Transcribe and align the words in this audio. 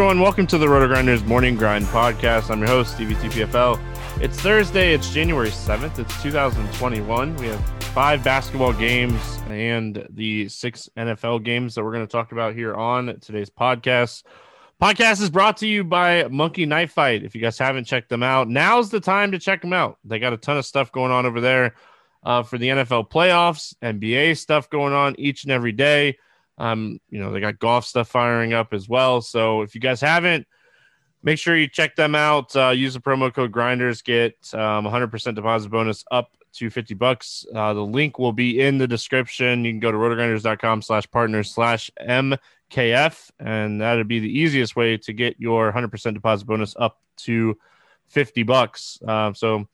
everyone, 0.00 0.18
welcome 0.18 0.46
to 0.46 0.56
the 0.56 0.66
Roto 0.66 0.88
Grinders 0.88 1.22
Morning 1.24 1.56
Grind 1.56 1.84
Podcast. 1.84 2.50
I'm 2.50 2.60
your 2.60 2.68
host, 2.68 2.94
Stevie 2.94 3.16
TPFL. 3.16 3.78
It's 4.22 4.40
Thursday, 4.40 4.94
it's 4.94 5.12
January 5.12 5.50
7th, 5.50 5.98
it's 5.98 6.22
2021. 6.22 7.36
We 7.36 7.48
have 7.48 7.82
five 7.92 8.24
basketball 8.24 8.72
games 8.72 9.20
and 9.48 10.06
the 10.08 10.48
six 10.48 10.88
NFL 10.96 11.44
games 11.44 11.74
that 11.74 11.84
we're 11.84 11.92
going 11.92 12.06
to 12.06 12.10
talk 12.10 12.32
about 12.32 12.54
here 12.54 12.74
on 12.74 13.20
today's 13.20 13.50
podcast. 13.50 14.22
Podcast 14.80 15.20
is 15.20 15.28
brought 15.28 15.58
to 15.58 15.66
you 15.66 15.84
by 15.84 16.26
Monkey 16.28 16.64
Knife 16.64 16.92
Fight. 16.92 17.22
If 17.22 17.34
you 17.34 17.42
guys 17.42 17.58
haven't 17.58 17.84
checked 17.84 18.08
them 18.08 18.22
out, 18.22 18.48
now's 18.48 18.88
the 18.88 19.00
time 19.00 19.32
to 19.32 19.38
check 19.38 19.60
them 19.60 19.74
out. 19.74 19.98
They 20.06 20.18
got 20.18 20.32
a 20.32 20.38
ton 20.38 20.56
of 20.56 20.64
stuff 20.64 20.90
going 20.90 21.12
on 21.12 21.26
over 21.26 21.42
there 21.42 21.74
uh, 22.22 22.42
for 22.42 22.56
the 22.56 22.68
NFL 22.68 23.10
playoffs, 23.10 23.74
NBA 23.82 24.38
stuff 24.38 24.70
going 24.70 24.94
on 24.94 25.14
each 25.20 25.42
and 25.44 25.52
every 25.52 25.72
day. 25.72 26.16
Um, 26.60 27.00
you 27.08 27.18
know, 27.18 27.32
they 27.32 27.40
got 27.40 27.58
golf 27.58 27.86
stuff 27.86 28.08
firing 28.08 28.52
up 28.52 28.74
as 28.74 28.88
well. 28.88 29.22
So 29.22 29.62
if 29.62 29.74
you 29.74 29.80
guys 29.80 30.00
haven't, 30.00 30.46
make 31.22 31.38
sure 31.38 31.56
you 31.56 31.66
check 31.66 31.96
them 31.96 32.14
out. 32.14 32.54
Uh, 32.54 32.68
use 32.68 32.94
the 32.94 33.00
promo 33.00 33.32
code 33.32 33.50
Grinders, 33.50 34.02
get 34.02 34.34
um, 34.52 34.84
100% 34.84 35.34
deposit 35.34 35.70
bonus 35.70 36.04
up 36.10 36.36
to 36.52 36.68
50 36.68 36.94
bucks. 36.94 37.46
Uh, 37.54 37.72
the 37.72 37.80
link 37.80 38.18
will 38.18 38.32
be 38.32 38.60
in 38.60 38.76
the 38.76 38.86
description. 38.86 39.64
You 39.64 39.72
can 39.72 39.80
go 39.80 39.90
to 39.90 39.96
rotogrinders.com 39.96 40.82
slash 40.82 41.10
partners 41.10 41.50
slash 41.50 41.90
MKF, 41.98 43.30
and 43.38 43.80
that'd 43.80 44.08
be 44.08 44.20
the 44.20 44.38
easiest 44.38 44.76
way 44.76 44.98
to 44.98 45.12
get 45.14 45.40
your 45.40 45.72
100% 45.72 46.14
deposit 46.14 46.46
bonus 46.46 46.74
up 46.78 47.00
to 47.18 47.56
50 48.08 48.42
bucks. 48.42 48.98
Uh, 49.06 49.32
so 49.32 49.66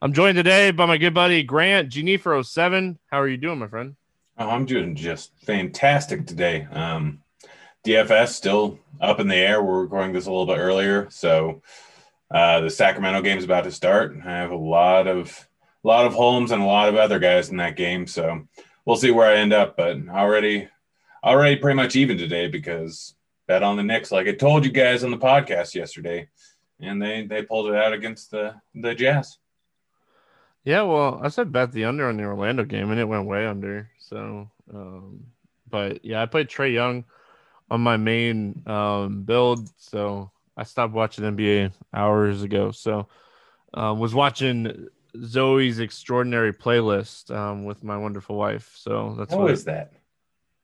I'm 0.00 0.12
joined 0.12 0.36
today 0.36 0.72
by 0.72 0.86
my 0.86 0.98
good 0.98 1.14
buddy 1.14 1.44
Grant 1.44 1.90
G-Nifro7. 1.90 2.98
How 3.06 3.20
are 3.20 3.28
you 3.28 3.36
doing, 3.36 3.58
my 3.58 3.68
friend? 3.68 3.94
Oh, 4.42 4.50
I'm 4.50 4.66
doing 4.66 4.96
just 4.96 5.30
fantastic 5.46 6.26
today. 6.26 6.66
Um, 6.72 7.22
DFS 7.86 8.30
still 8.30 8.76
up 9.00 9.20
in 9.20 9.28
the 9.28 9.36
air. 9.36 9.62
We're 9.62 9.82
recording 9.82 10.12
this 10.12 10.26
a 10.26 10.30
little 10.32 10.46
bit 10.46 10.58
earlier, 10.58 11.06
so 11.10 11.62
uh, 12.28 12.58
the 12.58 12.68
Sacramento 12.68 13.22
game 13.22 13.38
is 13.38 13.44
about 13.44 13.62
to 13.62 13.70
start. 13.70 14.16
I 14.26 14.30
have 14.30 14.50
a 14.50 14.56
lot 14.56 15.06
of 15.06 15.48
a 15.84 15.86
lot 15.86 16.06
of 16.06 16.14
Holmes 16.14 16.50
and 16.50 16.60
a 16.60 16.66
lot 16.66 16.88
of 16.88 16.96
other 16.96 17.20
guys 17.20 17.50
in 17.50 17.58
that 17.58 17.76
game, 17.76 18.08
so 18.08 18.48
we'll 18.84 18.96
see 18.96 19.12
where 19.12 19.28
I 19.28 19.36
end 19.36 19.52
up. 19.52 19.76
But 19.76 20.08
already, 20.08 20.68
already 21.22 21.54
pretty 21.54 21.76
much 21.76 21.94
even 21.94 22.18
today 22.18 22.48
because 22.48 23.14
bet 23.46 23.62
on 23.62 23.76
the 23.76 23.84
Knicks, 23.84 24.10
like 24.10 24.26
I 24.26 24.32
told 24.32 24.64
you 24.64 24.72
guys 24.72 25.04
on 25.04 25.12
the 25.12 25.18
podcast 25.18 25.76
yesterday, 25.76 26.28
and 26.80 27.00
they 27.00 27.26
they 27.26 27.44
pulled 27.44 27.68
it 27.68 27.76
out 27.76 27.92
against 27.92 28.32
the 28.32 28.56
the 28.74 28.92
Jazz. 28.92 29.38
Yeah, 30.64 30.82
well, 30.82 31.20
I 31.22 31.28
said 31.28 31.50
bet 31.50 31.72
the 31.72 31.84
under 31.86 32.08
on 32.08 32.16
the 32.16 32.24
Orlando 32.24 32.64
game, 32.64 32.90
and 32.90 33.00
it 33.00 33.08
went 33.08 33.26
way 33.26 33.46
under. 33.46 33.90
So, 33.98 34.48
um, 34.72 35.26
but 35.68 36.04
yeah, 36.04 36.22
I 36.22 36.26
played 36.26 36.48
Trae 36.48 36.72
Young 36.72 37.04
on 37.70 37.80
my 37.80 37.96
main 37.96 38.62
um, 38.66 39.22
build, 39.22 39.68
so 39.76 40.30
I 40.56 40.62
stopped 40.62 40.92
watching 40.92 41.24
NBA 41.24 41.72
hours 41.92 42.42
ago. 42.42 42.70
So, 42.70 43.08
um, 43.74 43.98
was 43.98 44.14
watching 44.14 44.88
Zoey's 45.16 45.80
extraordinary 45.80 46.52
playlist 46.52 47.34
um, 47.34 47.64
with 47.64 47.82
my 47.82 47.96
wonderful 47.96 48.36
wife. 48.36 48.72
So 48.76 49.14
that's 49.18 49.32
how 49.32 49.40
what 49.40 49.50
is 49.50 49.64
that? 49.64 49.92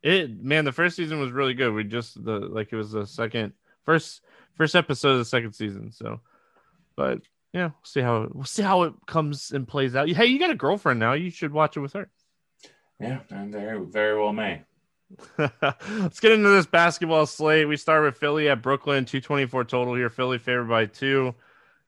It 0.03 0.43
man, 0.43 0.65
the 0.65 0.73
first 0.73 0.97
season 0.97 1.21
was 1.21 1.33
really 1.33 1.55
good. 1.55 1.75
We 1.75 1.85
just 1.85 2.23
the 2.23 2.39
like 2.39 2.73
it 2.73 2.77
was 2.77 2.93
the 2.93 3.07
second 3.07 3.53
first 3.85 4.21
first 4.55 4.77
episode 4.77 5.13
of 5.13 5.19
the 5.19 5.25
second 5.25 5.55
season. 5.55 5.91
So, 5.91 6.21
but 6.97 7.21
yeah, 7.59 7.65
we'll 7.65 7.85
see 7.85 8.01
how 8.01 8.29
we'll 8.33 8.45
see 8.45 8.63
how 8.63 8.83
it 8.85 8.95
comes 9.07 9.51
and 9.51 9.67
plays 9.67 9.97
out. 9.97 10.09
Hey, 10.09 10.27
you 10.27 10.39
got 10.39 10.51
a 10.51 10.55
girlfriend 10.55 11.01
now. 11.01 11.15
You 11.15 11.31
should 11.31 11.53
watch 11.53 11.77
it 11.77 11.81
with 11.81 11.93
her. 11.95 12.09
Yeah, 13.01 13.21
and 13.31 13.51
very 13.51 13.85
very 13.85 14.17
well 14.19 14.33
may. 14.33 14.63
Let's 15.39 16.21
get 16.21 16.33
into 16.33 16.51
this 16.51 16.67
basketball 16.67 17.27
slate. 17.27 17.67
We 17.67 17.77
start 17.77 18.05
with 18.05 18.17
Philly 18.17 18.49
at 18.49 18.63
Brooklyn, 18.63 19.05
224 19.05 19.65
total 19.65 19.95
here. 19.95 20.11
Philly 20.11 20.39
favored 20.39 20.69
by 20.69 20.87
two. 20.87 21.35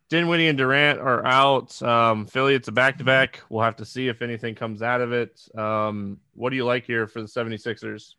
Dinwiddie 0.09 0.49
and 0.49 0.59
Durant 0.59 0.99
are 0.99 1.25
out. 1.25 1.81
Um, 1.83 2.27
Philly, 2.27 2.55
it's 2.57 2.67
a 2.67 2.73
back 2.73 2.99
to 2.99 3.05
back. 3.05 3.43
We'll 3.49 3.63
have 3.63 3.77
to 3.77 3.85
see 3.85 4.09
if 4.09 4.23
anything 4.23 4.57
comes 4.57 4.83
out 4.83 5.01
of 5.01 5.13
it. 5.13 5.41
Um, 5.57 6.19
what 6.35 6.51
do 6.51 6.57
you 6.57 6.65
like 6.65 6.85
here 6.85 7.07
for 7.07 7.21
the 7.21 7.29
76ers? 7.29 8.15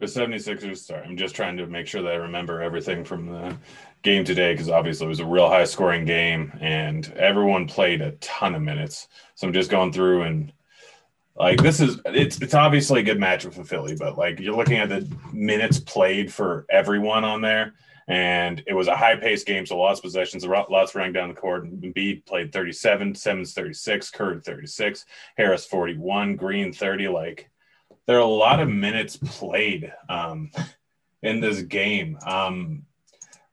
The 0.00 0.06
76ers, 0.06 0.78
sorry, 0.78 1.06
I'm 1.06 1.16
just 1.16 1.34
trying 1.34 1.56
to 1.56 1.66
make 1.66 1.86
sure 1.86 2.02
that 2.02 2.12
I 2.12 2.16
remember 2.16 2.62
everything 2.62 3.04
from 3.04 3.26
the 3.26 3.56
game 4.02 4.24
today 4.24 4.52
because 4.52 4.68
obviously 4.68 5.06
it 5.06 5.10
was 5.10 5.20
a 5.20 5.26
real 5.26 5.48
high 5.48 5.64
scoring 5.64 6.04
game 6.04 6.52
and 6.60 7.12
everyone 7.16 7.66
played 7.66 8.00
a 8.00 8.12
ton 8.12 8.54
of 8.54 8.62
minutes. 8.62 9.08
So 9.34 9.46
I'm 9.46 9.52
just 9.52 9.70
going 9.70 9.92
through 9.92 10.22
and 10.22 10.52
like 11.38 11.62
this 11.62 11.80
is 11.80 12.00
it's 12.06 12.40
it's 12.42 12.54
obviously 12.54 13.00
a 13.00 13.04
good 13.04 13.18
matchup 13.18 13.54
for 13.54 13.62
Philly, 13.62 13.94
but 13.96 14.18
like 14.18 14.40
you're 14.40 14.56
looking 14.56 14.78
at 14.78 14.88
the 14.88 15.08
minutes 15.32 15.78
played 15.78 16.32
for 16.32 16.66
everyone 16.68 17.22
on 17.22 17.40
there, 17.40 17.74
and 18.08 18.62
it 18.66 18.74
was 18.74 18.88
a 18.88 18.96
high 18.96 19.14
paced 19.14 19.46
game, 19.46 19.64
so 19.64 19.78
lots 19.78 20.00
of 20.00 20.02
possessions, 20.02 20.44
lots 20.44 20.96
running 20.96 21.12
down 21.12 21.28
the 21.28 21.34
court. 21.34 21.64
Embiid 21.64 22.26
played 22.26 22.52
37, 22.52 23.14
Simmons 23.14 23.54
36, 23.54 24.10
Curry 24.10 24.40
36, 24.40 25.04
Harris 25.36 25.64
41, 25.64 26.34
Green 26.34 26.72
30. 26.72 27.06
Like 27.06 27.48
there 28.06 28.16
are 28.16 28.20
a 28.20 28.24
lot 28.24 28.58
of 28.58 28.68
minutes 28.68 29.16
played 29.16 29.92
um, 30.08 30.50
in 31.22 31.40
this 31.40 31.62
game. 31.62 32.18
Um, 32.26 32.82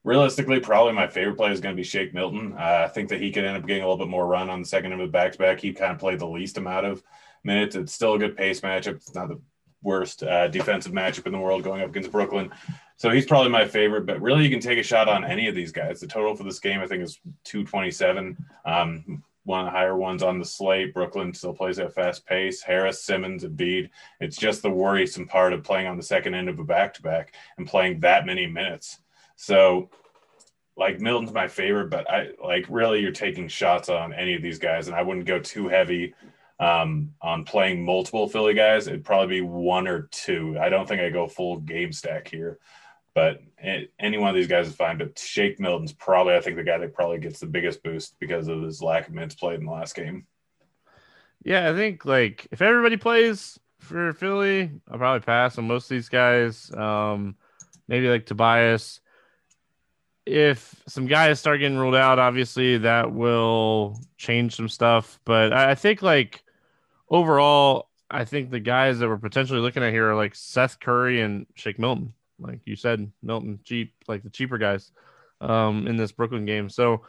realistically, 0.06 0.60
probably 0.62 0.94
my 0.94 1.08
favorite 1.08 1.36
play 1.36 1.52
is 1.52 1.60
going 1.60 1.76
to 1.76 1.80
be 1.80 1.84
Shake 1.84 2.14
Milton. 2.14 2.54
Uh, 2.54 2.86
I 2.86 2.88
think 2.88 3.10
that 3.10 3.20
he 3.20 3.32
could 3.32 3.44
end 3.44 3.58
up 3.58 3.66
getting 3.66 3.84
a 3.84 3.86
little 3.86 4.06
bit 4.06 4.10
more 4.10 4.28
run 4.28 4.50
on 4.50 4.62
the 4.62 4.68
second 4.68 4.94
end 4.94 5.02
of 5.02 5.08
the 5.08 5.12
back 5.12 5.34
to 5.34 5.38
back. 5.38 5.60
He 5.60 5.74
kind 5.74 5.92
of 5.92 6.00
played 6.00 6.20
the 6.20 6.28
least 6.28 6.58
amount 6.58 6.86
of 6.86 7.04
minutes. 7.44 7.76
It's 7.76 7.92
still 7.92 8.14
a 8.14 8.20
good 8.20 8.38
pace 8.38 8.62
matchup. 8.62 8.96
It's 8.96 9.16
not 9.16 9.28
the 9.28 9.42
worst 9.82 10.24
uh, 10.24 10.48
defensive 10.48 10.94
matchup 10.94 11.26
in 11.26 11.34
the 11.34 11.40
world 11.40 11.64
going 11.64 11.82
up 11.82 11.90
against 11.90 12.12
Brooklyn. 12.12 12.52
So 12.98 13.10
he's 13.10 13.26
probably 13.26 13.52
my 13.52 13.68
favorite, 13.68 14.06
but 14.06 14.22
really 14.22 14.44
you 14.44 14.50
can 14.50 14.62
take 14.62 14.80
a 14.80 14.84
shot 14.84 15.10
on 15.10 15.26
any 15.26 15.48
of 15.48 15.56
these 15.56 15.72
guys. 15.72 16.00
The 16.00 16.08
total 16.08 16.36
for 16.36 16.44
this 16.44 16.60
game, 16.60 16.80
I 16.80 16.88
think, 16.88 17.04
is 17.04 17.20
227. 17.44 18.38
Um, 18.64 19.24
one 19.44 19.60
of 19.60 19.66
the 19.66 19.72
higher 19.72 19.98
ones 19.98 20.24
on 20.24 20.40
the 20.40 20.46
slate. 20.46 20.94
Brooklyn 20.94 21.34
still 21.34 21.54
plays 21.54 21.78
at 21.78 21.94
fast 21.94 22.26
pace. 22.26 22.62
Harris, 22.62 23.04
Simmons, 23.04 23.44
and 23.44 23.58
Embiid. 23.58 23.90
It's 24.20 24.38
just 24.38 24.62
the 24.62 24.72
worrisome 24.72 25.28
part 25.28 25.54
of 25.54 25.64
playing 25.64 25.88
on 25.88 25.98
the 25.98 26.04
second 26.04 26.36
end 26.36 26.50
of 26.50 26.58
a 26.58 26.64
back 26.64 26.94
to 26.96 27.02
back 27.02 27.36
and 27.58 27.68
playing 27.68 28.00
that 28.00 28.26
many 28.26 28.48
minutes. 28.48 29.00
So, 29.36 29.90
like 30.78 31.00
Milton's 31.00 31.34
my 31.34 31.48
favorite, 31.48 31.90
but 31.90 32.10
I 32.10 32.30
like 32.44 32.66
really 32.70 33.02
you're 33.02 33.12
taking 33.12 33.48
shots 33.48 33.90
on 33.90 34.14
any 34.14 34.36
of 34.36 34.42
these 34.42 34.60
guys, 34.60 34.88
and 34.88 34.96
I 34.96 35.02
wouldn't 35.02 35.26
go 35.26 35.40
too 35.40 35.68
heavy 35.68 36.14
um, 36.60 37.14
on 37.22 37.44
playing 37.44 37.84
multiple 37.84 38.30
Philly 38.30 38.54
guys, 38.54 38.88
it'd 38.88 39.04
probably 39.04 39.40
be 39.40 39.42
one 39.42 39.88
or 39.88 40.04
two. 40.12 40.58
I 40.60 40.70
don't 40.70 40.88
think 40.88 41.02
I 41.02 41.10
go 41.10 41.28
full 41.28 41.58
game 41.60 41.92
stack 41.92 42.28
here, 42.28 42.60
but 43.14 43.42
it, 43.58 43.92
any 44.00 44.18
one 44.18 44.30
of 44.30 44.36
these 44.36 44.48
guys 44.48 44.68
is 44.68 44.76
fine. 44.76 44.98
But 44.98 45.20
Shake 45.20 45.60
Milton's 45.60 45.94
probably, 45.94 46.36
I 46.36 46.42
think, 46.42 46.56
the 46.56 46.64
guy 46.64 46.78
that 46.78 46.94
probably 46.94 47.20
gets 47.20 47.40
the 47.40 47.46
biggest 47.46 47.84
boost 47.84 48.18
because 48.20 48.48
of 48.48 48.62
his 48.62 48.82
lack 48.82 49.08
of 49.08 49.14
minutes 49.14 49.36
played 49.36 49.60
in 49.60 49.66
the 49.66 49.72
last 49.72 49.96
game. 49.96 50.26
Yeah, 51.44 51.70
I 51.70 51.74
think 51.74 52.06
like 52.06 52.48
if 52.52 52.62
everybody 52.62 52.98
plays 52.98 53.60
for 53.80 54.14
Philly, 54.14 54.72
I'll 54.90 54.98
probably 54.98 55.26
pass 55.26 55.58
on 55.58 55.68
most 55.68 55.86
of 55.86 55.90
these 55.90 56.10
guys. 56.10 56.72
Um, 56.74 57.36
maybe 57.88 58.08
like 58.08 58.26
Tobias. 58.26 59.02
If 60.26 60.84
some 60.88 61.06
guys 61.06 61.40
start 61.40 61.60
getting 61.60 61.78
ruled 61.78 61.96
out, 61.96 62.18
obviously 62.18 62.80
that 62.80 63.12
will 63.12 64.00
change 64.18 64.56
some 64.56 64.70
stuff. 64.70 65.20
But 65.24 65.54
I 65.54 65.76
think 65.76 66.02
like 66.02 66.44
overall, 67.10 67.90
I 68.10 68.26
think 68.26 68.50
the 68.50 68.60
guys 68.60 69.00
that 69.00 69.08
we're 69.08 69.18
potentially 69.18 69.60
looking 69.60 69.84
at 69.84 69.94
here 69.94 70.10
are 70.10 70.16
like 70.16 70.36
Seth 70.36 70.80
Curry 70.80 71.22
and 71.22 71.46
Shake 71.56 71.80
Milton. 71.80 72.14
Like 72.40 72.62
you 72.66 72.76
said, 72.76 73.12
Milton 73.22 73.60
cheap, 73.64 73.94
like 74.08 74.24
the 74.24 74.30
cheaper 74.30 74.58
guys 74.58 74.92
um, 75.42 75.88
in 75.88 75.96
this 75.96 76.12
Brooklyn 76.12 76.46
game. 76.46 76.70
So 76.70 77.02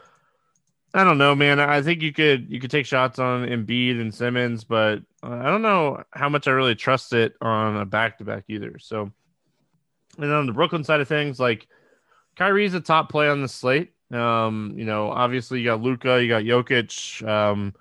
I 0.94 1.04
don't 1.04 1.18
know, 1.18 1.34
man. 1.34 1.60
I 1.60 1.82
think 1.82 2.00
you 2.00 2.12
could 2.12 2.50
you 2.50 2.60
could 2.60 2.70
take 2.70 2.86
shots 2.86 3.18
on 3.18 3.46
Embiid 3.46 4.00
and 4.00 4.14
Simmons, 4.14 4.64
but 4.64 5.02
I 5.22 5.44
don't 5.44 5.62
know 5.62 6.02
how 6.10 6.28
much 6.28 6.48
I 6.48 6.52
really 6.52 6.74
trust 6.74 7.12
it 7.12 7.34
on 7.40 7.76
a 7.76 7.84
back 7.84 8.18
to 8.18 8.24
back 8.24 8.44
either. 8.48 8.78
So, 8.78 9.10
and 10.16 10.32
on 10.32 10.46
the 10.46 10.52
Brooklyn 10.52 10.84
side 10.84 11.00
of 11.00 11.08
things, 11.08 11.38
like 11.38 11.66
Kyrie's 12.36 12.74
a 12.74 12.80
top 12.80 13.10
play 13.10 13.28
on 13.28 13.42
the 13.42 13.48
slate. 13.48 13.92
Um, 14.12 14.74
you 14.76 14.84
know, 14.84 15.10
obviously 15.10 15.60
you 15.60 15.66
got 15.66 15.80
Luka, 15.80 16.22
you 16.22 16.28
got 16.28 16.42
Jokic. 16.44 17.26
Um, 17.26 17.74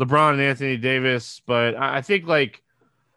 LeBron 0.00 0.32
and 0.32 0.42
Anthony 0.42 0.76
Davis, 0.76 1.40
but 1.46 1.74
I 1.74 2.02
think 2.02 2.26
like 2.26 2.62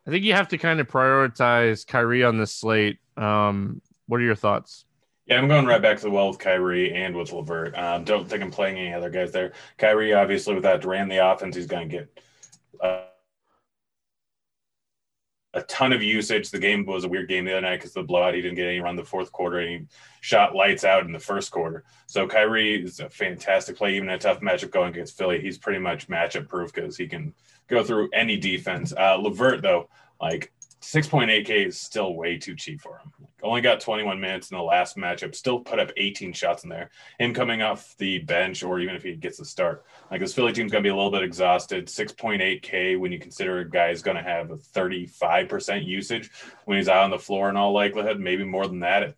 I 0.08 0.12
think 0.12 0.24
you 0.24 0.34
have 0.34 0.48
to 0.50 0.58
kind 0.58 0.80
of 0.80 0.88
prioritize 0.88 1.86
Kyrie 1.86 2.24
on 2.24 2.38
this 2.38 2.54
slate. 2.54 3.00
Um, 3.18 3.82
what 4.08 4.20
are 4.20 4.24
your 4.24 4.36
thoughts? 4.36 4.86
Yeah, 5.28 5.38
I'm 5.38 5.48
going 5.48 5.66
right 5.66 5.82
back 5.82 5.98
to 5.98 6.04
the 6.04 6.10
well 6.10 6.30
with 6.30 6.40
Kyrie 6.40 6.92
and 6.94 7.16
with 7.16 7.32
LeVert. 7.32 7.78
Um, 7.78 8.04
don't 8.04 8.28
think 8.28 8.42
I'm 8.42 8.50
playing 8.50 8.80
any 8.80 8.94
other 8.94 9.12
guys 9.12 9.32
there. 9.32 9.54
Kyrie, 9.78 10.14
obviously, 10.14 10.56
without 10.56 10.82
Durant 10.82 11.10
the 11.10 11.18
offense, 11.18 11.56
he's 11.56 11.68
going 11.68 11.90
to 11.90 11.98
get 11.98 12.20
uh, 12.82 13.04
a 15.54 15.62
ton 15.64 15.94
of 15.94 16.04
usage. 16.04 16.52
The 16.52 16.60
game 16.60 16.86
was 16.86 17.04
a 17.04 17.10
weird 17.10 17.28
game 17.28 17.46
the 17.46 17.52
other 17.52 17.62
night 17.62 17.78
because 17.78 17.94
the 17.94 18.04
blowout. 18.04 18.36
He 18.36 18.42
didn't 18.42 18.56
get 18.56 18.68
any 18.68 18.80
run 18.80 18.96
the 18.96 19.04
fourth 19.04 19.32
quarter, 19.32 19.60
and 19.60 19.70
he 19.70 19.88
shot 20.22 20.56
lights 20.56 20.84
out 20.84 21.06
in 21.06 21.12
the 21.12 21.20
first 21.20 21.52
quarter. 21.52 21.84
So 22.06 22.28
Kyrie 22.28 22.84
is 22.84 23.00
a 23.00 23.10
fantastic 23.10 23.76
play, 23.76 23.96
even 23.96 24.10
a 24.10 24.18
tough 24.18 24.42
matchup 24.42 24.72
going 24.72 24.90
against 24.90 25.18
Philly. 25.18 25.42
He's 25.42 25.58
pretty 25.58 25.80
much 25.80 26.08
matchup 26.08 26.48
proof 26.48 26.74
because 26.74 26.98
he 26.98 27.08
can 27.08 27.34
go 27.68 27.84
through 27.84 28.10
any 28.14 28.38
defense. 28.38 28.94
Uh, 28.96 29.16
LeVert 29.16 29.62
though, 29.62 29.90
like 30.22 30.52
6.8K 30.82 31.68
is 31.68 31.80
still 31.80 32.14
way 32.14 32.38
too 32.38 32.56
cheap 32.56 32.82
for 32.82 33.00
him. 33.00 33.29
Only 33.42 33.62
got 33.62 33.80
21 33.80 34.20
minutes 34.20 34.52
in 34.52 34.58
the 34.58 34.64
last 34.64 34.98
matchup, 34.98 35.34
still 35.34 35.60
put 35.60 35.80
up 35.80 35.92
18 35.96 36.34
shots 36.34 36.64
in 36.64 36.70
there. 36.70 36.90
Him 37.20 37.34
coming 37.34 37.62
off 37.62 37.96
the 37.98 38.20
bench, 38.20 38.64
or 38.64 38.80
even 38.80 38.96
if 38.96 39.04
he 39.04 39.16
gets 39.16 39.38
the 39.38 39.46
start, 39.46 39.86
like 40.12 40.20
this 40.20 40.34
Philly 40.34 40.52
team's 40.52 40.72
going 40.72 40.84
to 40.84 40.88
be 40.88 40.92
a 40.92 40.96
little 40.96 41.12
bit 41.12 41.24
exhausted. 41.24 41.88
6.8K 41.88 43.00
when 43.00 43.12
you 43.12 43.20
consider 43.20 43.60
a 43.60 43.70
guy 43.70 43.90
is 43.90 44.02
going 44.02 44.18
to 44.18 44.24
have 44.24 44.52
a 44.52 44.58
35% 44.58 45.86
usage 45.86 46.32
when 46.66 46.78
he's 46.78 46.90
out 46.90 47.04
on 47.04 47.12
the 47.12 47.20
floor 47.20 47.50
in 47.50 47.58
all 47.58 47.72
likelihood, 47.72 48.20
maybe 48.20 48.44
more 48.44 48.68
than 48.68 48.80
that. 48.82 49.04
It, 49.04 49.18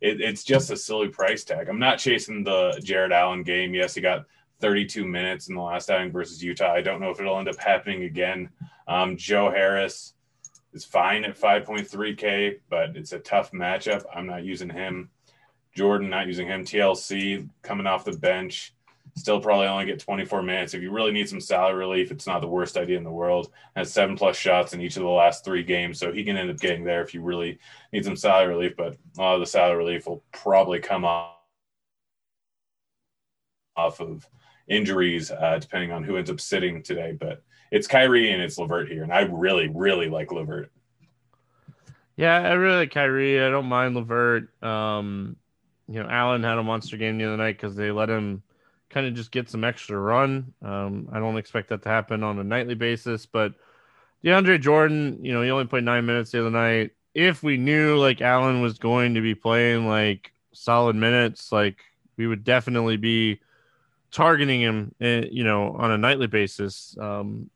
it, 0.00 0.20
it's 0.20 0.44
just 0.44 0.70
a 0.70 0.76
silly 0.76 1.08
price 1.08 1.44
tag. 1.44 1.68
I'm 1.68 1.78
not 1.78 1.98
chasing 1.98 2.42
the 2.42 2.80
Jarrett 2.82 3.12
Allen 3.12 3.44
game. 3.44 3.74
Yes, 3.74 3.94
he 3.94 4.00
got 4.00 4.26
32 4.60 5.06
minutes 5.06 5.48
in 5.48 5.54
the 5.54 5.60
last 5.60 5.90
outing 5.90 6.12
versus 6.12 6.42
Utah. 6.42 6.72
I 6.72 6.82
don't 6.82 7.00
know 7.00 7.10
if 7.10 7.20
it'll 7.20 7.38
end 7.38 7.48
up 7.48 7.58
happening 7.58 8.04
again. 8.04 8.48
Um, 8.88 9.16
Joe 9.16 9.50
Harris 9.50 10.14
is 10.72 10.84
fine 10.84 11.24
at 11.24 11.38
5.3K, 11.38 12.60
but 12.68 12.96
it's 12.96 13.12
a 13.12 13.18
tough 13.18 13.52
matchup. 13.52 14.04
I'm 14.14 14.26
not 14.26 14.44
using 14.44 14.70
him. 14.70 15.10
Jordan, 15.74 16.10
not 16.10 16.26
using 16.26 16.46
him. 16.46 16.64
TLC 16.64 17.48
coming 17.62 17.86
off 17.86 18.04
the 18.04 18.12
bench, 18.12 18.74
still 19.16 19.40
probably 19.40 19.66
only 19.66 19.86
get 19.86 20.00
24 20.00 20.42
minutes. 20.42 20.74
If 20.74 20.82
you 20.82 20.90
really 20.90 21.12
need 21.12 21.28
some 21.28 21.40
salary 21.40 21.76
relief, 21.76 22.10
it's 22.10 22.26
not 22.26 22.40
the 22.40 22.48
worst 22.48 22.76
idea 22.76 22.98
in 22.98 23.04
the 23.04 23.10
world. 23.10 23.50
Has 23.76 23.92
seven 23.92 24.16
plus 24.16 24.36
shots 24.36 24.74
in 24.74 24.80
each 24.80 24.96
of 24.96 25.02
the 25.02 25.08
last 25.08 25.44
three 25.44 25.62
games, 25.62 25.98
so 25.98 26.12
he 26.12 26.24
can 26.24 26.36
end 26.36 26.50
up 26.50 26.58
getting 26.58 26.84
there 26.84 27.02
if 27.02 27.14
you 27.14 27.22
really 27.22 27.58
need 27.92 28.04
some 28.04 28.16
salary 28.16 28.48
relief. 28.48 28.74
But 28.76 28.96
a 29.16 29.20
lot 29.20 29.34
of 29.34 29.40
the 29.40 29.46
salary 29.46 29.78
relief 29.78 30.06
will 30.06 30.22
probably 30.32 30.78
come 30.78 31.04
off 31.04 31.36
off 33.74 34.00
of 34.00 34.28
injuries, 34.68 35.30
uh, 35.30 35.58
depending 35.60 35.92
on 35.92 36.04
who 36.04 36.16
ends 36.16 36.30
up 36.30 36.40
sitting 36.40 36.82
today. 36.82 37.16
But 37.18 37.42
it's 37.70 37.86
Kyrie 37.86 38.32
and 38.32 38.42
it's 38.42 38.58
LeVert 38.58 38.88
here, 38.88 39.02
and 39.02 39.12
I 39.12 39.22
really, 39.22 39.68
really 39.68 40.08
like 40.08 40.32
LeVert. 40.32 40.70
Yeah, 42.16 42.36
I 42.36 42.52
really 42.52 42.76
like 42.76 42.90
Kyrie. 42.92 43.42
I 43.42 43.50
don't 43.50 43.66
mind 43.66 43.96
LeVert. 43.96 44.62
Um, 44.62 45.36
you 45.88 46.02
know, 46.02 46.08
Allen 46.08 46.42
had 46.42 46.58
a 46.58 46.62
monster 46.62 46.96
game 46.96 47.18
the 47.18 47.24
other 47.24 47.36
night 47.36 47.56
because 47.56 47.74
they 47.74 47.90
let 47.90 48.08
him 48.08 48.42
kind 48.90 49.06
of 49.06 49.14
just 49.14 49.32
get 49.32 49.48
some 49.48 49.64
extra 49.64 49.98
run. 49.98 50.52
Um, 50.62 51.08
I 51.12 51.18
don't 51.18 51.38
expect 51.38 51.70
that 51.70 51.82
to 51.82 51.88
happen 51.88 52.22
on 52.22 52.38
a 52.38 52.44
nightly 52.44 52.74
basis, 52.74 53.26
but 53.26 53.54
DeAndre 54.24 54.60
Jordan, 54.60 55.18
you 55.24 55.32
know, 55.32 55.42
he 55.42 55.50
only 55.50 55.66
played 55.66 55.84
nine 55.84 56.06
minutes 56.06 56.30
the 56.30 56.40
other 56.40 56.50
night. 56.50 56.92
If 57.14 57.42
we 57.42 57.56
knew 57.56 57.96
like 57.96 58.20
Allen 58.20 58.60
was 58.60 58.78
going 58.78 59.14
to 59.14 59.20
be 59.20 59.34
playing 59.34 59.88
like 59.88 60.32
solid 60.52 60.96
minutes, 60.96 61.50
like 61.50 61.80
we 62.16 62.26
would 62.26 62.44
definitely 62.44 62.96
be 62.96 63.40
targeting 64.12 64.60
him, 64.60 64.94
eh, 65.00 65.24
you 65.30 65.42
know, 65.42 65.72
on 65.72 65.90
a 65.90 65.98
nightly 65.98 66.26
basis. 66.26 66.96
Um, 67.00 67.50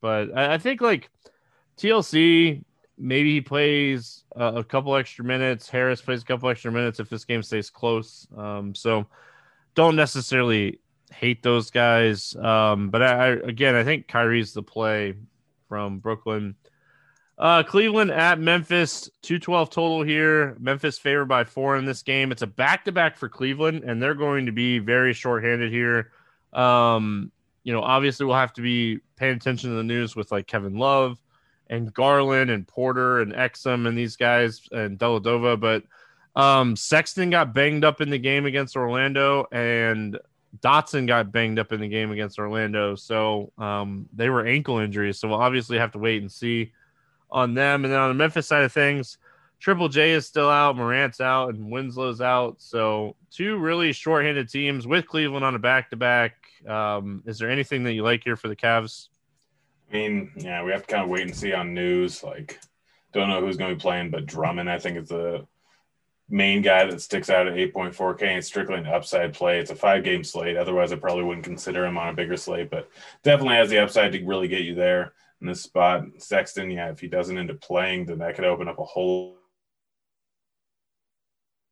but 0.00 0.36
I, 0.36 0.54
I 0.54 0.58
think 0.58 0.80
like 0.80 1.08
TLC, 1.78 2.62
maybe 2.98 3.32
he 3.32 3.40
plays 3.40 4.24
a, 4.36 4.62
couple 4.62 4.94
extra 4.96 5.24
minutes. 5.24 5.70
Harris 5.70 6.02
plays 6.02 6.22
a 6.22 6.26
couple 6.26 6.48
extra 6.50 6.70
minutes 6.70 7.00
if 7.00 7.08
this 7.08 7.24
game 7.24 7.42
stays 7.42 7.70
close. 7.70 8.26
Um, 8.36 8.74
so 8.74 9.06
don't 9.74 9.96
necessarily 9.96 10.80
hate 11.12 11.42
those 11.42 11.70
guys. 11.70 12.36
Um, 12.36 12.90
but 12.90 13.02
I, 13.02 13.12
I, 13.14 13.28
again, 13.28 13.74
I 13.74 13.84
think 13.84 14.08
Kyrie's 14.08 14.52
the 14.52 14.62
play 14.62 15.14
from 15.68 16.00
Brooklyn. 16.00 16.56
Uh, 17.40 17.62
Cleveland 17.62 18.10
at 18.10 18.38
Memphis, 18.38 19.08
212 19.22 19.70
total 19.70 20.02
here. 20.02 20.54
Memphis 20.60 20.98
favored 20.98 21.24
by 21.24 21.42
four 21.42 21.78
in 21.78 21.86
this 21.86 22.02
game. 22.02 22.32
It's 22.32 22.42
a 22.42 22.46
back 22.46 22.84
to 22.84 22.92
back 22.92 23.16
for 23.16 23.30
Cleveland, 23.30 23.82
and 23.82 24.00
they're 24.00 24.14
going 24.14 24.44
to 24.44 24.52
be 24.52 24.78
very 24.78 25.14
shorthanded 25.14 25.72
here. 25.72 26.12
Um, 26.52 27.32
you 27.64 27.72
know, 27.72 27.80
obviously 27.80 28.26
we'll 28.26 28.36
have 28.36 28.52
to 28.54 28.60
be 28.60 29.00
paying 29.16 29.36
attention 29.36 29.70
to 29.70 29.76
the 29.76 29.82
news 29.82 30.14
with 30.14 30.30
like 30.30 30.46
Kevin 30.46 30.76
Love 30.76 31.18
and 31.70 31.94
Garland 31.94 32.50
and 32.50 32.68
Porter 32.68 33.20
and 33.20 33.32
Exum 33.32 33.88
and 33.88 33.96
these 33.96 34.16
guys 34.16 34.68
and 34.70 34.98
Dellavedova. 34.98 35.58
But 35.58 35.84
um, 36.36 36.76
Sexton 36.76 37.30
got 37.30 37.54
banged 37.54 37.86
up 37.86 38.02
in 38.02 38.10
the 38.10 38.18
game 38.18 38.44
against 38.44 38.76
Orlando 38.76 39.46
and 39.50 40.18
Dotson 40.58 41.06
got 41.06 41.32
banged 41.32 41.58
up 41.58 41.72
in 41.72 41.80
the 41.80 41.88
game 41.88 42.10
against 42.10 42.38
Orlando. 42.38 42.96
So 42.96 43.50
um, 43.56 44.10
they 44.12 44.28
were 44.28 44.44
ankle 44.44 44.78
injuries. 44.78 45.18
So 45.18 45.28
we'll 45.28 45.40
obviously 45.40 45.78
have 45.78 45.92
to 45.92 45.98
wait 45.98 46.20
and 46.20 46.30
see 46.30 46.72
on 47.32 47.54
them. 47.54 47.84
And 47.84 47.92
then 47.92 48.00
on 48.00 48.08
the 48.08 48.14
Memphis 48.14 48.46
side 48.46 48.64
of 48.64 48.72
things, 48.72 49.18
Triple 49.58 49.88
J 49.88 50.12
is 50.12 50.26
still 50.26 50.48
out, 50.48 50.76
Morant's 50.76 51.20
out, 51.20 51.54
and 51.54 51.70
Winslow's 51.70 52.20
out. 52.20 52.56
So 52.58 53.16
two 53.30 53.58
really 53.58 53.92
shorthanded 53.92 54.48
teams 54.48 54.86
with 54.86 55.06
Cleveland 55.06 55.44
on 55.44 55.54
a 55.54 55.58
back 55.58 55.90
to 55.90 55.96
back. 55.96 56.34
Is 57.26 57.38
there 57.38 57.50
anything 57.50 57.84
that 57.84 57.92
you 57.92 58.02
like 58.02 58.24
here 58.24 58.36
for 58.36 58.48
the 58.48 58.56
Cavs? 58.56 59.08
I 59.90 59.96
mean, 59.96 60.30
yeah, 60.36 60.62
we 60.62 60.70
have 60.70 60.86
to 60.86 60.86
kind 60.86 61.04
of 61.04 61.10
wait 61.10 61.26
and 61.26 61.36
see 61.36 61.52
on 61.52 61.74
news. 61.74 62.22
Like, 62.22 62.60
don't 63.12 63.28
know 63.28 63.40
who's 63.40 63.56
going 63.56 63.70
to 63.70 63.76
be 63.76 63.80
playing, 63.80 64.10
but 64.10 64.24
Drummond, 64.24 64.70
I 64.70 64.78
think, 64.78 64.96
is 64.96 65.08
the 65.08 65.46
main 66.28 66.62
guy 66.62 66.84
that 66.86 67.02
sticks 67.02 67.28
out 67.28 67.48
at 67.48 67.54
8.4K 67.54 68.22
and 68.22 68.44
strictly 68.44 68.76
an 68.76 68.86
upside 68.86 69.34
play. 69.34 69.58
It's 69.58 69.72
a 69.72 69.74
five 69.74 70.04
game 70.04 70.22
slate. 70.22 70.56
Otherwise, 70.56 70.92
I 70.92 70.96
probably 70.96 71.24
wouldn't 71.24 71.44
consider 71.44 71.84
him 71.84 71.98
on 71.98 72.08
a 72.08 72.14
bigger 72.14 72.36
slate, 72.36 72.70
but 72.70 72.88
definitely 73.24 73.56
has 73.56 73.68
the 73.68 73.80
upside 73.80 74.12
to 74.12 74.24
really 74.24 74.46
get 74.46 74.62
you 74.62 74.76
there 74.76 75.12
in 75.40 75.46
this 75.46 75.62
spot. 75.62 76.04
Sexton, 76.18 76.70
yeah, 76.70 76.90
if 76.90 77.00
he 77.00 77.08
doesn't 77.08 77.38
end 77.38 77.50
up 77.50 77.60
playing, 77.60 78.06
then 78.06 78.18
that 78.18 78.34
could 78.34 78.44
open 78.44 78.68
up 78.68 78.78
a 78.78 78.84
whole 78.84 79.38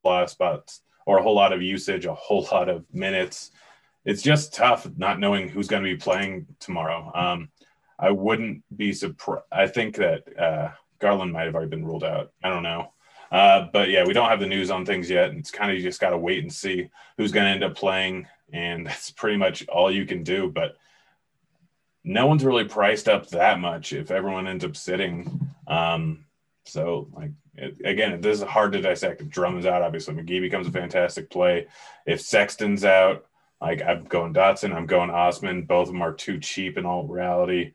lot 0.04 0.24
of 0.24 0.30
spots 0.30 0.82
or 1.06 1.18
a 1.18 1.22
whole 1.22 1.34
lot 1.34 1.52
of 1.52 1.62
usage, 1.62 2.06
a 2.06 2.14
whole 2.14 2.46
lot 2.52 2.68
of 2.68 2.84
minutes 2.92 3.50
it's 4.08 4.22
just 4.22 4.54
tough 4.54 4.88
not 4.96 5.20
knowing 5.20 5.50
who's 5.50 5.68
going 5.68 5.82
to 5.82 5.88
be 5.88 5.96
playing 5.96 6.46
tomorrow. 6.60 7.12
Um, 7.14 7.50
I 7.98 8.10
wouldn't 8.10 8.62
be 8.74 8.94
surprised. 8.94 9.44
I 9.52 9.66
think 9.66 9.96
that 9.96 10.22
uh, 10.38 10.70
Garland 10.98 11.30
might 11.30 11.44
have 11.44 11.54
already 11.54 11.68
been 11.68 11.84
ruled 11.84 12.04
out. 12.04 12.32
I 12.42 12.48
don't 12.48 12.62
know. 12.62 12.94
Uh, 13.30 13.66
but 13.70 13.90
yeah, 13.90 14.06
we 14.06 14.14
don't 14.14 14.30
have 14.30 14.40
the 14.40 14.46
news 14.46 14.70
on 14.70 14.86
things 14.86 15.10
yet. 15.10 15.28
And 15.28 15.38
It's 15.38 15.50
kind 15.50 15.70
of 15.70 15.78
just 15.82 16.00
got 16.00 16.10
to 16.10 16.16
wait 16.16 16.42
and 16.42 16.50
see 16.50 16.88
who's 17.18 17.32
going 17.32 17.44
to 17.44 17.50
end 17.50 17.64
up 17.64 17.76
playing. 17.76 18.26
And 18.50 18.86
that's 18.86 19.10
pretty 19.10 19.36
much 19.36 19.66
all 19.68 19.90
you 19.90 20.06
can 20.06 20.22
do. 20.22 20.50
But 20.50 20.76
no 22.08 22.26
one's 22.26 22.42
really 22.42 22.64
priced 22.64 23.06
up 23.06 23.28
that 23.28 23.60
much 23.60 23.92
if 23.92 24.10
everyone 24.10 24.48
ends 24.48 24.64
up 24.64 24.74
sitting. 24.74 25.52
Um, 25.66 26.24
so, 26.64 27.08
like, 27.12 27.32
it, 27.54 27.76
again, 27.84 28.20
this 28.22 28.38
is 28.38 28.44
hard 28.44 28.72
to 28.72 28.80
dissect. 28.80 29.20
If 29.20 29.28
Drummond's 29.28 29.66
out, 29.66 29.82
obviously, 29.82 30.14
McGee 30.14 30.40
becomes 30.40 30.66
a 30.66 30.72
fantastic 30.72 31.28
play. 31.28 31.66
If 32.06 32.22
Sexton's 32.22 32.84
out, 32.84 33.26
like 33.60 33.82
I'm 33.82 34.04
going 34.04 34.32
Dotson, 34.32 34.74
I'm 34.74 34.86
going 34.86 35.10
Osman. 35.10 35.64
Both 35.66 35.88
of 35.88 35.92
them 35.92 36.02
are 36.02 36.14
too 36.14 36.40
cheap 36.40 36.78
in 36.78 36.86
all 36.86 37.06
reality. 37.06 37.74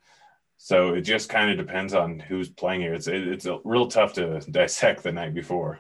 So 0.58 0.96
it 0.96 1.02
just 1.02 1.30
kind 1.30 1.52
of 1.52 1.58
depends 1.58 1.94
on 1.94 2.20
who's 2.20 2.50
playing 2.50 2.82
here. 2.82 2.94
It's 2.96 3.08
it, 3.08 3.28
it's 3.28 3.48
real 3.64 3.88
tough 3.88 4.14
to 4.14 4.40
dissect 4.50 5.04
the 5.04 5.12
night 5.12 5.36
before. 5.36 5.80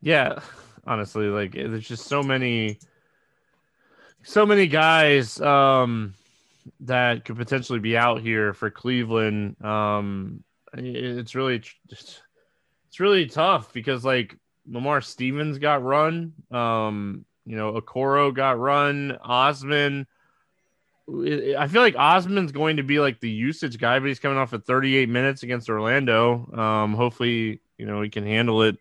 Yeah, 0.00 0.40
honestly, 0.86 1.26
like 1.26 1.52
there's 1.52 1.88
just 1.88 2.06
so 2.06 2.22
many, 2.22 2.78
so 4.22 4.46
many 4.46 4.66
guys 4.66 5.40
um, 5.40 6.14
that 6.80 7.24
could 7.24 7.36
potentially 7.36 7.78
be 7.78 7.96
out 7.96 8.20
here 8.20 8.54
for 8.54 8.70
Cleveland. 8.70 9.62
Um, 9.64 10.44
it's 10.74 11.34
really 11.34 11.62
it's 11.88 13.00
really 13.00 13.26
tough 13.26 13.72
because 13.72 14.04
like 14.04 14.36
Lamar 14.68 15.00
Stevens 15.00 15.58
got 15.58 15.82
run. 15.82 16.32
Um, 16.50 17.24
you 17.44 17.56
know, 17.56 17.72
Okoro 17.72 18.34
got 18.34 18.58
run. 18.58 19.18
Osman. 19.22 20.06
I 21.08 21.66
feel 21.66 21.82
like 21.82 21.96
Osman's 21.96 22.52
going 22.52 22.76
to 22.76 22.84
be 22.84 23.00
like 23.00 23.18
the 23.18 23.30
usage 23.30 23.78
guy, 23.78 23.98
but 23.98 24.06
he's 24.06 24.20
coming 24.20 24.38
off 24.38 24.52
at 24.52 24.64
38 24.64 25.08
minutes 25.08 25.42
against 25.42 25.68
Orlando. 25.68 26.48
Um, 26.56 26.94
hopefully, 26.94 27.60
you 27.78 27.86
know, 27.86 28.00
he 28.00 28.10
can 28.10 28.24
handle 28.24 28.62
it. 28.62 28.76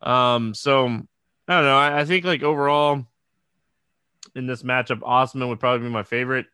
Um, 0.00 0.54
so 0.54 0.86
I 0.86 1.54
don't 1.54 1.64
know. 1.64 1.76
I, 1.76 2.00
I 2.00 2.04
think 2.04 2.24
like 2.24 2.42
overall 2.42 3.06
in 4.34 4.46
this 4.46 4.62
matchup, 4.62 5.02
Osman 5.02 5.48
would 5.48 5.60
probably 5.60 5.86
be 5.86 5.92
my 5.92 6.02
favorite. 6.02 6.46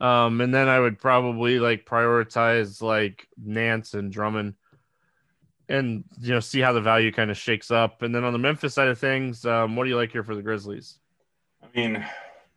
Um, 0.00 0.40
and 0.40 0.54
then 0.54 0.68
I 0.68 0.78
would 0.78 0.98
probably 0.98 1.58
like 1.58 1.86
prioritize 1.86 2.82
like 2.82 3.26
Nance 3.42 3.94
and 3.94 4.12
Drummond 4.12 4.54
and 5.68 6.04
you 6.20 6.32
know 6.32 6.40
see 6.40 6.60
how 6.60 6.72
the 6.72 6.80
value 6.80 7.12
kind 7.12 7.30
of 7.30 7.36
shakes 7.36 7.70
up. 7.70 8.02
And 8.02 8.14
then 8.14 8.24
on 8.24 8.32
the 8.32 8.38
Memphis 8.38 8.74
side 8.74 8.88
of 8.88 8.98
things, 8.98 9.44
um, 9.44 9.76
what 9.76 9.84
do 9.84 9.90
you 9.90 9.96
like 9.96 10.12
here 10.12 10.22
for 10.22 10.34
the 10.34 10.42
Grizzlies? 10.42 10.98
I 11.62 11.66
mean, 11.74 12.04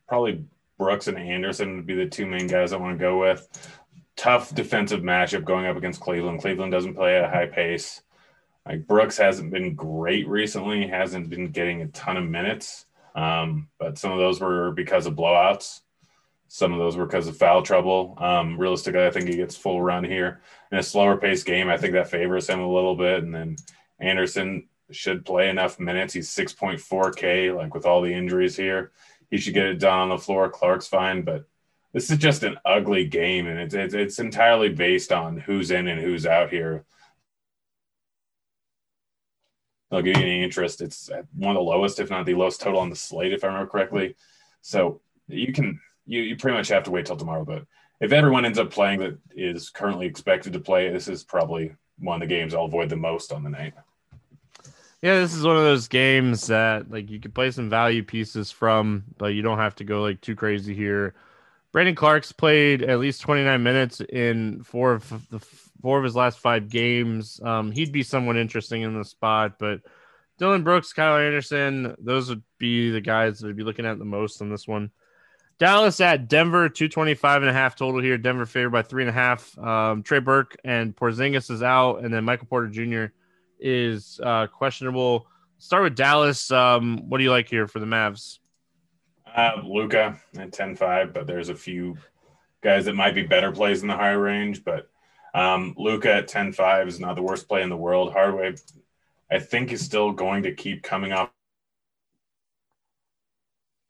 probably 0.08 0.43
Brooks 0.77 1.08
and 1.08 1.17
Anderson 1.17 1.75
would 1.77 1.86
be 1.86 1.96
the 1.96 2.05
two 2.05 2.25
main 2.25 2.48
guys 2.48 2.74
I 2.74 2.77
want 2.77 2.98
to 2.98 3.01
go 3.01 3.19
with. 3.19 3.48
Tough 4.15 4.53
defensive 4.53 5.01
matchup 5.01 5.46
going 5.46 5.65
up 5.65 5.77
against 5.77 6.01
Cleveland. 6.01 6.41
Cleveland 6.41 6.72
doesn't 6.72 6.96
play 6.96 7.17
at 7.17 7.24
a 7.24 7.29
high 7.29 7.46
pace. 7.46 8.01
Like 8.65 8.86
Brooks 8.86 9.17
hasn't 9.17 9.51
been 9.51 9.75
great 9.75 10.27
recently, 10.27 10.88
hasn't 10.88 11.29
been 11.29 11.51
getting 11.51 11.81
a 11.81 11.88
ton 11.88 12.17
of 12.17 12.25
minutes. 12.25 12.86
Um, 13.15 13.69
but 13.79 13.98
some 13.98 14.12
of 14.12 14.19
those 14.19 14.39
were 14.39 14.72
because 14.72 15.05
of 15.05 15.15
blowouts. 15.15 15.81
Some 16.50 16.74
of 16.74 16.79
those 16.79 16.98
were 16.98 17.06
because 17.06 17.27
of 17.27 17.38
foul 17.38 17.62
trouble. 17.62 18.15
Um, 18.18 18.58
realistically, 18.58 19.06
I 19.06 19.12
think 19.12 19.29
he 19.29 19.38
gets 19.38 19.56
full 19.56 19.82
run 19.82 20.03
here 20.03 20.41
in 20.72 20.79
a 20.79 20.84
slower 20.84 21.15
paced 21.15 21.46
game. 21.46 21.70
I 21.70 21.77
think 21.77 21.94
that 21.94 22.10
favors 22.10 22.50
him 22.50 22.60
a 22.60 22.72
little 22.72 22.96
bit. 22.96 23.24
And 23.24 23.34
then 23.34 23.56
Anderson 24.00 24.68
should 24.91 25.25
play 25.25 25.50
enough 25.50 25.79
minutes. 25.79 26.13
He's 26.13 26.29
6.4K, 26.29 27.56
like 27.56 27.74
with 27.74 27.86
all 27.86 28.01
the 28.01 28.13
injuries 28.13 28.58
here. 28.58 28.91
He 29.29 29.38
should 29.38 29.53
get 29.53 29.68
it 29.68 29.79
done 29.79 30.00
on 30.00 30.10
the 30.10 30.18
floor. 30.18 30.50
Clarke's 30.50 30.88
fine, 30.88 31.22
but 31.22 31.46
this 31.94 32.10
is 32.10 32.18
just 32.18 32.44
an 32.44 32.58
ugly 32.65 33.06
game, 33.06 33.48
and 33.48 33.60
it's, 33.60 33.74
it's, 33.75 33.94
it's 33.94 34.20
entirely 34.20 34.70
based 34.70 35.12
on 35.12 35.38
who's 35.38 35.72
in 35.72 35.88
and 35.88 36.01
who's 36.01 36.25
out 36.25 36.50
here. 36.50 36.84
they'll 39.89 40.01
give 40.01 40.18
you 40.18 40.24
any 40.24 40.44
interest. 40.44 40.82
It's 40.82 41.10
one 41.36 41.56
of 41.56 41.60
the 41.60 41.70
lowest, 41.70 42.00
if 42.00 42.10
not 42.10 42.25
the 42.25 42.36
lowest 42.36 42.62
total 42.62 42.79
on 42.79 42.89
the 42.89 42.96
slate, 42.96 43.34
if 43.34 43.44
I 43.44 43.48
remember 43.48 43.70
correctly. 43.70 44.15
So 44.62 45.01
you 45.27 45.51
can 45.51 45.79
you 46.10 46.22
you 46.22 46.36
pretty 46.36 46.58
much 46.58 46.68
have 46.70 46.84
to 46.84 46.92
wait 46.92 47.06
till 47.06 47.16
tomorrow. 47.16 47.46
But 47.46 47.63
if 48.01 48.12
everyone 48.12 48.46
ends 48.46 48.60
up 48.60 48.72
playing 48.72 49.00
that 49.00 49.18
is 49.32 49.70
currently 49.70 50.08
expected 50.08 50.54
to 50.54 50.60
play, 50.60 50.89
this 50.89 51.08
is 51.08 51.24
probably 51.24 51.75
one 52.00 52.22
of 52.22 52.28
the 52.28 52.36
games 52.36 52.54
I'll 52.54 52.66
avoid 52.66 52.89
the 52.89 52.96
most 52.96 53.32
on 53.32 53.44
the 53.44 53.50
night. 53.50 53.74
Yeah, 55.01 55.20
this 55.20 55.34
is 55.34 55.46
one 55.46 55.56
of 55.56 55.63
those 55.63 55.88
games 55.88 56.48
that 56.48 56.92
like 56.92 57.10
you 57.10 57.20
could 57.20 57.36
play 57.36 57.51
some 57.51 57.70
value 57.70 58.04
pieces 58.04 58.51
from, 58.51 59.06
but 59.18 59.28
you 59.28 59.42
don't 59.42 59.60
have 59.60 59.75
to 59.75 59.84
go 59.84 60.01
like 60.01 60.20
too 60.20 60.36
crazy 60.36 60.74
here. 60.74 61.13
Brandon 61.72 61.96
Clarke's 61.96 62.32
played 62.32 62.82
at 62.82 63.00
least 63.00 63.22
29 63.22 63.62
minutes 63.62 64.01
in 64.01 64.63
four 64.63 64.94
of 64.94 65.30
the 65.30 65.39
four 65.82 66.00
of 66.00 66.04
his 66.04 66.16
last 66.16 66.39
five 66.39 66.68
games. 66.68 67.39
Um, 67.44 67.72
he'd 67.72 67.92
be 67.92 68.04
someone 68.04 68.38
interesting 68.38 68.82
in 68.82 68.98
the 68.98 69.06
spot, 69.06 69.60
but 69.60 69.82
Dillon 70.39 70.63
Brooks, 70.63 70.94
Kyle 70.94 71.18
Anderson, 71.18 71.96
those 72.00 72.30
would 72.30 72.44
be 72.58 72.89
the 72.89 73.01
guys 73.01 73.39
that 73.39 73.48
would 73.48 73.56
be 73.56 73.63
looking 73.63 73.86
at 73.86 74.00
the 74.00 74.06
most 74.06 74.42
on 74.42 74.50
this 74.50 74.68
one. 74.68 74.89
Dallas 75.60 76.00
at 76.00 76.30
Denver, 76.30 76.70
225 76.70 77.42
and 77.42 77.50
a 77.50 77.54
half 77.54 77.75
total 77.75 78.01
here. 78.01 78.18
Denver 78.18 78.46
favored 78.46 78.70
by 78.70 78.82
three 78.82 79.04
and 79.04 79.10
a 79.10 79.13
half. 79.13 79.58
Um, 79.58 80.04
Trey 80.04 80.20
Burke 80.20 80.56
and 80.63 80.96
Porzingis 80.96 81.51
is 81.51 81.62
out, 81.62 81.98
and 81.98 82.13
then 82.13 82.24
Michael 82.24 82.48
Porter 82.48 82.70
Jr. 82.70 83.13
is 83.60 84.22
uh, 84.24 84.48
questionable. 84.48 85.28
Start 85.58 85.84
with 85.84 85.96
Dallas. 85.96 86.50
Um, 86.50 87.10
what 87.10 87.18
do 87.18 87.25
you 87.25 87.32
like 87.32 87.50
here 87.50 87.68
for 87.68 87.80
the 87.80 87.86
Mavs? 87.86 88.39
Uh, 89.36 89.62
Luka 89.66 90.18
at 90.38 90.54
10 90.54 90.78
5, 90.78 91.13
but 91.13 91.28
there's 91.28 91.50
a 91.50 91.56
few 91.56 91.98
guys 92.62 92.86
that 92.86 92.96
might 92.96 93.13
be 93.13 93.24
better 93.24 93.51
plays 93.51 93.82
in 93.82 93.89
the 93.89 93.96
higher 93.96 94.20
range. 94.20 94.63
But 94.63 94.89
um, 95.34 95.75
Luka 95.78 96.13
at 96.13 96.30
10 96.30 96.54
5 96.54 96.88
is 96.88 97.01
not 97.01 97.16
the 97.16 97.22
worst 97.22 97.50
play 97.50 97.63
in 97.63 97.70
the 97.70 97.75
world. 97.75 98.13
Hardaway, 98.13 98.56
I 99.30 99.39
think, 99.39 99.74
is 99.74 99.82
still 99.82 100.13
going 100.13 100.44
to 100.44 100.56
keep 100.56 100.84
coming 100.84 101.12
off 101.12 101.32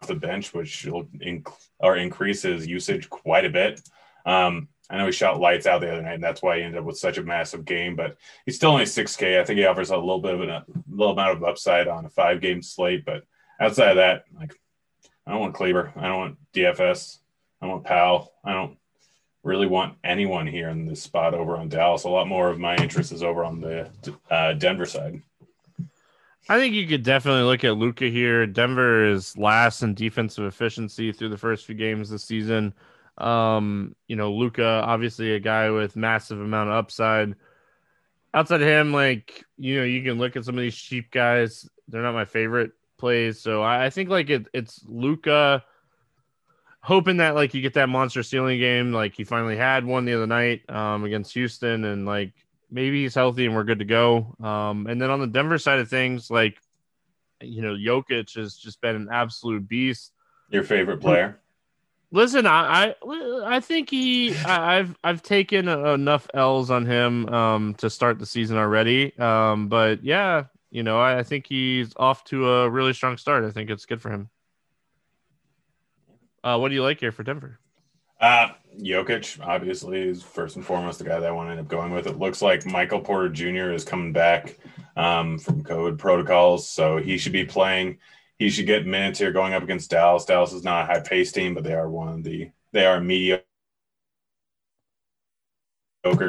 the 0.07 0.15
bench, 0.15 0.53
which 0.53 0.85
will 0.85 1.05
inc- 1.05 1.51
or 1.79 1.97
increase 1.97 2.41
his 2.43 2.67
usage 2.67 3.09
quite 3.09 3.45
a 3.45 3.49
bit. 3.49 3.81
Um, 4.25 4.69
I 4.89 4.97
know 4.97 5.05
he 5.05 5.11
shot 5.11 5.39
lights 5.39 5.67
out 5.67 5.81
the 5.81 5.91
other 5.91 6.01
night, 6.01 6.15
and 6.15 6.23
that's 6.23 6.41
why 6.41 6.57
he 6.57 6.63
ended 6.63 6.79
up 6.79 6.85
with 6.85 6.97
such 6.97 7.17
a 7.17 7.23
massive 7.23 7.65
game. 7.65 7.95
But 7.95 8.17
he's 8.45 8.55
still 8.55 8.71
only 8.71 8.85
six 8.85 9.15
K. 9.15 9.39
I 9.39 9.43
think 9.43 9.59
he 9.59 9.65
offers 9.65 9.91
a 9.91 9.97
little 9.97 10.21
bit 10.21 10.33
of 10.33 10.41
a 10.41 10.65
little 10.89 11.13
amount 11.13 11.37
of 11.37 11.43
upside 11.43 11.87
on 11.87 12.05
a 12.05 12.09
five 12.09 12.41
game 12.41 12.61
slate. 12.61 13.05
But 13.05 13.23
outside 13.59 13.91
of 13.91 13.97
that, 13.97 14.23
like 14.35 14.59
I 15.27 15.31
don't 15.31 15.41
want 15.41 15.53
Kleber, 15.53 15.93
I 15.95 16.07
don't 16.07 16.17
want 16.17 16.37
DFS, 16.53 17.19
I 17.61 17.65
don't 17.65 17.75
want 17.75 17.85
Powell, 17.85 18.33
I 18.43 18.53
don't 18.53 18.77
really 19.43 19.67
want 19.67 19.97
anyone 20.03 20.47
here 20.47 20.69
in 20.69 20.85
this 20.85 21.03
spot 21.03 21.33
over 21.33 21.55
on 21.55 21.69
Dallas. 21.69 22.03
A 22.03 22.09
lot 22.09 22.27
more 22.27 22.49
of 22.49 22.59
my 22.59 22.75
interest 22.77 23.11
is 23.11 23.23
over 23.23 23.43
on 23.43 23.61
the 23.61 23.89
uh, 24.29 24.53
Denver 24.53 24.85
side. 24.85 25.21
I 26.47 26.57
think 26.57 26.73
you 26.73 26.87
could 26.87 27.03
definitely 27.03 27.43
look 27.43 27.63
at 27.63 27.77
Luka 27.77 28.05
here. 28.05 28.47
Denver 28.47 29.05
is 29.05 29.37
last 29.37 29.83
in 29.83 29.93
defensive 29.93 30.45
efficiency 30.45 31.11
through 31.11 31.29
the 31.29 31.37
first 31.37 31.65
few 31.65 31.75
games 31.75 32.09
this 32.09 32.23
season. 32.23 32.73
Um, 33.17 33.95
you 34.07 34.15
know, 34.15 34.31
Luka, 34.31 34.63
obviously 34.63 35.35
a 35.35 35.39
guy 35.39 35.69
with 35.69 35.95
massive 35.95 36.39
amount 36.39 36.69
of 36.69 36.75
upside. 36.75 37.35
Outside 38.33 38.61
of 38.61 38.67
him, 38.67 38.93
like 38.93 39.43
you 39.57 39.77
know, 39.79 39.83
you 39.83 40.03
can 40.03 40.17
look 40.17 40.35
at 40.35 40.45
some 40.45 40.55
of 40.55 40.61
these 40.61 40.75
cheap 40.75 41.11
guys. 41.11 41.67
They're 41.87 42.03
not 42.03 42.13
my 42.13 42.25
favorite 42.25 42.71
plays, 42.97 43.39
so 43.41 43.63
I, 43.63 43.89
think 43.89 44.09
like 44.09 44.29
it, 44.29 44.47
it's 44.53 44.83
Luka. 44.87 45.63
hoping 46.81 47.17
that 47.17 47.35
like 47.35 47.53
you 47.53 47.61
get 47.61 47.73
that 47.73 47.89
monster 47.89 48.23
ceiling 48.23 48.59
game, 48.59 48.93
like 48.93 49.15
he 49.15 49.23
finally 49.23 49.57
had 49.57 49.83
one 49.83 50.05
the 50.05 50.13
other 50.13 50.27
night 50.27 50.61
um, 50.69 51.03
against 51.03 51.33
Houston, 51.33 51.83
and 51.85 52.05
like 52.05 52.33
maybe 52.71 53.03
he's 53.03 53.15
healthy 53.15 53.45
and 53.45 53.55
we're 53.55 53.63
good 53.63 53.79
to 53.79 53.85
go. 53.85 54.35
Um, 54.41 54.87
and 54.87 55.01
then 55.01 55.09
on 55.09 55.19
the 55.19 55.27
Denver 55.27 55.57
side 55.57 55.79
of 55.79 55.89
things, 55.89 56.29
like 56.29 56.57
you 57.41 57.61
know, 57.61 57.73
Jokic 57.73 58.35
has 58.35 58.55
just 58.55 58.81
been 58.81 58.95
an 58.95 59.09
absolute 59.11 59.67
beast. 59.67 60.11
Your 60.49 60.63
favorite 60.63 60.99
player? 60.99 61.39
Listen, 62.11 62.47
I 62.47 62.95
I, 63.03 63.43
I 63.45 63.59
think 63.59 63.89
he 63.89 64.35
I, 64.37 64.77
have 64.77 64.97
I've 65.03 65.21
taken 65.21 65.67
enough 65.67 66.27
L's 66.33 66.71
on 66.71 66.85
him 66.85 67.29
um, 67.29 67.75
to 67.75 67.89
start 67.89 68.19
the 68.19 68.25
season 68.25 68.57
already. 68.57 69.17
Um, 69.19 69.67
but 69.67 70.03
yeah, 70.03 70.45
you 70.71 70.83
know, 70.83 70.99
I, 70.99 71.19
I 71.19 71.23
think 71.23 71.45
he's 71.47 71.93
off 71.97 72.23
to 72.25 72.49
a 72.49 72.69
really 72.69 72.93
strong 72.93 73.17
start. 73.17 73.45
I 73.45 73.51
think 73.51 73.69
it's 73.69 73.85
good 73.85 74.01
for 74.01 74.09
him. 74.09 74.29
Uh, 76.43 76.57
what 76.57 76.69
do 76.69 76.75
you 76.75 76.83
like 76.83 76.99
here 76.99 77.11
for 77.11 77.23
Denver? 77.23 77.58
Uh, 78.19 78.49
Jokic, 78.77 79.39
obviously, 79.45 80.01
is 80.01 80.23
first 80.23 80.55
and 80.55 80.65
foremost 80.65 80.99
the 80.99 81.05
guy 81.05 81.19
that 81.19 81.27
I 81.27 81.31
want 81.31 81.47
to 81.47 81.51
end 81.51 81.59
up 81.61 81.67
going 81.67 81.93
with. 81.93 82.07
It 82.07 82.19
looks 82.19 82.41
like 82.41 82.65
Michael 82.65 82.99
Porter 82.99 83.29
Jr. 83.29 83.71
is 83.71 83.85
coming 83.85 84.13
back 84.13 84.57
um, 84.95 85.37
from 85.39 85.63
COVID 85.63 85.97
protocols, 85.97 86.67
so 86.67 86.97
he 86.97 87.17
should 87.17 87.31
be 87.31 87.45
playing. 87.45 87.97
He 88.37 88.49
should 88.49 88.67
get 88.67 88.85
minutes 88.85 89.19
here 89.19 89.31
going 89.31 89.53
up 89.53 89.63
against 89.63 89.89
Dallas. 89.89 90.25
Dallas 90.25 90.53
is 90.53 90.63
not 90.63 90.83
a 90.83 90.85
high 90.85 91.01
pace 91.01 91.31
team, 91.31 91.53
but 91.53 91.63
they 91.63 91.73
are 91.73 91.89
one 91.89 92.09
of 92.09 92.23
the 92.23 92.51
they 92.71 92.85
are 92.85 93.01
mediocre 93.01 93.43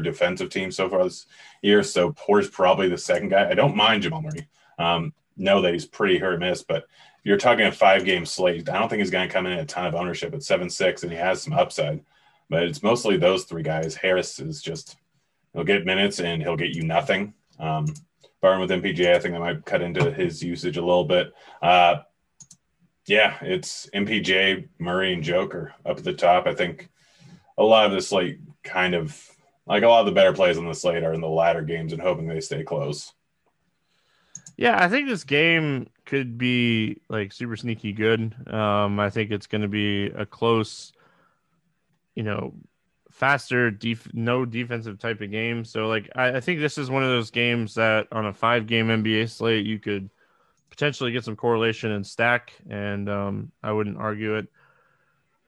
defensive 0.03 0.51
team 0.51 0.73
so 0.73 0.89
far 0.89 1.05
this 1.05 1.27
year. 1.63 1.83
So 1.83 2.13
Porter's 2.13 2.49
probably 2.49 2.89
the 2.89 2.99
second 2.99 3.29
guy. 3.29 3.49
I 3.49 3.55
don't 3.55 3.77
mind 3.77 4.03
Jamal 4.03 4.23
Murray. 4.23 4.49
Um, 4.79 5.13
know 5.37 5.63
that 5.63 5.73
he's 5.73 5.87
pretty 5.87 6.19
hurt 6.19 6.41
miss, 6.41 6.63
but 6.63 6.85
you're 7.23 7.37
talking 7.37 7.67
a 7.67 7.73
five 7.73 8.05
game 8.05 8.25
slate, 8.25 8.69
I 8.69 8.79
don't 8.79 8.89
think 8.89 9.01
he's 9.01 9.11
going 9.11 9.29
to 9.29 9.33
come 9.33 9.47
in 9.47 9.59
a 9.59 9.65
ton 9.65 9.87
of 9.87 9.95
ownership 9.95 10.35
at 10.35 10.43
seven 10.43 10.71
six, 10.71 11.03
and 11.03 11.13
he 11.13 11.19
has 11.19 11.43
some 11.43 11.53
upside. 11.53 12.01
But 12.49 12.65
it's 12.65 12.83
mostly 12.83 13.17
those 13.17 13.45
three 13.45 13.63
guys. 13.63 13.95
Harris 13.95 14.39
is 14.41 14.61
just 14.61 14.97
he'll 15.53 15.65
get 15.65 15.87
minutes 15.87 16.21
and 16.21 16.43
he'll 16.43 16.57
get 16.57 16.75
you 16.75 16.83
nothing. 16.83 17.35
Um, 17.59 17.87
Barn 18.41 18.61
with 18.61 18.71
MPJ, 18.71 19.15
I 19.15 19.19
think 19.19 19.35
that 19.35 19.41
might 19.41 19.65
cut 19.65 19.83
into 19.83 20.11
his 20.11 20.43
usage 20.43 20.77
a 20.79 20.85
little 20.85 21.05
bit. 21.05 21.35
Uh, 21.61 21.99
yeah, 23.07 23.37
it's 23.43 23.89
MPJ, 23.95 24.69
Murray, 24.79 25.13
and 25.13 25.23
Joker 25.23 25.75
up 25.85 25.99
at 25.99 26.05
the 26.05 26.13
top. 26.15 26.47
I 26.47 26.55
think 26.55 26.89
a 27.59 27.63
lot 27.63 27.87
of 27.87 27.93
the 27.93 28.01
slate 28.01 28.41
kind 28.63 28.95
of 28.95 29.31
like 29.67 29.83
a 29.83 29.89
lot 29.89 30.01
of 30.01 30.07
the 30.07 30.13
better 30.13 30.33
plays 30.33 30.59
on 30.59 30.67
the 30.67 30.75
slate 30.75 31.05
are 31.05 31.13
in 31.13 31.21
the 31.21 31.29
latter 31.29 31.63
games 31.63 31.93
and 31.93 32.01
hoping 32.01 32.27
they 32.27 32.41
stay 32.41 32.63
close. 32.63 33.13
Yeah, 34.57 34.83
I 34.83 34.89
think 34.89 35.09
this 35.09 35.25
game 35.25 35.89
could 36.11 36.37
be 36.37 37.01
like 37.09 37.33
super 37.33 37.57
sneaky 37.57 37.93
good. 37.93 38.35
Um, 38.53 38.99
I 38.99 39.11
think 39.11 39.31
it's 39.31 39.47
going 39.47 39.63
to 39.63 39.69
be 39.69 40.07
a 40.07 40.27
close, 40.27 40.93
you 42.17 42.25
know, 42.25 42.53
faster, 43.13 43.71
def- 43.71 44.13
no 44.13 44.45
defensive 44.45 44.99
type 44.99 45.21
of 45.21 45.31
game. 45.31 45.65
So, 45.65 45.87
like, 45.87 46.11
I, 46.17 46.39
I 46.39 46.41
think 46.41 46.59
this 46.59 46.79
is 46.79 46.91
one 46.91 47.05
of 47.05 47.11
those 47.11 47.31
games 47.31 47.75
that 47.77 48.09
on 48.11 48.27
a 48.27 48.35
five 48.35 48.67
game 48.67 48.89
NBA 48.89 49.31
slate, 49.31 49.65
you 49.65 49.79
could 49.79 50.11
potentially 50.69 51.13
get 51.13 51.23
some 51.25 51.37
correlation 51.37 51.93
and 51.93 52.05
stack, 52.05 52.55
and 52.69 53.09
um, 53.09 53.53
I 53.63 53.71
wouldn't 53.71 53.97
argue 53.97 54.35
it. 54.35 54.49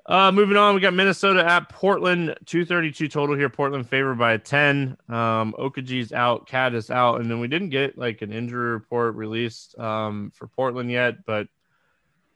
Uh, 0.05 0.33
moving 0.33 0.57
on, 0.57 0.75
we 0.75 0.81
got 0.81 0.95
Minnesota 0.95 1.45
at 1.47 1.69
Portland, 1.69 2.35
232 2.47 3.09
total 3.09 3.37
here. 3.37 3.49
Portland 3.49 3.89
favored 3.89 4.19
by 4.19 4.37
10. 4.37 4.97
Um, 5.09 5.55
Okogie's 5.57 6.13
out, 6.13 6.47
Cat 6.49 6.75
is 6.75 6.91
out, 6.91 7.21
and 7.21 7.31
then 7.31 7.39
we 7.39 7.47
didn't 7.47 7.69
get 7.69 7.97
like 7.97 8.21
an 8.21 8.33
injury 8.33 8.73
report 8.73 9.15
released 9.15 9.79
um, 9.79 10.33
for 10.35 10.49
Portland 10.49 10.91
yet, 10.91 11.25
but 11.25 11.47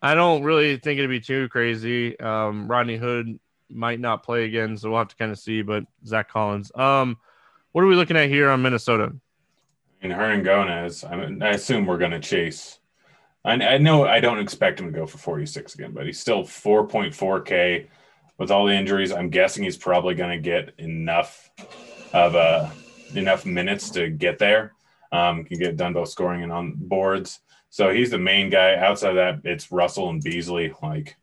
I 0.01 0.15
don't 0.15 0.45
really 0.45 0.77
think 0.77 0.99
it'd 0.99 1.11
be 1.11 1.21
too 1.21 1.49
crazy. 1.49 2.19
Um, 2.21 2.69
Rodney 2.69 2.97
Hood 2.97 3.41
might 3.69 3.99
not 3.99 4.23
play 4.23 4.45
again, 4.45 4.77
so 4.77 4.91
we'll 4.91 4.99
have 5.01 5.09
to 5.09 5.17
kind 5.17 5.33
of 5.33 5.39
see. 5.39 5.63
But 5.63 5.85
Zach 6.07 6.29
Collins, 6.29 6.71
um, 6.77 7.17
what 7.73 7.83
are 7.83 7.89
we 7.89 7.97
looking 7.97 8.17
at 8.17 8.29
here 8.29 8.49
on 8.49 8.63
Minnesota? 8.63 9.13
And 10.03 10.13
Hernangomez, 10.13 11.11
I 11.11 11.17
mean, 11.17 11.43
I 11.43 11.51
assume 11.51 11.87
we're 11.87 11.99
going 11.99 12.13
to 12.13 12.21
chase 12.21 12.79
I, 13.47 13.53
I 13.53 13.79
know 13.79 14.07
I 14.07 14.19
don't 14.19 14.41
expect 14.41 14.81
him 14.81 14.87
to 14.87 14.99
go 14.99 15.07
for 15.07 15.19
46 15.19 15.75
again, 15.77 15.93
but 15.93 16.05
he's 16.05 16.19
still 16.19 16.43
4.4K 16.43 17.87
with 18.39 18.51
all 18.51 18.67
the 18.67 18.75
injuries. 18.75 19.13
I'm 19.13 19.31
guessing 19.31 19.63
he's 19.63 19.77
probably 19.77 20.15
going 20.15 20.31
to 20.31 20.39
get 20.39 20.75
enough 20.79 21.49
of 22.13 22.35
uh, 22.35 22.69
enough 23.15 23.47
minutes 23.47 23.91
to 23.91 24.11
get 24.11 24.39
there. 24.39 24.73
Um, 25.13 25.45
can 25.45 25.59
get 25.59 25.77
done 25.77 25.93
both 25.93 26.09
scoring 26.09 26.43
and 26.43 26.53
on 26.53 26.75
boards. 26.77 27.39
So 27.71 27.91
he's 27.91 28.11
the 28.11 28.19
main 28.19 28.51
guy. 28.51 28.75
Outside 28.75 29.17
of 29.17 29.43
that, 29.43 29.49
it's 29.49 29.71
Russell 29.71 30.11
and 30.11 30.23
Beasley. 30.23 30.75
Like 30.83 31.17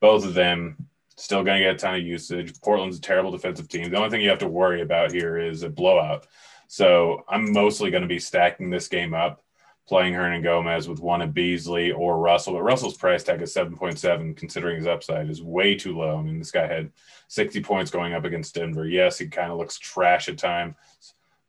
both 0.00 0.24
of 0.24 0.32
them 0.32 0.88
still 1.16 1.44
going 1.44 1.58
to 1.58 1.64
get 1.64 1.74
a 1.74 1.78
ton 1.78 1.94
of 1.96 2.02
usage. 2.02 2.58
Portland's 2.62 2.96
a 2.96 3.02
terrible 3.02 3.30
defensive 3.30 3.68
team. 3.68 3.90
The 3.90 3.98
only 3.98 4.08
thing 4.08 4.22
you 4.22 4.30
have 4.30 4.38
to 4.38 4.48
worry 4.48 4.80
about 4.80 5.12
here 5.12 5.36
is 5.36 5.62
a 5.62 5.68
blowout. 5.68 6.26
So 6.68 7.24
I'm 7.28 7.52
mostly 7.52 7.90
going 7.90 8.02
to 8.02 8.08
be 8.08 8.18
stacking 8.18 8.70
this 8.70 8.88
game 8.88 9.12
up 9.12 9.42
playing 9.90 10.14
Hernangomez 10.14 10.86
with 10.86 11.00
one 11.00 11.20
of 11.20 11.34
Beasley 11.34 11.90
or 11.90 12.18
Russell. 12.18 12.52
But 12.52 12.62
Russell's 12.62 12.96
price 12.96 13.24
tag 13.24 13.42
is 13.42 13.52
7.7, 13.52 14.36
considering 14.36 14.76
his 14.76 14.86
upside 14.86 15.28
is 15.28 15.42
way 15.42 15.74
too 15.74 15.98
low. 15.98 16.16
I 16.16 16.22
mean, 16.22 16.38
this 16.38 16.52
guy 16.52 16.68
had 16.68 16.92
60 17.26 17.60
points 17.64 17.90
going 17.90 18.14
up 18.14 18.24
against 18.24 18.54
Denver. 18.54 18.86
Yes, 18.86 19.18
he 19.18 19.26
kind 19.26 19.50
of 19.50 19.58
looks 19.58 19.80
trash 19.80 20.28
at 20.28 20.38
times, 20.38 20.76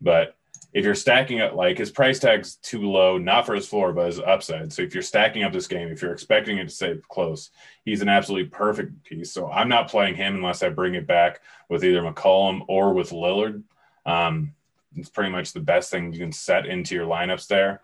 but 0.02 0.36
if 0.74 0.84
you're 0.84 0.96
stacking 0.96 1.40
up, 1.40 1.54
like 1.54 1.78
his 1.78 1.92
price 1.92 2.18
tag's 2.18 2.56
too 2.56 2.90
low, 2.90 3.20
not 3.20 3.46
for 3.46 3.54
his 3.54 3.68
floor, 3.68 3.94
but 3.94 4.08
his 4.08 4.20
upside. 4.20 4.74
So 4.74 4.82
if 4.82 4.96
you're 4.96 5.04
stacking 5.04 5.44
up 5.44 5.54
this 5.54 5.68
game, 5.68 5.90
if 5.90 6.02
you're 6.02 6.12
expecting 6.14 6.58
it 6.58 6.70
to 6.70 6.74
stay 6.74 6.96
close, 7.10 7.52
he's 7.86 8.02
an 8.02 8.10
absolutely 8.10 8.50
perfect 8.50 9.04
piece. 9.04 9.32
So 9.32 9.52
I'm 9.52 9.70
not 9.70 9.88
playing 9.88 10.16
him 10.16 10.34
unless 10.34 10.64
I 10.64 10.70
bring 10.70 10.96
it 10.96 11.06
back 11.06 11.42
with 11.70 11.84
either 11.84 12.02
McCollum 12.02 12.62
or 12.68 12.94
with 12.94 13.12
Lillard. 13.12 13.62
Um, 14.08 14.56
it's 14.96 15.10
pretty 15.10 15.30
much 15.30 15.54
the 15.54 15.60
best 15.60 15.92
thing 15.92 16.12
you 16.12 16.20
can 16.20 16.32
set 16.32 16.66
into 16.66 16.96
your 16.96 17.06
lineups 17.06 17.46
there. 17.46 17.82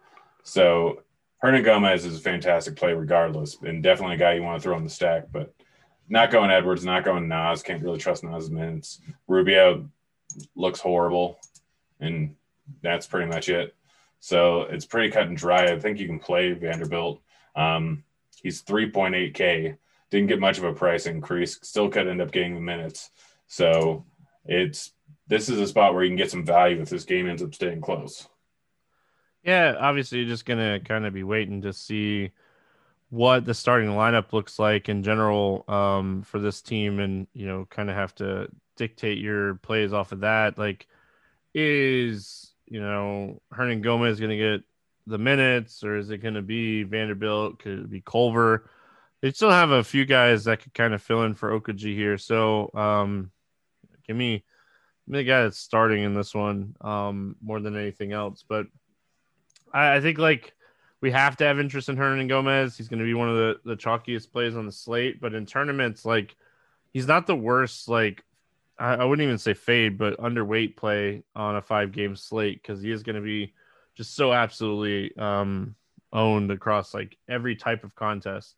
So 0.48 1.04
Hernangomez 1.44 2.06
is 2.06 2.18
a 2.18 2.22
fantastic 2.22 2.78
play 2.78 2.94
regardless, 2.94 3.58
and 3.62 3.84
definitely 3.84 4.16
a 4.16 4.20
guy 4.20 4.34
you 4.34 4.44
want 4.44 4.60
to 4.60 4.64
throw 4.64 4.78
on 4.78 4.84
the 4.86 4.90
stack, 4.90 5.26
but 5.30 5.54
not 6.08 6.32
going 6.32 6.52
Edwards, 6.52 6.86
not 6.86 7.04
going 7.04 7.28
Naz. 7.28 7.62
Can't 7.62 7.84
really 7.84 8.00
trust 8.00 8.24
Naz 8.24 8.50
minutes. 8.50 9.02
Rubio 9.28 9.90
looks 10.56 10.80
horrible, 10.80 11.38
and 12.00 12.34
that's 12.82 13.08
pretty 13.08 13.30
much 13.30 13.50
it. 13.50 13.76
So 14.22 14.62
it's 14.62 14.86
pretty 14.86 15.12
cut 15.12 15.28
and 15.28 15.36
dry. 15.36 15.66
I 15.66 15.80
think 15.80 16.00
you 16.00 16.08
can 16.08 16.18
play 16.18 16.54
Vanderbilt. 16.54 17.22
Um, 17.54 18.06
he's 18.42 18.64
3.8K. 18.64 19.76
Didn't 20.12 20.28
get 20.28 20.40
much 20.40 20.60
of 20.60 20.64
a 20.64 20.74
price 20.74 21.08
increase. 21.08 21.60
Still 21.62 21.90
could 21.90 22.08
end 22.08 22.22
up 22.22 22.32
getting 22.32 22.56
the 22.56 22.62
minutes. 22.62 23.12
So 23.48 24.06
it's 24.46 24.94
this 25.28 25.50
is 25.50 25.60
a 25.60 25.68
spot 25.68 25.94
where 25.94 26.04
you 26.04 26.10
can 26.10 26.18
get 26.18 26.32
some 26.32 26.46
value 26.46 26.82
if 26.82 26.90
this 26.90 27.04
game 27.04 27.28
ends 27.28 27.44
up 27.44 27.54
staying 27.54 27.82
close. 27.82 28.30
Yeah, 29.48 29.76
obviously 29.80 30.20
you're 30.20 30.28
just 30.28 30.46
gonna 30.46 30.82
kind 30.82 31.06
of 31.06 31.14
be 31.14 31.24
waiting 31.24 31.62
to 31.62 31.72
see 31.72 32.32
what 33.10 33.46
the 33.46 33.54
starting 33.54 33.90
lineup 33.92 34.34
looks 34.34 34.60
like 34.60 34.90
in 34.90 35.04
general 35.04 35.66
um, 35.70 36.24
for 36.24 36.40
this 36.40 36.62
team, 36.62 37.00
and 37.00 37.28
you 37.34 37.48
know, 37.48 37.66
kind 37.70 37.90
of 37.90 37.96
have 37.96 38.16
to 38.16 38.50
dictate 38.78 39.20
your 39.20 39.56
plays 39.56 39.94
off 39.94 40.12
of 40.14 40.22
that. 40.22 40.58
Like, 40.58 40.88
is 41.56 42.54
you 42.68 42.82
know 42.82 43.42
Hernangomez 43.54 44.20
to 44.32 44.38
get 44.38 44.64
the 45.08 45.20
minutes, 45.20 45.84
or 45.84 45.98
is 45.98 46.12
it 46.12 46.20
to 46.36 46.44
be 46.44 46.84
Vanderbilt? 46.84 47.60
Could 47.60 47.80
it 47.80 47.92
be 47.92 48.02
Culver? 48.02 48.70
They 49.22 49.32
still 49.34 49.52
have 49.52 49.72
a 49.72 49.84
few 49.84 50.06
guys 50.06 50.46
that 50.46 50.62
could 50.62 50.74
kind 50.76 50.94
of 50.94 51.02
fill 51.04 51.24
in 51.24 51.36
for 51.36 51.60
Okogie 51.60 51.96
here. 51.96 52.18
So, 52.20 52.72
um, 52.76 53.32
give 54.08 54.18
me, 54.18 54.34
give 55.08 55.14
me 55.14 55.20
the 55.20 55.24
guy 55.26 55.44
that's 55.44 55.60
starting 55.60 56.04
in 56.04 56.14
this 56.16 56.36
one 56.36 56.76
um, 56.82 57.36
more 57.42 57.60
than 57.62 57.78
anything 57.78 58.14
else. 58.14 58.44
But 58.48 58.68
I, 59.74 59.96
I 59.96 60.02
think 60.02 60.18
like 60.18 60.54
we 61.02 61.12
have 61.12 61.38
to 61.38 61.46
have 61.46 61.60
interest 61.60 61.90
in 61.90 61.96
Hernangomez. 61.96 62.78
He's 62.78 62.88
going 62.88 63.00
to 63.00 63.06
be 63.06 63.14
one 63.14 63.30
of 63.30 63.36
the 63.36 63.60
the 63.64 63.78
chalkiest 63.78 64.32
plays 64.32 64.56
on 64.56 64.66
the 64.66 64.72
slate. 64.72 65.22
But 65.22 65.34
in 65.34 65.46
tournaments, 65.46 66.06
like 66.06 66.36
he's 66.94 67.08
not 67.08 67.28
the 67.28 67.36
worst 67.36 67.88
like 67.88 68.24
I, 68.80 68.96
I 68.96 69.04
wouldn't 69.06 69.26
even 69.26 69.38
say 69.38 69.54
fade, 69.54 69.98
but 69.98 70.18
underweight 70.18 70.76
play 70.76 71.24
on 71.36 71.56
a 71.56 71.62
five 71.62 71.92
game 71.92 72.16
slate 72.16 72.62
because 72.62 72.82
he 72.82 72.92
is 72.92 73.04
going 73.04 73.16
to 73.16 73.22
be 73.22 73.54
just 73.96 74.16
so 74.16 74.34
absolutely 74.34 75.16
um, 75.18 75.76
owned 76.14 76.52
across 76.52 76.94
like 76.94 77.18
every 77.28 77.56
type 77.56 77.84
of 77.84 77.96
contest. 77.96 78.56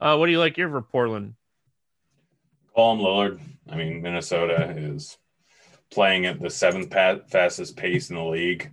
Uh, 0.00 0.16
what 0.16 0.26
do 0.26 0.32
you 0.32 0.38
like 0.38 0.56
here 0.56 0.68
for 0.68 0.82
Portland? 0.82 1.34
Colm 2.76 3.00
Lillard. 3.00 3.40
I 3.70 3.76
mean, 3.76 4.02
Minnesota 4.02 4.74
is 4.76 5.18
playing 5.90 6.26
at 6.26 6.40
the 6.40 6.50
seventh 6.50 6.92
fastest 6.92 7.76
pace 7.76 8.10
in 8.10 8.16
the 8.16 8.24
league, 8.24 8.72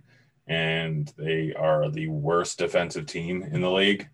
and 0.50 1.12
they 1.16 1.54
are 1.54 1.88
the 1.88 2.08
worst 2.08 2.58
defensive 2.58 3.06
team 3.06 3.44
in 3.44 3.60
the 3.60 3.70
league. 3.70 4.08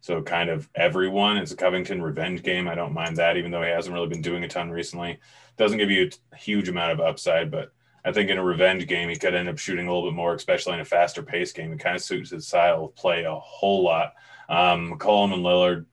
So 0.00 0.20
kind 0.20 0.50
of 0.50 0.68
everyone. 0.74 1.38
It's 1.38 1.52
a 1.52 1.56
Covington 1.56 2.02
revenge 2.02 2.42
game. 2.42 2.68
I 2.68 2.74
don't 2.74 2.92
mind 2.92 3.16
that, 3.16 3.38
even 3.38 3.50
though 3.50 3.62
he 3.62 3.70
hasn't 3.70 3.94
really 3.94 4.08
been 4.08 4.20
doing 4.20 4.44
a 4.44 4.48
ton 4.48 4.70
recently. 4.70 5.18
Doesn't 5.56 5.78
give 5.78 5.90
you 5.90 6.10
a 6.32 6.36
huge 6.36 6.68
amount 6.68 6.92
of 6.92 7.00
upside, 7.00 7.50
but 7.50 7.72
I 8.04 8.12
think 8.12 8.28
in 8.28 8.36
a 8.36 8.44
revenge 8.44 8.86
game 8.86 9.08
he 9.08 9.16
could 9.16 9.34
end 9.34 9.48
up 9.48 9.56
shooting 9.56 9.86
a 9.86 9.92
little 9.92 10.10
bit 10.10 10.14
more, 10.14 10.34
especially 10.34 10.74
in 10.74 10.80
a 10.80 10.84
faster 10.84 11.22
pace 11.22 11.52
game. 11.52 11.72
It 11.72 11.80
kind 11.80 11.96
of 11.96 12.02
suits 12.02 12.30
his 12.30 12.46
style 12.46 12.84
of 12.84 12.94
play 12.94 13.24
a 13.24 13.34
whole 13.34 13.82
lot. 13.82 14.12
Um, 14.50 14.92
McCollum 14.92 15.32
and 15.32 15.42
Lillard, 15.42 15.86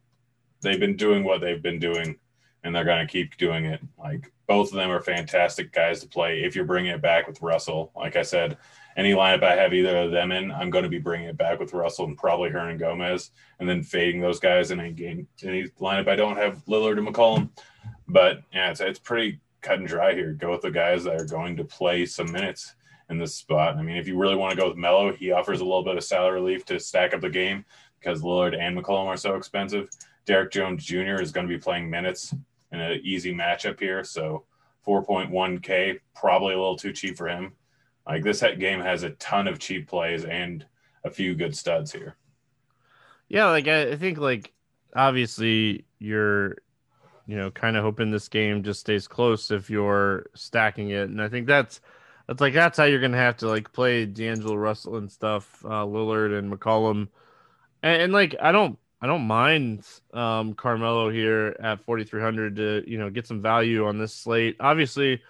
they've 0.61 0.79
been 0.79 0.97
doing 0.97 1.23
what 1.23 1.39
they've 1.39 1.63
been 1.63 1.79
doing, 1.79 2.17
and 2.63 2.75
they're 2.75 2.83
going 2.83 3.05
to 3.05 3.11
keep 3.11 3.37
doing 3.37 3.63
it. 3.63 3.79
Like 3.97 4.29
both 4.45 4.71
of 4.71 4.75
them 4.75 4.91
are 4.91 5.01
fantastic 5.01 5.71
guys 5.71 6.01
to 6.01 6.07
play. 6.07 6.43
If 6.43 6.53
you're 6.53 6.65
bringing 6.65 6.91
it 6.91 7.01
back 7.01 7.27
with 7.27 7.41
Russell, 7.41 7.93
like 7.95 8.17
I 8.17 8.23
said, 8.23 8.57
any 8.95 9.13
lineup 9.13 9.43
I 9.43 9.55
have 9.55 9.73
either 9.73 9.97
of 9.97 10.11
them 10.11 10.31
in, 10.31 10.51
I'm 10.51 10.69
going 10.69 10.83
to 10.83 10.89
be 10.89 10.99
bringing 10.99 11.27
it 11.27 11.37
back 11.37 11.59
with 11.59 11.73
Russell 11.73 12.05
and 12.05 12.17
probably 12.17 12.49
Hernangomez, 12.49 13.31
and 13.59 13.67
then 13.67 13.83
fading 13.83 14.21
those 14.21 14.39
guys 14.39 14.71
in 14.71 14.79
any 14.79 14.91
game, 14.91 15.27
any 15.43 15.63
lineup 15.81 16.07
I 16.07 16.15
don't 16.15 16.37
have 16.37 16.63
Lillard 16.65 16.97
and 16.97 17.07
McCollum. 17.07 17.49
But 18.07 18.41
yeah, 18.53 18.71
it's 18.71 18.81
it's 18.81 18.99
pretty 18.99 19.39
cut 19.61 19.79
and 19.79 19.87
dry 19.87 20.13
here. 20.13 20.33
Go 20.33 20.51
with 20.51 20.61
the 20.61 20.71
guys 20.71 21.03
that 21.03 21.19
are 21.19 21.25
going 21.25 21.57
to 21.57 21.63
play 21.63 22.05
some 22.05 22.31
minutes 22.31 22.75
in 23.09 23.17
this 23.17 23.35
spot. 23.35 23.77
I 23.77 23.81
mean, 23.81 23.97
if 23.97 24.07
you 24.07 24.17
really 24.17 24.35
want 24.35 24.51
to 24.51 24.57
go 24.57 24.67
with 24.67 24.77
Melo, 24.77 25.11
he 25.13 25.31
offers 25.31 25.59
a 25.59 25.65
little 25.65 25.83
bit 25.83 25.97
of 25.97 26.03
salary 26.03 26.35
relief 26.35 26.65
to 26.65 26.79
stack 26.79 27.13
up 27.13 27.21
the 27.21 27.29
game 27.29 27.65
because 27.99 28.21
Lillard 28.21 28.57
and 28.57 28.77
McCollum 28.77 29.07
are 29.07 29.17
so 29.17 29.35
expensive. 29.35 29.89
Derrick 30.25 30.51
Jones 30.51 30.85
Jr. 30.85 31.21
is 31.21 31.31
going 31.31 31.47
to 31.47 31.53
be 31.53 31.61
playing 31.61 31.89
minutes 31.89 32.33
in 32.71 32.79
an 32.79 32.99
easy 33.03 33.33
matchup 33.33 33.79
here, 33.79 34.03
so 34.03 34.45
4.1K 34.87 35.99
probably 36.15 36.53
a 36.53 36.57
little 36.57 36.77
too 36.77 36.93
cheap 36.93 37.17
for 37.17 37.27
him. 37.27 37.53
Like 38.07 38.23
this 38.23 38.43
game 38.59 38.79
has 38.79 39.03
a 39.03 39.11
ton 39.11 39.47
of 39.47 39.59
cheap 39.59 39.87
plays 39.87 40.25
and 40.25 40.65
a 41.03 41.09
few 41.09 41.35
good 41.35 41.55
studs 41.55 41.91
here. 41.91 42.15
Yeah, 43.27 43.47
like 43.47 43.67
I 43.67 43.95
think 43.95 44.17
like 44.17 44.53
obviously 44.95 45.85
you're 45.99 46.57
you 47.25 47.35
know 47.35 47.51
kind 47.51 47.75
of 47.75 47.83
hoping 47.83 48.11
this 48.11 48.29
game 48.29 48.63
just 48.63 48.81
stays 48.81 49.07
close 49.07 49.49
if 49.51 49.69
you're 49.69 50.27
stacking 50.35 50.89
it, 50.89 51.09
and 51.09 51.21
I 51.21 51.29
think 51.29 51.47
that's 51.47 51.81
that's 52.27 52.41
like 52.41 52.53
that's 52.53 52.77
how 52.77 52.83
you're 52.85 53.01
gonna 53.01 53.17
have 53.17 53.37
to 53.37 53.47
like 53.47 53.71
play 53.73 54.05
D'Angelo 54.05 54.55
Russell 54.55 54.97
and 54.97 55.11
stuff, 55.11 55.63
uh, 55.65 55.85
Lillard 55.85 56.37
and 56.37 56.51
McCollum, 56.51 57.07
and, 57.81 58.03
and 58.03 58.13
like 58.13 58.35
I 58.39 58.51
don't 58.51 58.77
I 59.01 59.07
don't 59.07 59.27
mind 59.27 59.85
um, 60.13 60.53
Carmelo 60.53 61.09
here 61.09 61.55
at 61.59 61.83
4,300 61.85 62.55
to 62.55 62.83
you 62.87 62.97
know 62.97 63.09
get 63.09 63.27
some 63.27 63.41
value 63.41 63.85
on 63.85 63.97
this 63.97 64.13
slate. 64.13 64.55
Obviously, 64.59 65.21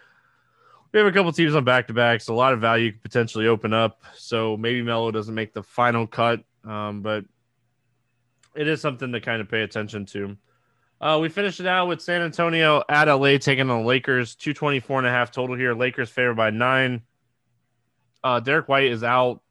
we 0.96 1.00
have 1.00 1.08
a 1.08 1.12
couple 1.12 1.32
teams 1.34 1.56
on 1.56 1.66
back 1.66 1.88
to 1.88 1.94
back, 1.94 2.22
so 2.22 2.34
a 2.34 2.38
lot 2.38 2.54
of 2.54 2.62
value 2.62 2.94
could 2.94 3.04
potentially 3.04 3.48
open 3.48 3.74
up. 3.74 4.02
So 4.16 4.56
maybe 4.56 4.82
Melo 4.82 5.12
doesn't 5.12 5.36
make 5.36 5.54
the 5.54 5.62
final 5.62 6.08
cut, 6.08 6.42
um, 6.64 7.02
but 7.02 7.26
it 8.56 8.66
is 8.70 8.80
something 8.80 9.12
to 9.12 9.20
kind 9.20 9.42
of 9.42 9.50
pay 9.50 9.64
attention 9.64 10.06
to. 10.06 10.38
Uh, 11.02 11.20
we 11.22 11.28
finished 11.28 11.60
it 11.60 11.66
out 11.66 11.90
with 11.90 12.02
San 12.02 12.22
Antonio 12.22 12.82
at 12.88 13.10
LA 13.10 13.38
taking 13.38 13.70
on 13.70 13.82
the 13.82 13.86
Lakers, 13.86 14.36
224 14.36 15.00
and 15.00 15.08
a 15.08 15.12
half 15.12 15.32
total 15.32 15.58
here. 15.58 15.76
Lakers 15.76 16.10
favored 16.10 16.38
by 16.38 16.50
nine. 16.50 17.02
Uh, 18.24 18.40
Derrick 18.40 18.70
White 18.70 18.86
is 18.86 19.04
out. 19.04 19.42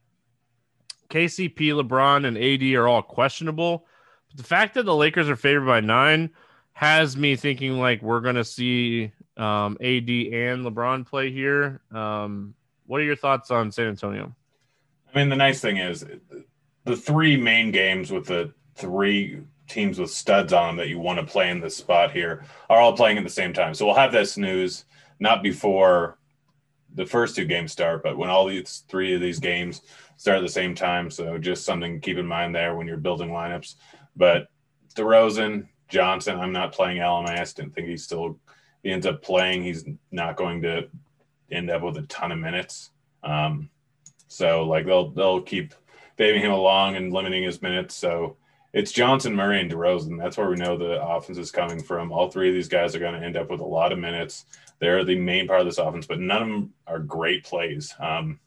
KCP, 1.11 1.78
LeBron, 1.78 2.26
and 2.26 2.38
AD 2.38 2.74
are 2.74 2.88
all 2.88 3.02
questionable. 3.02 3.87
But 4.28 4.38
the 4.38 4.44
fact 4.44 4.72
that 4.74 4.85
the 4.85 4.96
Lakers 4.96 5.28
are 5.28 5.37
favored 5.37 5.66
by 5.66 5.80
nine 5.80 6.30
has 6.72 7.18
me 7.18 7.37
thinking 7.37 7.78
like 7.78 8.00
we're 8.00 8.22
going 8.22 8.35
to 8.37 8.44
see 8.44 9.12
um, 9.37 9.77
AD 9.81 10.09
and 10.09 10.64
LeBron 10.64 11.07
play 11.07 11.31
here. 11.31 11.81
Um, 11.92 12.55
what 12.87 13.01
are 13.01 13.05
your 13.05 13.16
thoughts 13.16 13.51
on 13.51 13.73
San 13.73 13.87
Antonio? 13.87 14.35
I 15.12 15.18
mean, 15.18 15.29
the 15.29 15.37
nice 15.37 15.61
thing 15.61 15.79
is 15.79 16.05
the 16.85 16.97
three 16.97 17.37
main 17.37 17.70
games 17.70 18.11
with 18.11 18.27
the 18.27 18.53
three 18.75 19.40
teams 19.68 19.99
with 19.99 20.11
studs 20.11 20.53
on 20.53 20.68
them 20.68 20.77
that 20.77 20.88
you 20.88 20.99
want 20.99 21.18
to 21.18 21.25
play 21.25 21.51
in 21.51 21.61
this 21.61 21.77
spot 21.77 22.12
here 22.12 22.44
are 22.68 22.81
all 22.81 22.97
playing 22.97 23.16
at 23.16 23.25
the 23.25 23.31
same 23.31 23.53
time. 23.53 23.75
So 23.75 23.87
we'll 23.87 23.94
have 23.94 24.12
this 24.12 24.37
news 24.37 24.85
not 25.18 25.42
before 25.42 26.18
the 26.94 27.07
first 27.07 27.35
two 27.35 27.44
games 27.44 27.73
start, 27.73 28.03
but 28.03 28.16
when 28.16 28.29
all 28.29 28.47
these 28.47 28.85
three 28.88 29.14
of 29.14 29.20
these 29.20 29.38
games 29.38 29.83
start 30.16 30.38
at 30.38 30.42
the 30.42 30.49
same 30.49 30.75
time. 30.75 31.11
So 31.11 31.38
just 31.38 31.64
something 31.64 31.94
to 31.94 32.01
keep 32.01 32.18
in 32.18 32.27
mind 32.27 32.55
there 32.55 32.77
when 32.77 32.87
you're 32.87 32.97
building 32.97 33.31
lineups. 33.31 33.75
But 34.16 34.49
DeRozan, 34.94 35.68
Johnson, 35.88 36.38
I'm 36.38 36.53
not 36.53 36.73
playing 36.73 36.99
LMA. 36.99 37.55
Didn't 37.55 37.75
think 37.75 37.88
he's 37.88 38.05
still 38.05 38.38
he 38.85 38.92
ends 38.92 39.07
up 39.07 39.23
playing, 39.23 39.64
he's 39.64 39.85
not 40.12 40.37
going 40.37 40.62
to 40.62 40.88
end 41.51 41.70
up 41.70 41.83
with 41.83 41.97
a 41.97 42.03
ton 42.03 42.31
of 42.31 42.38
minutes. 42.38 42.90
Um, 43.25 43.70
so 44.29 44.64
like 44.64 44.87
they'll 44.87 45.11
they'll 45.11 45.40
keep 45.42 45.75
fading 46.16 46.42
him 46.42 46.53
along 46.53 46.94
and 46.97 47.12
limiting 47.12 47.42
his 47.42 47.62
minutes. 47.62 47.97
So 47.97 48.37
it's 48.73 48.92
Johnson, 48.92 49.35
Murray, 49.35 49.61
and 49.61 49.70
DeRozan. 49.70 50.18
That's 50.18 50.37
where 50.37 50.51
we 50.51 50.57
know 50.57 50.77
the 50.77 51.03
offense 51.05 51.38
is 51.38 51.51
coming 51.51 51.83
from. 51.83 52.12
All 52.12 52.31
three 52.31 52.49
of 52.49 52.55
these 52.55 52.68
guys 52.68 52.94
are 52.94 53.01
going 53.01 53.18
to 53.18 53.27
end 53.27 53.37
up 53.37 53.51
with 53.51 53.61
a 53.61 53.64
lot 53.64 53.92
of 53.92 53.99
minutes. 53.99 54.44
They're 54.81 55.05
the 55.05 55.18
main 55.18 55.47
part 55.47 55.61
of 55.61 55.66
this 55.66 55.79
offense, 55.79 56.07
but 56.07 56.20
none 56.20 56.42
of 56.42 56.49
them 56.49 56.75
are 56.87 56.99
great 56.99 57.44
plays. 57.44 57.94
Um, 57.99 58.38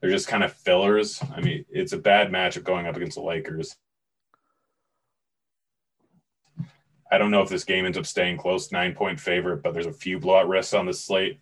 they're 0.00 0.10
just 0.10 0.28
kind 0.28 0.44
of 0.44 0.52
fillers. 0.52 1.20
I 1.34 1.40
mean, 1.40 1.64
it's 1.68 1.92
a 1.92 1.98
bad 1.98 2.30
matchup 2.30 2.64
going 2.64 2.86
up 2.86 2.96
against 2.96 3.16
the 3.16 3.22
Lakers. 3.22 3.76
I 7.10 7.18
don't 7.18 7.30
know 7.30 7.42
if 7.42 7.48
this 7.48 7.64
game 7.64 7.86
ends 7.86 7.98
up 7.98 8.06
staying 8.06 8.38
close, 8.38 8.70
nine 8.70 8.94
point 8.94 9.18
favorite, 9.18 9.62
but 9.62 9.74
there's 9.74 9.86
a 9.86 9.92
few 9.92 10.18
blowout 10.18 10.48
risks 10.48 10.74
on 10.74 10.86
the 10.86 10.94
slate. 10.94 11.40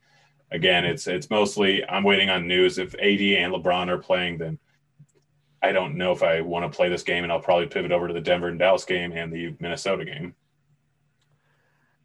Again, 0.50 0.84
it's 0.84 1.06
it's 1.06 1.28
mostly 1.28 1.86
I'm 1.86 2.04
waiting 2.04 2.30
on 2.30 2.48
news. 2.48 2.78
If 2.78 2.94
AD 2.94 3.00
and 3.02 3.52
LeBron 3.52 3.88
are 3.88 3.98
playing, 3.98 4.38
then 4.38 4.58
I 5.62 5.72
don't 5.72 5.96
know 5.96 6.12
if 6.12 6.22
I 6.22 6.40
want 6.40 6.70
to 6.70 6.74
play 6.74 6.88
this 6.88 7.02
game, 7.02 7.24
and 7.24 7.32
I'll 7.32 7.40
probably 7.40 7.66
pivot 7.66 7.92
over 7.92 8.08
to 8.08 8.14
the 8.14 8.20
Denver 8.20 8.48
and 8.48 8.58
Dallas 8.58 8.84
game 8.84 9.12
and 9.12 9.32
the 9.32 9.54
Minnesota 9.60 10.04
game. 10.04 10.34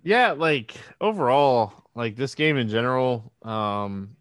Yeah, 0.04 0.32
like 0.32 0.76
overall, 1.00 1.74
like 1.96 2.18
this 2.18 2.36
game 2.36 2.58
in 2.58 2.68
general, 2.68 3.32
um, 3.44 4.18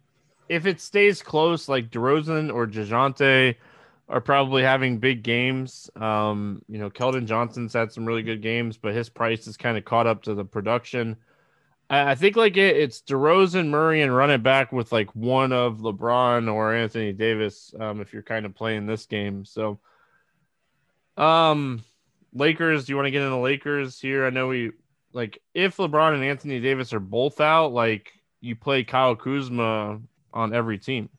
if 0.47 0.65
it 0.65 0.79
stays 0.79 1.21
close, 1.21 1.67
like 1.67 1.91
DeRozan 1.91 2.53
or 2.53 2.65
Dejounte 2.65 3.55
are 4.09 4.21
probably 4.21 4.63
having 4.63 4.97
big 4.97 5.23
games. 5.23 5.89
Um, 5.95 6.61
you 6.67 6.77
know, 6.77 6.89
Keldon 6.89 7.25
Johnson's 7.25 7.73
had 7.73 7.91
some 7.91 8.05
really 8.05 8.23
good 8.23 8.41
games, 8.41 8.77
but 8.77 8.93
his 8.93 9.09
price 9.09 9.47
is 9.47 9.57
kind 9.57 9.77
of 9.77 9.85
caught 9.85 10.07
up 10.07 10.23
to 10.23 10.35
the 10.35 10.45
production. 10.45 11.15
I, 11.89 12.11
I 12.11 12.15
think 12.15 12.35
like 12.35 12.57
it, 12.57 12.77
it's 12.77 13.01
DeRozan, 13.01 13.69
Murray, 13.69 14.01
and 14.01 14.15
running 14.15 14.41
back 14.41 14.71
with 14.71 14.91
like 14.91 15.15
one 15.15 15.53
of 15.53 15.79
LeBron 15.79 16.51
or 16.53 16.73
Anthony 16.73 17.13
Davis 17.13 17.73
um, 17.79 18.01
if 18.01 18.13
you're 18.13 18.23
kind 18.23 18.45
of 18.45 18.55
playing 18.55 18.85
this 18.85 19.05
game. 19.05 19.45
So 19.45 19.79
Um, 21.17 21.83
Lakers. 22.33 22.85
Do 22.85 22.91
you 22.91 22.95
want 22.97 23.07
to 23.07 23.11
get 23.11 23.21
into 23.21 23.37
Lakers 23.37 23.99
here? 23.99 24.25
I 24.25 24.29
know 24.31 24.47
we 24.47 24.71
like 25.13 25.39
if 25.53 25.77
LeBron 25.77 26.15
and 26.15 26.23
Anthony 26.23 26.59
Davis 26.59 26.93
are 26.93 26.99
both 26.99 27.39
out, 27.39 27.71
like 27.73 28.11
you 28.41 28.55
play 28.55 28.83
Kyle 28.83 29.15
Kuzma 29.15 30.01
on 30.33 30.53
every 30.53 30.79
team. 30.79 31.09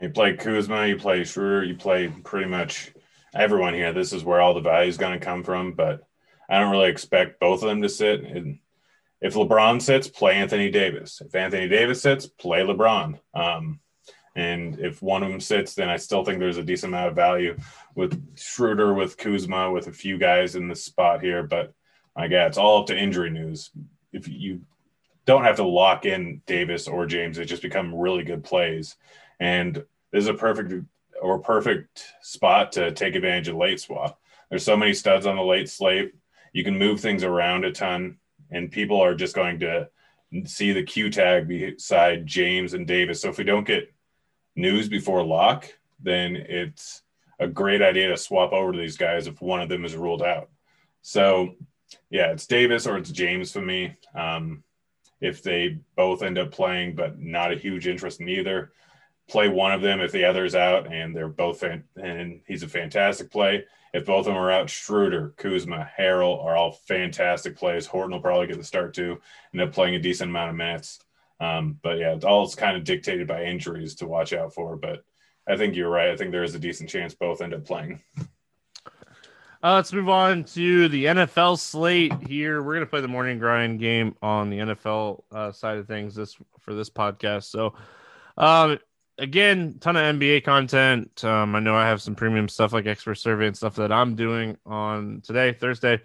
You 0.00 0.10
play 0.10 0.36
Kuzma, 0.36 0.86
you 0.86 0.96
play 0.96 1.24
Schroeder, 1.24 1.64
you 1.64 1.74
play 1.74 2.08
pretty 2.08 2.48
much 2.48 2.92
everyone 3.34 3.74
here. 3.74 3.92
This 3.92 4.12
is 4.12 4.24
where 4.24 4.40
all 4.40 4.54
the 4.54 4.60
value 4.60 4.88
is 4.88 4.98
going 4.98 5.18
to 5.18 5.24
come 5.24 5.42
from, 5.42 5.72
but 5.72 6.02
I 6.48 6.58
don't 6.58 6.70
really 6.70 6.90
expect 6.90 7.40
both 7.40 7.62
of 7.62 7.68
them 7.68 7.82
to 7.82 7.88
sit. 7.88 8.22
And 8.24 8.58
if 9.20 9.34
LeBron 9.34 9.80
sits, 9.80 10.08
play 10.08 10.34
Anthony 10.34 10.70
Davis. 10.70 11.22
If 11.24 11.34
Anthony 11.34 11.68
Davis 11.68 12.02
sits, 12.02 12.26
play 12.26 12.60
LeBron. 12.60 13.18
Um, 13.34 13.80
and 14.34 14.78
if 14.78 15.00
one 15.00 15.22
of 15.22 15.30
them 15.30 15.40
sits, 15.40 15.74
then 15.74 15.88
I 15.88 15.96
still 15.96 16.24
think 16.24 16.38
there's 16.38 16.58
a 16.58 16.62
decent 16.62 16.92
amount 16.92 17.08
of 17.08 17.14
value 17.14 17.56
with 17.94 18.36
Schroeder, 18.36 18.92
with 18.92 19.16
Kuzma, 19.16 19.72
with 19.72 19.86
a 19.86 19.92
few 19.92 20.18
guys 20.18 20.56
in 20.56 20.68
the 20.68 20.76
spot 20.76 21.22
here. 21.22 21.42
But 21.42 21.72
I 22.14 22.28
guess 22.28 22.48
it's 22.48 22.58
all 22.58 22.82
up 22.82 22.86
to 22.88 22.98
injury 22.98 23.30
news. 23.30 23.70
If 24.12 24.28
you 24.28 24.60
don't 25.24 25.44
have 25.44 25.56
to 25.56 25.64
lock 25.64 26.04
in 26.04 26.42
Davis 26.46 26.86
or 26.86 27.06
James, 27.06 27.38
it 27.38 27.46
just 27.46 27.62
become 27.62 27.94
really 27.94 28.24
good 28.24 28.44
plays. 28.44 28.96
And 29.40 29.74
this 30.12 30.22
is 30.22 30.28
a 30.28 30.34
perfect 30.34 30.72
or 31.20 31.38
perfect 31.38 32.04
spot 32.22 32.72
to 32.72 32.92
take 32.92 33.14
advantage 33.14 33.48
of 33.48 33.56
late 33.56 33.80
swap. 33.80 34.20
There's 34.50 34.64
so 34.64 34.76
many 34.76 34.94
studs 34.94 35.26
on 35.26 35.36
the 35.36 35.42
late 35.42 35.68
slate. 35.68 36.14
You 36.52 36.64
can 36.64 36.78
move 36.78 37.00
things 37.00 37.24
around 37.24 37.64
a 37.64 37.72
ton, 37.72 38.18
and 38.50 38.70
people 38.70 39.00
are 39.00 39.14
just 39.14 39.34
going 39.34 39.60
to 39.60 39.88
see 40.44 40.72
the 40.72 40.82
Q 40.82 41.10
tag 41.10 41.48
beside 41.48 42.26
James 42.26 42.74
and 42.74 42.86
Davis. 42.86 43.20
So 43.20 43.28
if 43.28 43.38
we 43.38 43.44
don't 43.44 43.66
get 43.66 43.92
news 44.54 44.88
before 44.88 45.24
lock, 45.24 45.66
then 46.00 46.36
it's 46.36 47.02
a 47.38 47.46
great 47.46 47.82
idea 47.82 48.08
to 48.08 48.16
swap 48.16 48.52
over 48.52 48.72
to 48.72 48.78
these 48.78 48.96
guys 48.96 49.26
if 49.26 49.40
one 49.40 49.60
of 49.60 49.68
them 49.68 49.84
is 49.84 49.96
ruled 49.96 50.22
out. 50.22 50.48
So 51.02 51.54
yeah, 52.10 52.32
it's 52.32 52.46
Davis 52.46 52.86
or 52.86 52.96
it's 52.96 53.10
James 53.10 53.52
for 53.52 53.60
me. 53.60 53.96
Um, 54.14 54.62
if 55.20 55.42
they 55.42 55.78
both 55.96 56.22
end 56.22 56.38
up 56.38 56.50
playing, 56.50 56.94
but 56.94 57.18
not 57.18 57.52
a 57.52 57.56
huge 57.56 57.86
interest 57.86 58.20
in 58.20 58.28
either, 58.28 58.72
play 59.28 59.48
one 59.48 59.72
of 59.72 59.82
them 59.82 60.00
if 60.00 60.12
the 60.12 60.24
other's 60.24 60.54
out, 60.54 60.92
and 60.92 61.14
they're 61.14 61.28
both 61.28 61.60
fan- 61.60 61.84
and 61.96 62.40
he's 62.46 62.62
a 62.62 62.68
fantastic 62.68 63.30
play. 63.30 63.64
If 63.92 64.04
both 64.04 64.20
of 64.20 64.26
them 64.26 64.36
are 64.36 64.50
out, 64.50 64.68
Schroeder, 64.68 65.32
Kuzma, 65.36 65.90
Harrell 65.98 66.44
are 66.44 66.56
all 66.56 66.72
fantastic 66.72 67.56
plays. 67.56 67.86
Horton 67.86 68.12
will 68.12 68.20
probably 68.20 68.46
get 68.46 68.58
the 68.58 68.64
start 68.64 68.94
too, 68.94 69.20
end 69.54 69.62
up 69.62 69.72
playing 69.72 69.94
a 69.94 69.98
decent 69.98 70.30
amount 70.30 70.50
of 70.50 70.56
minutes. 70.56 71.00
Um, 71.40 71.78
but 71.82 71.98
yeah, 71.98 72.14
it's 72.14 72.24
all 72.24 72.44
it's 72.44 72.54
kind 72.54 72.76
of 72.76 72.84
dictated 72.84 73.26
by 73.26 73.44
injuries 73.44 73.94
to 73.96 74.06
watch 74.06 74.32
out 74.32 74.54
for. 74.54 74.76
But 74.76 75.04
I 75.48 75.56
think 75.56 75.76
you're 75.76 75.90
right. 75.90 76.10
I 76.10 76.16
think 76.16 76.30
there 76.30 76.42
is 76.42 76.54
a 76.54 76.58
decent 76.58 76.90
chance 76.90 77.14
both 77.14 77.40
end 77.40 77.54
up 77.54 77.64
playing. 77.64 78.02
Uh, 79.62 79.74
let's 79.74 79.92
move 79.92 80.08
on 80.08 80.44
to 80.44 80.88
the 80.88 81.06
NFL 81.06 81.58
slate 81.58 82.12
here. 82.26 82.62
We're 82.62 82.74
gonna 82.74 82.86
play 82.86 83.00
the 83.00 83.08
morning 83.08 83.38
grind 83.38 83.80
game 83.80 84.14
on 84.22 84.50
the 84.50 84.58
NFL 84.58 85.24
uh, 85.32 85.52
side 85.52 85.78
of 85.78 85.86
things 85.86 86.14
this 86.14 86.36
for 86.60 86.74
this 86.74 86.90
podcast. 86.90 87.44
So, 87.44 87.74
um, 88.36 88.78
again, 89.18 89.76
ton 89.80 89.96
of 89.96 90.02
NBA 90.16 90.44
content. 90.44 91.24
Um, 91.24 91.54
I 91.54 91.60
know 91.60 91.74
I 91.74 91.86
have 91.86 92.02
some 92.02 92.14
premium 92.14 92.48
stuff 92.48 92.72
like 92.72 92.86
expert 92.86 93.16
survey 93.16 93.46
and 93.46 93.56
stuff 93.56 93.76
that 93.76 93.92
I'm 93.92 94.14
doing 94.14 94.56
on 94.66 95.22
today, 95.22 95.52
Thursday. 95.52 96.00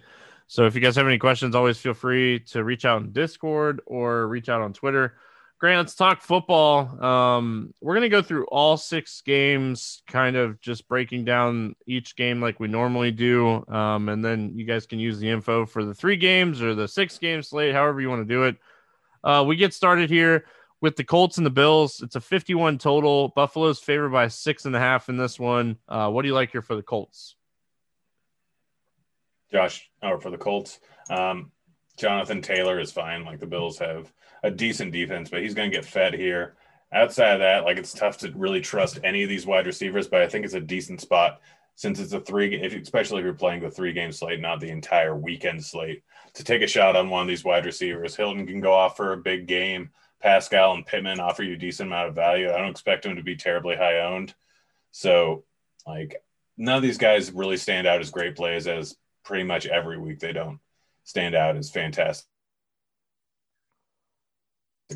So 0.46 0.66
if 0.66 0.74
you 0.74 0.80
guys 0.80 0.96
have 0.96 1.06
any 1.06 1.18
questions, 1.18 1.54
always 1.54 1.78
feel 1.78 1.94
free 1.94 2.40
to 2.50 2.64
reach 2.64 2.84
out 2.84 3.02
in 3.02 3.12
Discord 3.12 3.80
or 3.86 4.28
reach 4.28 4.48
out 4.48 4.60
on 4.60 4.72
Twitter. 4.72 5.14
Grant, 5.58 5.78
let's 5.78 5.94
talk 5.94 6.20
football. 6.20 7.02
Um, 7.02 7.72
we're 7.80 7.94
going 7.94 8.02
to 8.02 8.08
go 8.08 8.20
through 8.20 8.46
all 8.46 8.76
six 8.76 9.20
games, 9.20 10.02
kind 10.08 10.34
of 10.34 10.60
just 10.60 10.88
breaking 10.88 11.24
down 11.24 11.76
each 11.86 12.16
game 12.16 12.40
like 12.40 12.58
we 12.58 12.66
normally 12.66 13.12
do. 13.12 13.64
Um, 13.68 14.08
and 14.08 14.24
then 14.24 14.52
you 14.56 14.64
guys 14.64 14.86
can 14.86 14.98
use 14.98 15.20
the 15.20 15.30
info 15.30 15.64
for 15.64 15.84
the 15.84 15.94
three 15.94 16.16
games 16.16 16.60
or 16.60 16.74
the 16.74 16.88
six 16.88 17.16
game 17.16 17.42
slate, 17.44 17.74
however 17.74 18.00
you 18.00 18.10
want 18.10 18.26
to 18.26 18.34
do 18.34 18.42
it. 18.44 18.56
Uh, 19.22 19.44
we 19.46 19.54
get 19.54 19.72
started 19.72 20.10
here 20.10 20.46
with 20.82 20.96
the 20.96 21.04
Colts 21.04 21.38
and 21.38 21.46
the 21.46 21.50
Bills. 21.50 22.02
It's 22.02 22.16
a 22.16 22.20
51 22.20 22.76
total. 22.76 23.28
Buffalo's 23.28 23.78
favored 23.78 24.10
by 24.10 24.28
six 24.28 24.66
and 24.66 24.76
a 24.76 24.80
half 24.80 25.08
in 25.08 25.16
this 25.16 25.38
one. 25.38 25.78
Uh, 25.88 26.10
what 26.10 26.22
do 26.22 26.28
you 26.28 26.34
like 26.34 26.50
here 26.50 26.60
for 26.60 26.76
the 26.76 26.82
Colts? 26.82 27.36
Josh, 29.50 29.88
or 30.02 30.20
for 30.20 30.30
the 30.30 30.38
Colts, 30.38 30.80
um, 31.08 31.52
Jonathan 31.96 32.42
Taylor 32.42 32.80
is 32.80 32.90
fine. 32.90 33.24
Like 33.24 33.38
the 33.38 33.46
Bills 33.46 33.78
have 33.78 34.12
a 34.42 34.50
decent 34.50 34.92
defense, 34.92 35.30
but 35.30 35.42
he's 35.42 35.54
going 35.54 35.70
to 35.70 35.76
get 35.76 35.84
fed 35.84 36.14
here. 36.14 36.56
Outside 36.92 37.34
of 37.34 37.40
that, 37.40 37.64
like 37.64 37.78
it's 37.78 37.94
tough 37.94 38.18
to 38.18 38.32
really 38.32 38.60
trust 38.60 38.98
any 39.04 39.22
of 39.22 39.28
these 39.28 39.46
wide 39.46 39.66
receivers, 39.66 40.08
but 40.08 40.20
I 40.20 40.28
think 40.28 40.44
it's 40.44 40.54
a 40.54 40.60
decent 40.60 41.00
spot 41.00 41.40
since 41.74 42.00
it's 42.00 42.12
a 42.12 42.20
three, 42.20 42.60
especially 42.64 43.20
if 43.20 43.24
you're 43.24 43.34
playing 43.34 43.62
the 43.62 43.70
three 43.70 43.92
game 43.92 44.12
slate, 44.12 44.40
not 44.40 44.60
the 44.60 44.70
entire 44.70 45.16
weekend 45.16 45.64
slate, 45.64 46.02
to 46.34 46.44
take 46.44 46.62
a 46.62 46.66
shot 46.66 46.96
on 46.96 47.08
one 47.08 47.22
of 47.22 47.28
these 47.28 47.44
wide 47.44 47.64
receivers. 47.64 48.16
Hilton 48.16 48.46
can 48.46 48.60
go 48.60 48.72
off 48.72 48.96
for 48.96 49.12
a 49.12 49.18
big 49.18 49.46
game. 49.46 49.90
Pascal 50.22 50.74
and 50.74 50.86
Pittman 50.86 51.20
offer 51.20 51.42
you 51.42 51.54
a 51.54 51.58
decent 51.58 51.88
amount 51.88 52.08
of 52.08 52.14
value. 52.14 52.50
I 52.50 52.58
don't 52.58 52.70
expect 52.70 53.02
them 53.02 53.16
to 53.16 53.22
be 53.22 53.36
terribly 53.36 53.76
high 53.76 54.00
owned. 54.00 54.34
So, 54.92 55.44
like, 55.86 56.22
none 56.56 56.76
of 56.76 56.82
these 56.82 56.98
guys 56.98 57.32
really 57.32 57.56
stand 57.56 57.86
out 57.86 58.00
as 58.00 58.10
great 58.10 58.36
plays 58.36 58.66
as 58.66 58.96
pretty 59.24 59.44
much 59.44 59.66
every 59.66 59.98
week 59.98 60.20
they 60.20 60.32
don't 60.32 60.60
stand 61.04 61.34
out 61.34 61.56
as 61.56 61.70
fantastic 61.70 62.26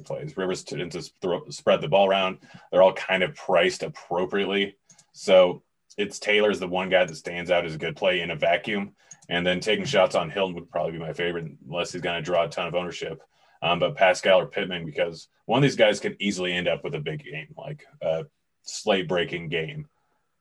plays. 0.05 0.37
Rivers 0.37 0.63
tends 0.63 0.95
to 0.95 1.13
throw, 1.23 1.49
spread 1.49 1.81
the 1.81 1.89
ball 1.89 2.09
around. 2.09 2.39
They're 2.71 2.83
all 2.83 2.93
kind 2.93 3.23
of 3.23 3.35
priced 3.35 3.83
appropriately. 3.83 4.77
So 5.13 5.63
it's 5.97 6.19
Taylor's 6.19 6.61
the 6.61 6.69
one 6.69 6.91
guy 6.91 7.05
that 7.05 7.17
stands 7.17 7.51
out 7.51 7.65
as 7.65 7.75
a 7.75 7.79
good 7.79 7.97
play 7.97 8.21
in 8.21 8.31
a 8.31 8.37
vacuum. 8.37 8.93
And 9.29 9.45
then 9.45 9.61
taking 9.61 9.87
shots 9.87 10.15
on 10.15 10.31
Hilton 10.31 10.55
would 10.55 10.71
probably 10.71 10.93
be 10.93 10.99
my 10.99 11.13
favorite, 11.13 11.51
unless 11.67 11.93
he's 11.93 12.03
going 12.03 12.17
to 12.17 12.23
draw 12.23 12.45
a 12.45 12.49
ton 12.49 12.69
of 12.69 12.75
ownership. 12.75 13.23
Um, 13.63 13.79
but 13.79 13.97
Pascal 13.97 14.41
or 14.41 14.47
Pittman, 14.47 14.85
because 14.85 15.29
one 15.47 15.59
of 15.59 15.63
these 15.63 15.77
guys 15.77 16.01
could 16.01 16.17
easily 16.21 16.53
end 16.53 16.69
up 16.69 16.85
with 16.85 16.95
a 16.95 17.01
big 17.01 17.25
game, 17.25 17.55
like 17.57 17.85
a 18.03 18.27
slate 18.63 19.09
breaking 19.09 19.49
game. 19.49 19.87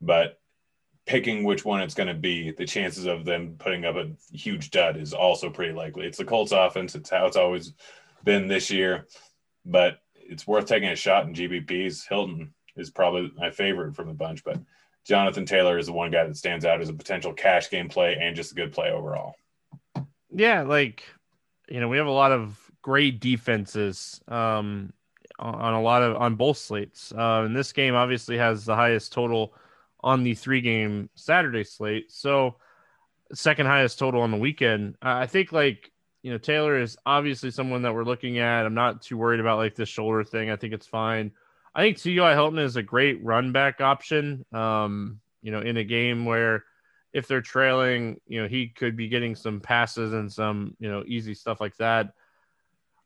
But 0.01 0.39
picking 1.06 1.43
which 1.43 1.63
one 1.63 1.82
it's 1.82 1.93
going 1.93 2.08
to 2.08 2.13
be, 2.13 2.51
the 2.51 2.65
chances 2.65 3.06
of 3.06 3.25
them 3.25 3.56
putting 3.58 3.86
up 3.86 3.95
a 3.95 4.12
huge 4.32 4.71
dud 4.71 4.97
is 4.97 5.13
also 5.13 5.49
pretty 5.49 5.73
likely. 5.73 6.06
It's 6.06 6.17
the 6.17 6.25
Colts 6.25 6.51
offense. 6.51 6.95
It's 6.95 7.10
how 7.10 7.25
it's 7.25 7.38
always 7.38 7.73
been 8.23 8.47
this 8.47 8.71
year, 8.71 9.08
but 9.65 9.99
it's 10.15 10.47
worth 10.47 10.65
taking 10.65 10.89
a 10.89 10.95
shot 10.95 11.25
in 11.25 11.34
GPPs. 11.34 12.08
Hilton 12.08 12.54
is 12.75 12.89
probably 12.89 13.32
my 13.38 13.51
favorite 13.51 13.95
from 13.95 14.08
the 14.08 14.13
bunch, 14.13 14.43
but 14.43 14.60
Jonathan 15.06 15.45
Taylor 15.45 15.78
is 15.78 15.86
the 15.86 15.93
one 15.93 16.12
guy 16.12 16.25
that 16.25 16.36
stands 16.36 16.65
out 16.65 16.82
as 16.82 16.89
a 16.89 16.93
potential 16.93 17.32
cash 17.32 17.69
game 17.69 17.88
play 17.88 18.17
and 18.19 18.36
just 18.36 18.51
a 18.51 18.56
good 18.56 18.73
play 18.73 18.89
overall. 18.89 19.36
Yeah, 20.32 20.63
like 20.63 21.04
you 21.69 21.80
know, 21.80 21.88
we 21.88 21.97
have 21.97 22.08
a 22.08 22.12
lot 22.12 22.32
of 22.32 22.60
great 22.86 23.19
defenses 23.19 24.21
um, 24.28 24.93
on 25.39 25.74
a 25.74 25.82
lot 25.82 26.04
of 26.04 26.17
on 26.17 26.36
both 26.36 26.56
slates. 26.56 27.12
Uh, 27.12 27.41
and 27.43 27.56
this 27.56 27.74
game 27.74 27.95
obviously 27.95 28.38
has 28.38 28.63
the 28.63 28.76
highest 28.76 29.12
total 29.12 29.56
on 30.02 30.21
the 30.21 30.36
three 30.36 30.62
game 30.62 31.10
Saturday 31.15 31.63
slate. 31.63 32.12
So 32.12 32.58
second 33.34 33.65
highest 33.65 33.98
total 33.98 34.21
on 34.21 34.30
the 34.30 34.38
weekend. 34.38 34.98
I 35.02 35.26
think 35.26 35.52
like 35.52 35.91
you 36.21 36.32
know 36.32 36.38
Taylor 36.38 36.80
is 36.80 36.95
obviously 37.08 37.50
someone 37.50 37.82
that 37.82 37.95
we're 37.95 38.04
looking 38.04 38.38
at. 38.38 38.67
I'm 38.67 38.76
not 38.76 39.02
too 39.02 39.17
worried 39.17 39.39
about 39.39 39.58
like 39.58 39.74
this 39.74 39.89
shoulder 39.89 40.24
thing. 40.24 40.52
I 40.52 40.56
think 40.56 40.71
it's 40.71 40.86
fine. 40.86 41.32
I 41.74 41.82
think 41.82 41.98
T.Y. 41.98 42.34
Hilton 42.34 42.60
is 42.60 42.76
a 42.76 42.84
great 42.84 43.26
run 43.26 43.52
back 43.52 43.82
option. 43.82 44.45
Um, 44.54 45.21
you 45.41 45.52
know, 45.52 45.62
in 45.62 45.78
a 45.78 45.84
game 45.84 46.24
where 46.26 46.65
if 47.13 47.28
they're 47.28 47.41
trailing, 47.41 48.21
you 48.28 48.43
know, 48.43 48.48
he 48.48 48.67
could 48.67 48.95
be 48.95 49.08
getting 49.08 49.36
some 49.36 49.60
passes 49.60 50.13
and 50.13 50.32
some, 50.32 50.78
you 50.80 50.88
know, 50.88 51.04
easy 51.08 51.34
stuff 51.34 51.60
like 51.60 51.76
that. 51.78 52.13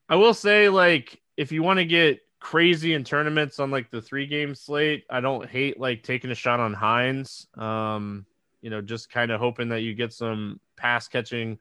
I 0.09 0.15
will 0.15 0.33
say, 0.33 0.69
like, 0.69 1.21
if 1.37 1.51
you 1.51 1.63
want 1.63 1.77
to 1.77 1.85
get 1.85 2.19
crazy 2.39 2.93
in 2.93 3.03
tournaments 3.03 3.59
on 3.59 3.69
like 3.69 3.91
the 3.91 4.01
three 4.01 4.25
game 4.25 4.55
slate. 4.55 5.05
I 5.09 5.19
don't 5.19 5.47
hate 5.47 5.79
like 5.79 6.03
taking 6.03 6.31
a 6.31 6.35
shot 6.35 6.59
on 6.59 6.73
Hines. 6.73 7.47
Um, 7.55 8.25
you 8.61 8.69
know, 8.69 8.81
just 8.81 9.11
kind 9.11 9.31
of 9.31 9.39
hoping 9.39 9.69
that 9.69 9.81
you 9.81 9.93
get 9.93 10.13
some 10.13 10.59
pass 10.75 11.07
catching 11.07 11.59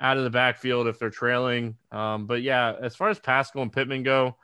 out 0.00 0.16
of 0.16 0.24
the 0.24 0.30
backfield 0.30 0.86
if 0.86 0.98
they're 0.98 1.10
trailing. 1.10 1.76
Um, 1.92 2.26
but 2.26 2.42
yeah, 2.42 2.74
as 2.80 2.96
far 2.96 3.08
as 3.08 3.18
Pascal 3.18 3.62
and 3.62 3.72
Pittman 3.72 4.02
go, 4.02 4.36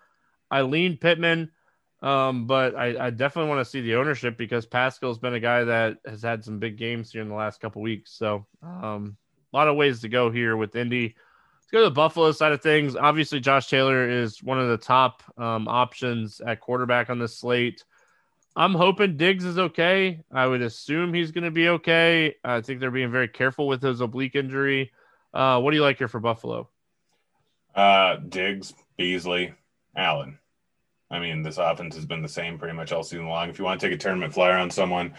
I 0.51 0.63
lean 0.63 0.97
Pittman. 0.97 1.51
Um, 2.03 2.47
but 2.47 2.75
I, 2.77 3.07
I 3.07 3.11
definitely 3.11 3.51
want 3.51 3.61
to 3.61 3.71
see 3.71 3.83
the 3.83 3.97
ownership 3.97 4.39
because 4.39 4.65
Pascal's 4.65 5.19
been 5.19 5.35
a 5.35 5.41
guy 5.41 5.65
that 5.65 5.99
has 6.07 6.23
had 6.23 6.43
some 6.43 6.59
big 6.59 6.79
games 6.79 7.13
here 7.13 7.21
in 7.21 7.29
the 7.29 7.35
last 7.35 7.61
couple 7.61 7.83
weeks. 7.83 8.13
So 8.13 8.47
um, 8.63 9.19
a 9.53 9.57
lot 9.57 9.69
of 9.69 9.77
ways 9.77 10.01
to 10.01 10.09
go 10.09 10.31
here 10.31 10.57
with 10.57 10.77
Indy 10.77 11.15
go 11.71 11.79
to 11.79 11.85
the 11.85 11.91
Buffalo 11.91 12.33
side 12.33 12.53
of 12.53 12.63
things. 12.63 12.97
Obviously, 12.97 13.41
Josh 13.41 13.69
Taylor 13.69 14.09
is 14.09 14.43
one 14.43 14.59
of 14.59 14.69
the 14.69 14.77
top 14.77 15.23
um, 15.37 15.69
options 15.69 16.41
at 16.41 16.61
quarterback 16.61 17.11
on 17.11 17.19
this 17.19 17.37
slate. 17.37 17.85
I'm 18.57 18.75
hoping 18.75 19.17
Diggs 19.17 19.45
is 19.45 19.59
okay. 19.59 20.23
I 20.33 20.47
would 20.47 20.63
assume 20.63 21.15
he's 21.15 21.31
going 21.31 21.45
to 21.45 21.51
be 21.51 21.69
okay. 21.69 22.35
I 22.43 22.61
think 22.61 22.81
they're 22.81 22.91
being 22.91 23.13
very 23.13 23.29
careful 23.29 23.69
with 23.69 23.83
his 23.83 24.01
oblique 24.01 24.35
injury. 24.35 24.91
Uh, 25.33 25.61
what 25.61 25.71
do 25.71 25.77
you 25.77 25.83
like 25.83 25.99
here 25.99 26.09
for 26.09 26.21
Buffalo? 26.21 26.69
Uh, 27.75 28.17
Diggs, 28.17 28.75
Beasley, 28.97 29.55
Allen. 29.97 30.39
I 31.11 31.21
mean, 31.21 31.43
this 31.43 31.59
offense 31.59 31.95
has 31.95 32.07
been 32.07 32.23
the 32.23 32.29
same 32.29 32.59
pretty 32.59 32.75
much 32.75 32.93
all 32.93 33.03
season 33.03 33.29
long. 33.29 33.49
If 33.49 33.59
you 33.59 33.65
want 33.65 33.81
to 33.81 33.87
take 33.87 33.95
a 33.95 33.99
tournament 33.99 34.35
flyer 34.35 34.57
on 34.57 34.71
someone, 34.71 35.15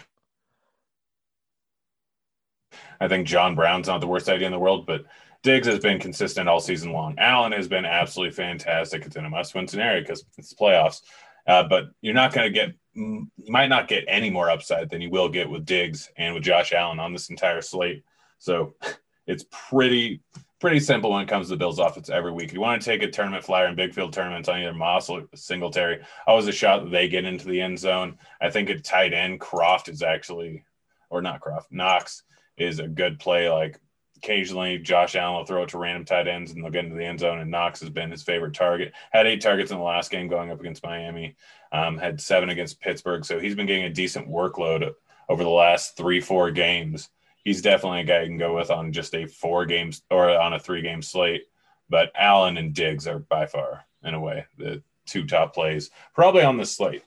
I 3.00 3.08
think 3.08 3.26
John 3.26 3.54
Brown's 3.54 3.88
not 3.88 4.00
the 4.00 4.06
worst 4.06 4.28
idea 4.28 4.46
in 4.46 4.52
the 4.52 4.58
world, 4.58 4.86
but 4.86 5.04
Diggs 5.42 5.66
has 5.66 5.80
been 5.80 5.98
consistent 5.98 6.48
all 6.48 6.60
season 6.60 6.92
long. 6.92 7.16
Allen 7.18 7.52
has 7.52 7.68
been 7.68 7.84
absolutely 7.84 8.34
fantastic. 8.34 9.04
It's 9.04 9.16
in 9.16 9.24
a 9.24 9.30
must-win 9.30 9.66
scenario 9.66 10.00
because 10.00 10.24
it's 10.38 10.54
playoffs. 10.54 11.02
Uh, 11.46 11.64
but 11.64 11.90
you're 12.00 12.14
not 12.14 12.32
going 12.32 12.46
to 12.46 12.52
get, 12.52 12.74
you 12.94 13.28
might 13.48 13.68
not 13.68 13.88
get 13.88 14.04
any 14.06 14.30
more 14.30 14.48
upside 14.48 14.88
than 14.88 15.00
you 15.00 15.10
will 15.10 15.28
get 15.28 15.50
with 15.50 15.66
Diggs 15.66 16.10
and 16.16 16.34
with 16.34 16.44
Josh 16.44 16.72
Allen 16.72 17.00
on 17.00 17.12
this 17.12 17.30
entire 17.30 17.60
slate. 17.60 18.04
So 18.38 18.74
it's 19.26 19.44
pretty 19.50 20.20
pretty 20.62 20.78
simple 20.78 21.10
when 21.10 21.22
it 21.22 21.28
comes 21.28 21.48
to 21.48 21.54
the 21.54 21.56
Bills 21.56 21.80
offense 21.80 22.08
every 22.08 22.30
week. 22.30 22.52
You 22.52 22.60
want 22.60 22.80
to 22.80 22.88
take 22.88 23.02
a 23.02 23.10
tournament 23.10 23.42
flyer 23.42 23.66
in 23.66 23.74
big 23.74 23.92
field 23.92 24.12
tournaments 24.12 24.48
on 24.48 24.60
either 24.60 24.72
Moss 24.72 25.10
or 25.10 25.24
Singletary. 25.34 26.04
Always 26.24 26.46
a 26.46 26.52
shot 26.52 26.84
that 26.84 26.90
they 26.90 27.08
get 27.08 27.24
into 27.24 27.48
the 27.48 27.60
end 27.60 27.80
zone. 27.80 28.16
I 28.40 28.48
think 28.48 28.70
at 28.70 28.84
tight 28.84 29.12
end, 29.12 29.40
Croft 29.40 29.88
is 29.88 30.04
actually, 30.04 30.62
or 31.10 31.20
not 31.20 31.40
Croft, 31.40 31.72
Knox 31.72 32.22
is 32.56 32.78
a 32.78 32.86
good 32.86 33.18
play. 33.18 33.50
Like 33.50 33.80
occasionally, 34.22 34.78
Josh 34.78 35.16
Allen 35.16 35.36
will 35.36 35.44
throw 35.44 35.62
it 35.62 35.70
to 35.70 35.78
random 35.78 36.04
tight 36.04 36.28
ends 36.28 36.52
and 36.52 36.62
they'll 36.62 36.70
get 36.70 36.84
into 36.84 36.96
the 36.96 37.04
end 37.04 37.20
zone. 37.20 37.40
And 37.40 37.50
Knox 37.50 37.80
has 37.80 37.90
been 37.90 38.10
his 38.10 38.22
favorite 38.22 38.54
target. 38.54 38.92
Had 39.10 39.26
eight 39.26 39.40
targets 39.40 39.70
in 39.70 39.78
the 39.78 39.84
last 39.84 40.10
game 40.10 40.28
going 40.28 40.50
up 40.50 40.60
against 40.60 40.84
Miami. 40.84 41.36
Um, 41.72 41.98
had 41.98 42.20
seven 42.20 42.50
against 42.50 42.80
Pittsburgh. 42.80 43.24
So 43.24 43.40
he's 43.40 43.54
been 43.54 43.66
getting 43.66 43.84
a 43.84 43.90
decent 43.90 44.28
workload 44.28 44.92
over 45.28 45.42
the 45.42 45.50
last 45.50 45.96
three, 45.96 46.20
four 46.20 46.50
games 46.50 47.08
he's 47.44 47.62
definitely 47.62 48.00
a 48.00 48.04
guy 48.04 48.20
you 48.20 48.28
can 48.28 48.38
go 48.38 48.54
with 48.54 48.70
on 48.70 48.92
just 48.92 49.14
a 49.14 49.26
four 49.26 49.66
games 49.66 50.02
or 50.10 50.28
on 50.30 50.52
a 50.52 50.58
three 50.58 50.82
game 50.82 51.02
slate. 51.02 51.42
But 51.88 52.12
Allen 52.14 52.56
and 52.56 52.74
Diggs 52.74 53.06
are 53.06 53.18
by 53.18 53.46
far, 53.46 53.84
in 54.02 54.14
a 54.14 54.20
way, 54.20 54.46
the 54.56 54.82
two 55.06 55.26
top 55.26 55.54
plays 55.54 55.90
probably 56.14 56.42
on 56.42 56.56
the 56.56 56.64
slate. 56.64 57.04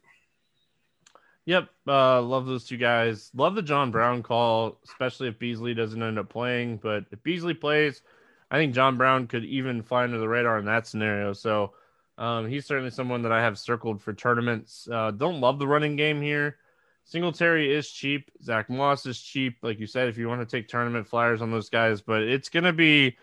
Yep, 1.45 1.69
uh, 1.87 2.21
love 2.21 2.47
those 2.47 2.65
two 2.65 2.77
guys. 2.77 3.29
Love 3.35 3.53
the 3.53 3.61
John 3.61 3.91
Brown 3.91 4.23
call, 4.23 4.79
especially 4.83 5.27
if 5.27 5.37
Beasley 5.37 5.75
doesn't 5.75 6.01
end 6.01 6.17
up 6.17 6.29
playing. 6.29 6.77
But 6.77 7.05
if 7.11 7.21
Beasley 7.21 7.53
plays, 7.53 8.01
I 8.49 8.57
think 8.57 8.73
John 8.73 8.97
Brown 8.97 9.27
could 9.27 9.45
even 9.45 9.83
fly 9.83 10.03
under 10.03 10.17
the 10.17 10.27
radar 10.27 10.57
in 10.57 10.65
that 10.65 10.87
scenario. 10.87 11.33
So 11.33 11.73
um, 12.17 12.47
he's 12.47 12.65
certainly 12.65 12.89
someone 12.89 13.21
that 13.23 13.31
I 13.31 13.41
have 13.41 13.59
circled 13.59 14.01
for 14.01 14.13
tournaments. 14.13 14.87
Uh, 14.91 15.11
don't 15.11 15.39
love 15.39 15.59
the 15.59 15.67
running 15.67 15.95
game 15.95 16.19
here. 16.19 16.57
Singletary 17.03 17.71
is 17.71 17.91
cheap. 17.91 18.31
Zach 18.41 18.67
Moss 18.67 19.05
is 19.05 19.21
cheap. 19.21 19.57
Like 19.61 19.79
you 19.79 19.85
said, 19.85 20.07
if 20.07 20.17
you 20.17 20.27
want 20.27 20.41
to 20.41 20.57
take 20.57 20.67
tournament 20.67 21.07
flyers 21.07 21.43
on 21.43 21.51
those 21.51 21.69
guys, 21.69 22.01
but 22.01 22.23
it's 22.23 22.49
going 22.49 22.63
to 22.63 22.73
be 22.73 23.17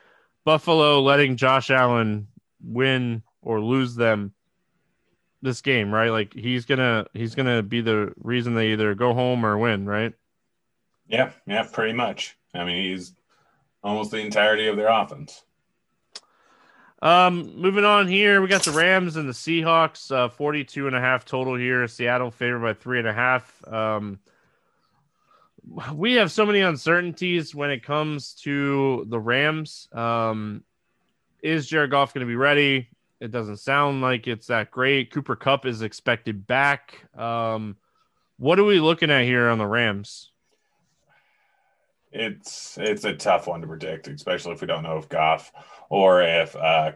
Buffalo 0.45 1.01
letting 1.01 1.37
Josh 1.37 1.71
Allen 1.71 2.29
win 2.63 3.25
or 3.41 3.61
lose 3.61 3.97
them 3.97 4.33
this 5.43 5.61
game, 5.61 5.93
right? 5.93 6.11
Like 6.11 6.33
he's 6.33 6.65
gonna 6.65 7.07
he's 7.13 7.35
gonna 7.35 7.63
be 7.63 7.81
the 7.81 8.13
reason 8.17 8.55
they 8.55 8.73
either 8.73 8.95
go 8.95 9.13
home 9.13 9.45
or 9.45 9.59
win, 9.59 9.87
right? 9.87 10.15
Yeah, 11.09 11.33
yeah, 11.47 11.67
pretty 11.71 11.93
much. 11.93 12.37
I 12.55 12.65
mean, 12.65 12.91
he's 12.91 13.13
almost 13.83 14.13
the 14.13 14.19
entirety 14.19 14.69
of 14.69 14.77
their 14.77 14.89
offense. 14.89 15.43
Um, 17.03 17.57
moving 17.57 17.85
on 17.85 18.07
here, 18.07 18.41
we 18.41 18.47
got 18.47 18.63
the 18.63 18.71
Rams 18.71 19.17
and 19.17 19.29
the 19.29 19.33
Seahawks, 19.33 20.15
uh, 20.15 20.29
42 20.29 20.87
and 20.87 20.95
a 20.95 21.01
half 21.01 21.25
total 21.25 21.57
here. 21.57 21.87
Seattle 21.89 22.31
favored 22.31 22.61
by 22.61 22.75
three 22.75 23.01
and 23.01 23.09
a 23.09 23.13
half. 23.13 23.61
Um, 23.67 24.21
we 25.93 26.15
have 26.15 26.31
so 26.31 26.47
many 26.47 26.61
uncertainties 26.61 27.55
when 27.55 27.71
it 27.71 27.83
comes 27.83 28.35
to 28.43 29.05
the 29.09 29.19
Rams. 29.19 29.89
Um, 29.93 30.63
is 31.43 31.67
Jared 31.67 31.91
Goff 31.91 32.15
going 32.15 32.25
to 32.25 32.31
be 32.31 32.37
ready? 32.37 32.89
It 33.23 33.31
doesn't 33.31 33.59
sound 33.59 34.01
like 34.01 34.27
it's 34.27 34.49
that 34.49 34.73
great. 34.73 35.13
Cooper 35.13 35.37
Kupp 35.37 35.65
is 35.65 35.83
expected 35.83 36.45
back. 36.45 37.05
Um, 37.17 37.77
what 38.37 38.59
are 38.59 38.65
we 38.65 38.81
looking 38.81 39.13
at 39.13 39.23
here 39.23 39.49
on 39.49 39.59
the 39.59 39.67
Rams? 39.67 40.33
It's 42.11 42.77
it's 42.81 43.05
a 43.05 43.15
tough 43.15 43.47
one 43.47 43.61
to 43.61 43.69
predict, 43.69 44.09
especially 44.09 44.55
if 44.55 44.61
we 44.61 44.67
don't 44.67 44.83
know 44.83 44.99
if 44.99 45.09
Goff 45.09 45.53
or 45.89 46.21
if 46.23 46.57
uh, 46.57 46.93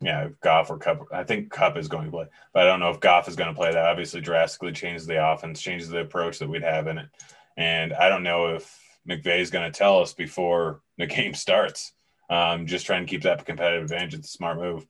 yeah, 0.00 0.28
Goff 0.40 0.70
or 0.70 0.78
Kupp. 0.78 1.08
I 1.12 1.24
think 1.24 1.50
Cup 1.50 1.76
is 1.76 1.88
going 1.88 2.04
to 2.04 2.12
play, 2.12 2.26
but 2.54 2.62
I 2.62 2.66
don't 2.66 2.78
know 2.78 2.90
if 2.90 3.00
Goff 3.00 3.26
is 3.26 3.34
going 3.34 3.50
to 3.52 3.58
play. 3.58 3.72
That 3.72 3.86
obviously 3.86 4.20
drastically 4.20 4.70
changes 4.70 5.04
the 5.04 5.32
offense, 5.32 5.60
changes 5.60 5.88
the 5.88 5.98
approach 5.98 6.38
that 6.38 6.48
we'd 6.48 6.62
have 6.62 6.86
in 6.86 6.98
it. 6.98 7.08
And 7.56 7.92
I 7.92 8.08
don't 8.08 8.22
know 8.22 8.54
if 8.54 8.72
McVay 9.08 9.40
is 9.40 9.50
going 9.50 9.70
to 9.70 9.76
tell 9.76 9.98
us 9.98 10.12
before 10.12 10.82
the 10.96 11.06
game 11.08 11.34
starts. 11.34 11.92
Um, 12.30 12.66
just 12.68 12.86
trying 12.86 13.04
to 13.04 13.10
keep 13.10 13.22
that 13.22 13.44
competitive 13.44 13.82
advantage. 13.82 14.14
It's 14.14 14.28
a 14.28 14.30
smart 14.30 14.58
move. 14.58 14.86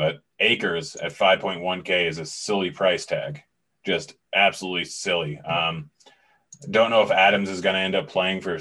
But 0.00 0.22
Akers 0.38 0.96
at 0.96 1.12
5.1K 1.12 2.08
is 2.08 2.16
a 2.16 2.24
silly 2.24 2.70
price 2.70 3.04
tag. 3.04 3.42
Just 3.84 4.14
absolutely 4.34 4.86
silly. 4.86 5.38
Um, 5.38 5.90
don't 6.70 6.88
know 6.88 7.02
if 7.02 7.10
Adams 7.10 7.50
is 7.50 7.60
going 7.60 7.74
to 7.74 7.80
end 7.80 7.94
up 7.94 8.08
playing 8.08 8.40
for 8.40 8.58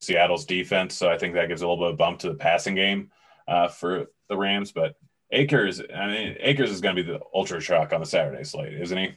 Seattle's 0.00 0.44
defense. 0.44 0.94
So 0.94 1.10
I 1.10 1.18
think 1.18 1.34
that 1.34 1.48
gives 1.48 1.62
a 1.62 1.68
little 1.68 1.84
bit 1.84 1.94
of 1.94 1.98
bump 1.98 2.20
to 2.20 2.28
the 2.28 2.36
passing 2.36 2.76
game 2.76 3.10
uh, 3.48 3.66
for 3.66 4.06
the 4.28 4.36
Rams. 4.36 4.70
But 4.70 4.94
Akers, 5.32 5.82
I 5.92 6.06
mean, 6.06 6.36
Akers 6.38 6.70
is 6.70 6.80
going 6.80 6.94
to 6.94 7.02
be 7.02 7.10
the 7.10 7.18
ultra 7.34 7.60
shock 7.60 7.92
on 7.92 7.98
the 7.98 8.06
Saturday 8.06 8.44
slate, 8.44 8.80
isn't 8.80 8.96
he? 8.96 9.16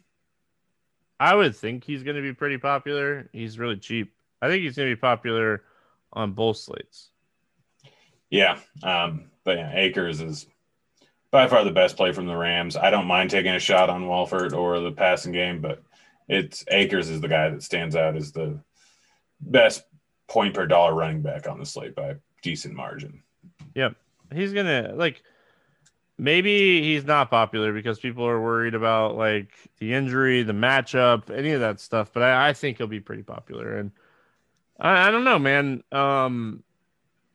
I 1.19 1.35
would 1.35 1.55
think 1.55 1.83
he's 1.83 2.01
going 2.01 2.15
to 2.15 2.23
be 2.23 2.33
pretty 2.33 2.57
popular. 2.57 3.29
He's 3.31 3.59
really 3.59 3.77
cheap. 3.77 4.15
I 4.41 4.47
think 4.47 4.63
he's 4.63 4.75
going 4.75 4.89
to 4.89 4.95
be 4.95 4.99
popular 4.99 5.61
on 6.11 6.31
both 6.31 6.57
slates. 6.57 7.11
Yeah, 8.31 8.57
um, 8.81 9.29
but 9.43 9.57
yeah, 9.57 9.71
Akers 9.75 10.21
is 10.21 10.47
by 11.31 11.47
far 11.47 11.63
the 11.63 11.71
best 11.71 11.97
play 11.97 12.11
from 12.11 12.27
the 12.27 12.35
Rams. 12.35 12.77
I 12.77 12.91
don't 12.91 13.07
mind 13.07 13.31
taking 13.31 13.55
a 13.55 13.59
shot 13.59 13.89
on 13.89 14.07
Walford 14.07 14.53
or 14.53 14.79
the 14.79 14.91
passing 14.91 15.31
game, 15.31 15.61
but 15.61 15.81
it's 16.29 16.63
Akers 16.69 17.09
is 17.09 17.21
the 17.21 17.27
guy 17.27 17.49
that 17.49 17.63
stands 17.63 17.95
out 17.95 18.15
as 18.15 18.31
the 18.31 18.59
best 19.41 19.83
point 20.27 20.53
per 20.53 20.65
dollar 20.65 20.93
running 20.93 21.21
back 21.21 21.47
on 21.47 21.59
the 21.59 21.65
slate 21.65 21.95
by 21.95 22.09
a 22.09 22.15
decent 22.41 22.75
margin. 22.75 23.23
Yep. 23.75 23.95
He's 24.33 24.53
gonna 24.53 24.93
like 24.95 25.23
maybe 26.17 26.81
he's 26.81 27.03
not 27.03 27.29
popular 27.29 27.73
because 27.73 27.99
people 27.99 28.25
are 28.25 28.39
worried 28.41 28.75
about 28.75 29.15
like 29.15 29.49
the 29.79 29.93
injury, 29.93 30.43
the 30.43 30.53
matchup, 30.53 31.35
any 31.35 31.51
of 31.51 31.61
that 31.61 31.79
stuff. 31.79 32.11
But 32.13 32.23
I, 32.23 32.49
I 32.49 32.53
think 32.53 32.77
he'll 32.77 32.87
be 32.87 32.99
pretty 32.99 33.23
popular. 33.23 33.77
And 33.77 33.91
I, 34.79 35.07
I, 35.07 35.11
don't 35.11 35.23
know, 35.23 35.39
man. 35.39 35.83
Um 35.91 36.63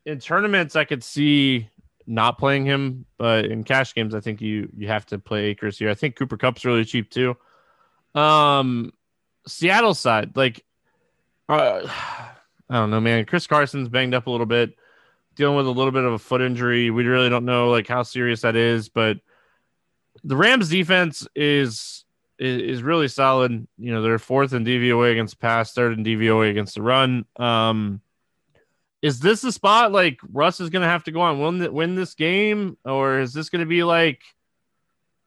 in 0.05 0.19
tournaments 0.21 0.77
I 0.77 0.85
could 0.85 1.05
see 1.05 1.69
not 2.09 2.39
playing 2.39 2.65
him, 2.65 3.05
but 3.19 3.45
in 3.45 3.63
cash 3.63 3.95
games 3.95 4.15
I 4.15 4.21
think 4.21 4.41
you 4.41 4.69
you 4.77 4.89
have 4.89 5.07
to 5.07 5.19
play 5.19 5.47
Akers 5.47 5.79
here. 5.79 5.91
I 5.91 5.95
think 5.95 6.17
Cooper 6.17 6.39
Kupp's 6.39 6.65
really 6.65 6.85
cheap 6.85 7.11
too. 7.11 7.37
Um 8.15 8.93
Seattle 9.47 9.95
side, 9.95 10.37
like 10.37 10.65
uh, 11.49 11.87
I 12.71 12.75
don't 12.75 12.91
know, 12.91 13.01
man. 13.01 13.25
Chris 13.25 13.47
Carson's 13.47 13.89
banged 13.89 14.15
up 14.15 14.27
a 14.27 14.31
little 14.31 14.47
bit, 14.47 14.75
dealing 15.37 15.57
with 15.57 15.67
a 15.67 15.71
little 15.71 15.93
bit 15.93 16.05
of 16.05 16.13
a 16.15 16.19
foot 16.19 16.41
injury. 16.43 16.91
We 16.91 17.05
really 17.05 17.31
don't 17.31 17.45
know 17.45 17.71
like 17.71 17.87
how 17.87 18.03
serious 18.03 18.43
that 18.43 18.57
is, 18.57 18.89
but 18.89 19.19
the 20.25 20.37
Rams 20.37 20.69
defense 20.69 21.27
is 21.35 22.05
is, 22.39 22.63
is 22.63 22.83
really 22.83 23.09
solid. 23.09 23.67
You 23.79 23.93
know, 23.93 24.03
they're 24.03 24.19
fourth 24.19 24.53
in 24.53 24.65
DVOA 24.65 25.13
against 25.13 25.41
pass, 25.41 25.73
third 25.73 25.99
in 25.99 26.05
DVOA 26.05 26.51
against 26.51 26.75
the 26.75 26.83
run. 26.83 27.25
Um, 27.37 28.01
is 29.03 29.21
this 29.21 29.43
the 29.43 29.53
spot 29.53 29.93
like 29.93 30.19
Russ 30.33 30.61
is 30.61 30.71
going 30.71 30.83
to 30.83 30.89
have 30.89 31.05
to 31.05 31.13
go 31.13 31.21
on 31.21 31.41
win 31.41 31.73
win 31.73 31.95
this 31.95 32.15
game, 32.15 32.77
or 32.85 33.21
is 33.21 33.33
this 33.33 33.49
going 33.49 33.61
to 33.61 33.67
be 33.67 33.85
like 33.85 34.23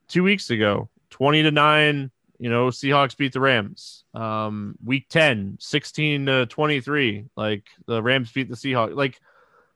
two 0.08 0.24
weeks 0.24 0.50
ago, 0.50 0.90
twenty 1.10 1.44
to 1.44 1.52
nine? 1.52 2.12
You 2.38 2.50
know, 2.50 2.68
Seahawks 2.68 3.16
beat 3.16 3.34
the 3.34 3.40
Rams. 3.40 4.04
Um, 4.16 4.76
week 4.84 5.08
10, 5.10 5.58
16 5.60 6.26
to 6.26 6.46
23. 6.48 7.26
Like 7.36 7.66
the 7.86 8.02
Rams 8.02 8.32
beat 8.32 8.50
the 8.50 8.56
Seahawks. 8.56 8.96
Like 8.96 9.22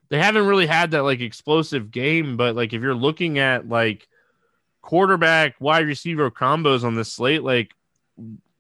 they 0.09 0.17
haven't 0.17 0.47
really 0.47 0.65
had 0.65 0.91
that 0.91 1.03
like 1.03 1.21
explosive 1.21 1.91
game, 1.91 2.37
but 2.37 2.55
like 2.55 2.73
if 2.73 2.81
you're 2.81 2.95
looking 2.95 3.37
at 3.37 3.69
like 3.69 4.07
quarterback 4.81 5.55
wide 5.59 5.85
receiver 5.85 6.31
combos 6.31 6.83
on 6.83 6.95
this 6.95 7.13
slate, 7.13 7.43
like 7.43 7.73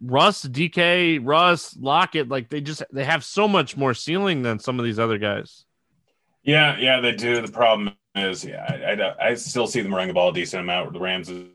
Russ, 0.01 0.43
DK, 0.45 1.19
Russ, 1.23 1.75
Lockett, 1.77 2.29
like 2.29 2.49
they 2.49 2.61
just 2.61 2.83
they 2.91 3.03
have 3.03 3.23
so 3.23 3.47
much 3.47 3.77
more 3.77 3.93
ceiling 3.93 4.41
than 4.41 4.59
some 4.59 4.79
of 4.79 4.85
these 4.85 4.99
other 4.99 5.17
guys. 5.17 5.65
Yeah, 6.43 6.77
yeah, 6.77 6.99
they 6.99 7.13
do. 7.13 7.41
The 7.41 7.51
problem 7.51 7.93
is, 8.13 8.45
yeah, 8.45 8.65
I, 8.67 9.01
I, 9.01 9.29
I 9.31 9.33
still 9.35 9.67
see 9.67 9.81
them 9.81 9.93
running 9.93 10.09
the 10.09 10.13
ball 10.13 10.29
a 10.29 10.33
decent 10.33 10.61
amount. 10.61 10.93
The 10.93 10.99
Rams 10.99 11.29
is 11.29 11.47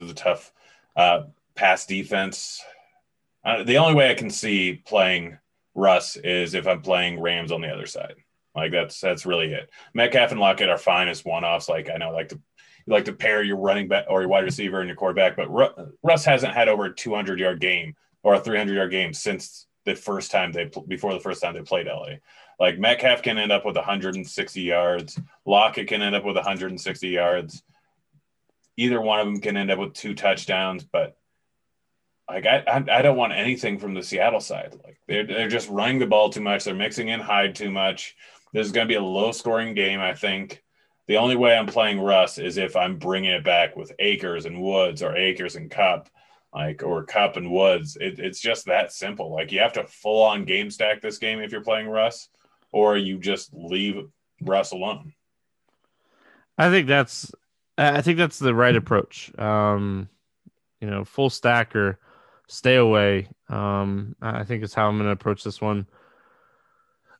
a 0.00 0.14
tough 0.14 0.52
uh, 0.94 1.24
pass 1.54 1.86
defense. 1.86 2.62
Uh, 3.44 3.62
the 3.62 3.78
only 3.78 3.94
way 3.94 4.10
I 4.10 4.14
can 4.14 4.30
see 4.30 4.82
playing 4.86 5.38
Russ 5.74 6.16
is 6.16 6.54
if 6.54 6.66
I'm 6.66 6.82
playing 6.82 7.20
Rams 7.20 7.52
on 7.52 7.60
the 7.60 7.68
other 7.68 7.86
side. 7.86 8.16
Like 8.54 8.72
that's 8.72 9.00
that's 9.00 9.26
really 9.26 9.52
it. 9.52 9.70
Metcalf 9.92 10.30
and 10.30 10.40
Lockett 10.40 10.70
are 10.70 10.78
fine 10.78 11.08
as 11.08 11.24
one 11.24 11.44
offs. 11.44 11.68
Like 11.68 11.90
I 11.94 11.98
know, 11.98 12.10
like 12.10 12.30
to 12.30 12.40
you 12.86 12.92
like 12.92 13.04
to 13.06 13.12
pair 13.12 13.42
your 13.42 13.56
running 13.56 13.88
back 13.88 14.06
or 14.08 14.20
your 14.20 14.28
wide 14.28 14.44
receiver 14.44 14.80
and 14.80 14.88
your 14.88 14.96
quarterback, 14.96 15.36
but 15.36 15.48
Russ 16.02 16.24
hasn't 16.24 16.54
had 16.54 16.68
over 16.68 16.86
a 16.86 16.94
200 16.94 17.38
yard 17.38 17.60
game 17.60 17.94
or 18.22 18.34
a 18.34 18.40
300 18.40 18.74
yard 18.74 18.90
game 18.90 19.12
since 19.12 19.66
the 19.84 19.94
first 19.94 20.30
time 20.30 20.52
they 20.52 20.70
before 20.88 21.12
the 21.12 21.20
first 21.20 21.42
time 21.42 21.54
they 21.54 21.62
played 21.62 21.86
LA. 21.86 22.16
Like 22.58 22.78
Metcalf 22.78 23.22
can 23.22 23.38
end 23.38 23.52
up 23.52 23.66
with 23.66 23.76
160 23.76 24.60
yards. 24.60 25.20
Lockett 25.44 25.88
can 25.88 26.02
end 26.02 26.14
up 26.14 26.24
with 26.24 26.36
160 26.36 27.08
yards 27.08 27.62
either 28.76 29.00
one 29.00 29.20
of 29.20 29.26
them 29.26 29.40
can 29.40 29.56
end 29.56 29.70
up 29.70 29.78
with 29.78 29.94
two 29.94 30.14
touchdowns, 30.14 30.84
but 30.84 31.16
like 32.28 32.46
I, 32.46 32.58
I, 32.66 32.98
I 32.98 33.02
don't 33.02 33.16
want 33.16 33.32
anything 33.32 33.78
from 33.78 33.94
the 33.94 34.02
Seattle 34.02 34.40
side. 34.40 34.76
Like 34.84 35.00
they're 35.06 35.26
they're 35.26 35.48
just 35.48 35.70
running 35.70 35.98
the 35.98 36.06
ball 36.06 36.30
too 36.30 36.40
much. 36.40 36.64
They're 36.64 36.74
mixing 36.74 37.08
in 37.08 37.20
Hyde 37.20 37.54
too 37.54 37.70
much. 37.70 38.16
This 38.52 38.66
is 38.66 38.72
going 38.72 38.86
to 38.86 38.92
be 38.92 38.96
a 38.96 39.02
low 39.02 39.32
scoring 39.32 39.74
game. 39.74 40.00
I 40.00 40.14
think 40.14 40.62
the 41.06 41.16
only 41.16 41.36
way 41.36 41.56
I'm 41.56 41.66
playing 41.66 42.00
Russ 42.00 42.38
is 42.38 42.56
if 42.56 42.76
I'm 42.76 42.98
bringing 42.98 43.32
it 43.32 43.44
back 43.44 43.76
with 43.76 43.92
Akers 43.98 44.44
and 44.44 44.60
Woods 44.60 45.02
or 45.02 45.16
Akers 45.16 45.56
and 45.56 45.70
Kupp, 45.70 46.08
like 46.52 46.82
or 46.82 47.04
Kupp 47.04 47.36
and 47.36 47.50
Woods. 47.50 47.96
It, 48.00 48.18
it's 48.18 48.40
just 48.40 48.66
that 48.66 48.92
simple. 48.92 49.32
Like 49.32 49.52
you 49.52 49.60
have 49.60 49.74
to 49.74 49.86
full 49.86 50.22
on 50.22 50.44
game 50.44 50.70
stack 50.70 51.00
this 51.00 51.18
game 51.18 51.40
if 51.40 51.52
you're 51.52 51.62
playing 51.62 51.88
Russ, 51.88 52.28
or 52.72 52.96
you 52.96 53.18
just 53.18 53.50
leave 53.52 54.06
Russ 54.40 54.72
alone. 54.72 55.12
I 56.58 56.70
think 56.70 56.88
that's 56.88 57.30
I 57.78 58.00
think 58.00 58.18
that's 58.18 58.38
the 58.38 58.54
right 58.54 58.74
approach. 58.74 59.30
Um, 59.38 60.08
you 60.80 60.88
know, 60.88 61.04
full 61.04 61.30
stack 61.30 61.76
or 61.76 61.98
stay 62.48 62.76
away. 62.76 63.28
Um, 63.48 64.16
I 64.20 64.44
think 64.44 64.62
is 64.62 64.74
how 64.74 64.88
I'm 64.88 64.96
going 64.96 65.06
to 65.06 65.12
approach 65.12 65.44
this 65.44 65.60
one. 65.60 65.86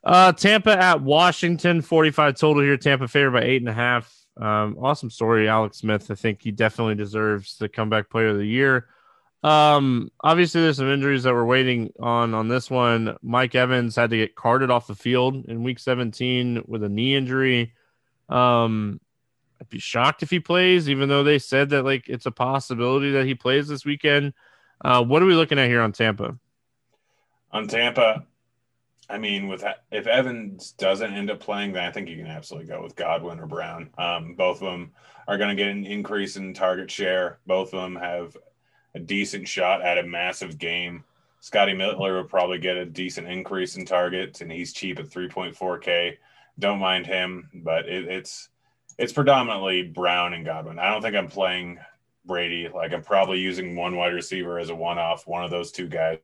Uh, 0.06 0.30
Tampa 0.30 0.70
at 0.70 1.02
Washington, 1.02 1.82
45 1.82 2.36
total 2.36 2.62
here. 2.62 2.76
Tampa 2.76 3.08
favored 3.08 3.32
by 3.32 3.42
eight 3.42 3.60
and 3.60 3.68
a 3.68 3.72
half. 3.72 4.14
Um, 4.36 4.76
awesome 4.80 5.10
story, 5.10 5.48
Alex 5.48 5.78
Smith. 5.78 6.08
I 6.12 6.14
think 6.14 6.42
he 6.42 6.52
definitely 6.52 6.94
deserves 6.94 7.58
the 7.58 7.68
comeback 7.68 8.08
player 8.08 8.28
of 8.28 8.38
the 8.38 8.46
year. 8.46 8.86
Um, 9.42 10.12
obviously, 10.22 10.60
there's 10.60 10.76
some 10.76 10.92
injuries 10.92 11.24
that 11.24 11.34
we're 11.34 11.44
waiting 11.44 11.92
on 11.98 12.34
on 12.34 12.46
this 12.46 12.70
one. 12.70 13.16
Mike 13.20 13.56
Evans 13.56 13.96
had 13.96 14.10
to 14.10 14.16
get 14.16 14.36
carted 14.36 14.70
off 14.70 14.86
the 14.86 14.94
field 14.94 15.44
in 15.46 15.64
Week 15.64 15.80
17 15.80 16.62
with 16.68 16.84
a 16.84 16.88
knee 16.88 17.16
injury. 17.16 17.74
Um, 18.28 19.00
I'd 19.60 19.68
be 19.70 19.80
shocked 19.80 20.22
if 20.22 20.30
he 20.30 20.38
plays, 20.38 20.88
even 20.88 21.08
though 21.08 21.24
they 21.24 21.40
said 21.40 21.70
that 21.70 21.84
like 21.84 22.08
it's 22.08 22.26
a 22.26 22.30
possibility 22.30 23.10
that 23.10 23.26
he 23.26 23.34
plays 23.34 23.66
this 23.66 23.84
weekend. 23.84 24.34
Uh, 24.84 25.02
what 25.02 25.20
are 25.20 25.26
we 25.26 25.34
looking 25.34 25.58
at 25.58 25.68
here 25.68 25.80
on 25.80 25.90
Tampa? 25.90 26.38
On 27.50 27.66
Tampa, 27.66 28.24
I 29.08 29.18
mean, 29.18 29.46
with 29.46 29.64
if 29.92 30.06
Evans 30.06 30.72
doesn't 30.72 31.12
end 31.12 31.30
up 31.30 31.40
playing, 31.40 31.72
then 31.72 31.84
I 31.84 31.92
think 31.92 32.08
you 32.08 32.16
can 32.16 32.26
absolutely 32.26 32.68
go 32.68 32.82
with 32.82 32.96
Godwin 32.96 33.38
or 33.38 33.46
Brown. 33.46 33.90
Um, 33.98 34.34
both 34.34 34.62
of 34.62 34.70
them 34.70 34.92
are 35.28 35.38
going 35.38 35.56
to 35.56 35.62
get 35.62 35.70
an 35.70 35.86
increase 35.86 36.36
in 36.36 36.54
target 36.54 36.90
share. 36.90 37.38
Both 37.46 37.72
of 37.72 37.82
them 37.82 37.96
have 37.96 38.36
a 38.94 38.98
decent 38.98 39.46
shot 39.46 39.82
at 39.82 39.98
a 39.98 40.02
massive 40.02 40.58
game. 40.58 41.04
Scotty 41.40 41.74
Miller 41.74 42.16
will 42.16 42.24
probably 42.24 42.58
get 42.58 42.76
a 42.76 42.84
decent 42.84 43.28
increase 43.28 43.76
in 43.76 43.84
targets, 43.84 44.40
and 44.40 44.50
he's 44.50 44.72
cheap 44.72 44.98
at 44.98 45.06
3.4K. 45.06 46.16
Don't 46.58 46.80
mind 46.80 47.06
him, 47.06 47.48
but 47.54 47.88
it, 47.88 48.08
it's 48.08 48.48
it's 48.98 49.12
predominantly 49.12 49.82
Brown 49.82 50.32
and 50.32 50.44
Godwin. 50.44 50.78
I 50.78 50.90
don't 50.90 51.02
think 51.02 51.14
I'm 51.14 51.28
playing 51.28 51.78
Brady. 52.24 52.68
Like 52.68 52.92
I'm 52.92 53.02
probably 53.02 53.38
using 53.38 53.76
one 53.76 53.94
wide 53.94 54.14
receiver 54.14 54.58
as 54.58 54.70
a 54.70 54.74
one-off, 54.74 55.26
one 55.26 55.44
of 55.44 55.50
those 55.50 55.70
two 55.70 55.86
guys. 55.86 56.18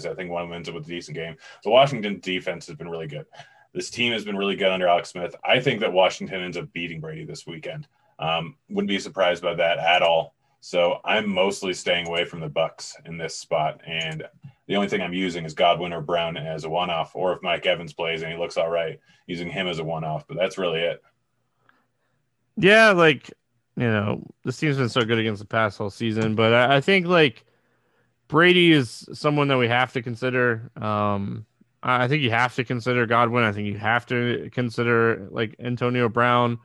I 0.00 0.14
think 0.14 0.30
one 0.30 0.52
ends 0.52 0.68
up 0.68 0.74
with 0.74 0.86
a 0.86 0.88
decent 0.88 1.16
game. 1.16 1.36
The 1.64 1.70
Washington 1.70 2.18
defense 2.20 2.66
has 2.66 2.76
been 2.76 2.88
really 2.88 3.06
good. 3.06 3.26
This 3.74 3.90
team 3.90 4.12
has 4.12 4.24
been 4.24 4.36
really 4.36 4.56
good 4.56 4.70
under 4.70 4.88
Alex 4.88 5.10
Smith. 5.10 5.34
I 5.44 5.60
think 5.60 5.80
that 5.80 5.92
Washington 5.92 6.42
ends 6.42 6.56
up 6.56 6.72
beating 6.72 7.00
Brady 7.00 7.24
this 7.24 7.46
weekend. 7.46 7.86
Um, 8.18 8.56
wouldn't 8.68 8.88
be 8.88 8.98
surprised 8.98 9.42
by 9.42 9.54
that 9.54 9.78
at 9.78 10.02
all. 10.02 10.34
So 10.60 11.00
I'm 11.04 11.28
mostly 11.28 11.74
staying 11.74 12.06
away 12.06 12.24
from 12.24 12.40
the 12.40 12.48
Bucs 12.48 12.94
in 13.04 13.16
this 13.18 13.36
spot, 13.36 13.80
and 13.84 14.22
the 14.68 14.76
only 14.76 14.88
thing 14.88 15.02
I'm 15.02 15.12
using 15.12 15.44
is 15.44 15.54
Godwin 15.54 15.92
or 15.92 16.00
Brown 16.00 16.36
as 16.36 16.64
a 16.64 16.70
one-off, 16.70 17.16
or 17.16 17.32
if 17.32 17.42
Mike 17.42 17.66
Evans 17.66 17.92
plays 17.92 18.22
and 18.22 18.30
he 18.30 18.38
looks 18.38 18.56
all 18.56 18.70
right, 18.70 19.00
using 19.26 19.50
him 19.50 19.66
as 19.66 19.80
a 19.80 19.84
one-off. 19.84 20.26
But 20.28 20.36
that's 20.36 20.58
really 20.58 20.80
it. 20.80 21.02
Yeah, 22.56 22.90
like 22.92 23.32
you 23.76 23.88
know, 23.88 24.22
this 24.44 24.58
team's 24.58 24.76
been 24.76 24.88
so 24.88 25.04
good 25.04 25.18
against 25.18 25.40
the 25.40 25.46
pass 25.46 25.80
all 25.80 25.90
season, 25.90 26.34
but 26.34 26.52
I, 26.52 26.76
I 26.76 26.80
think 26.80 27.06
like 27.06 27.44
Brady 28.32 28.72
is 28.72 29.06
someone 29.12 29.48
that 29.48 29.58
we 29.58 29.68
have 29.68 29.92
to 29.92 30.00
consider. 30.00 30.70
Um, 30.80 31.44
I 31.82 32.08
think 32.08 32.22
you 32.22 32.30
have 32.30 32.54
to 32.54 32.64
consider 32.64 33.04
Godwin. 33.04 33.44
I 33.44 33.52
think 33.52 33.66
you 33.66 33.76
have 33.76 34.06
to 34.06 34.48
consider 34.54 35.28
like 35.30 35.56
Antonio 35.58 36.08
Brown. 36.08 36.58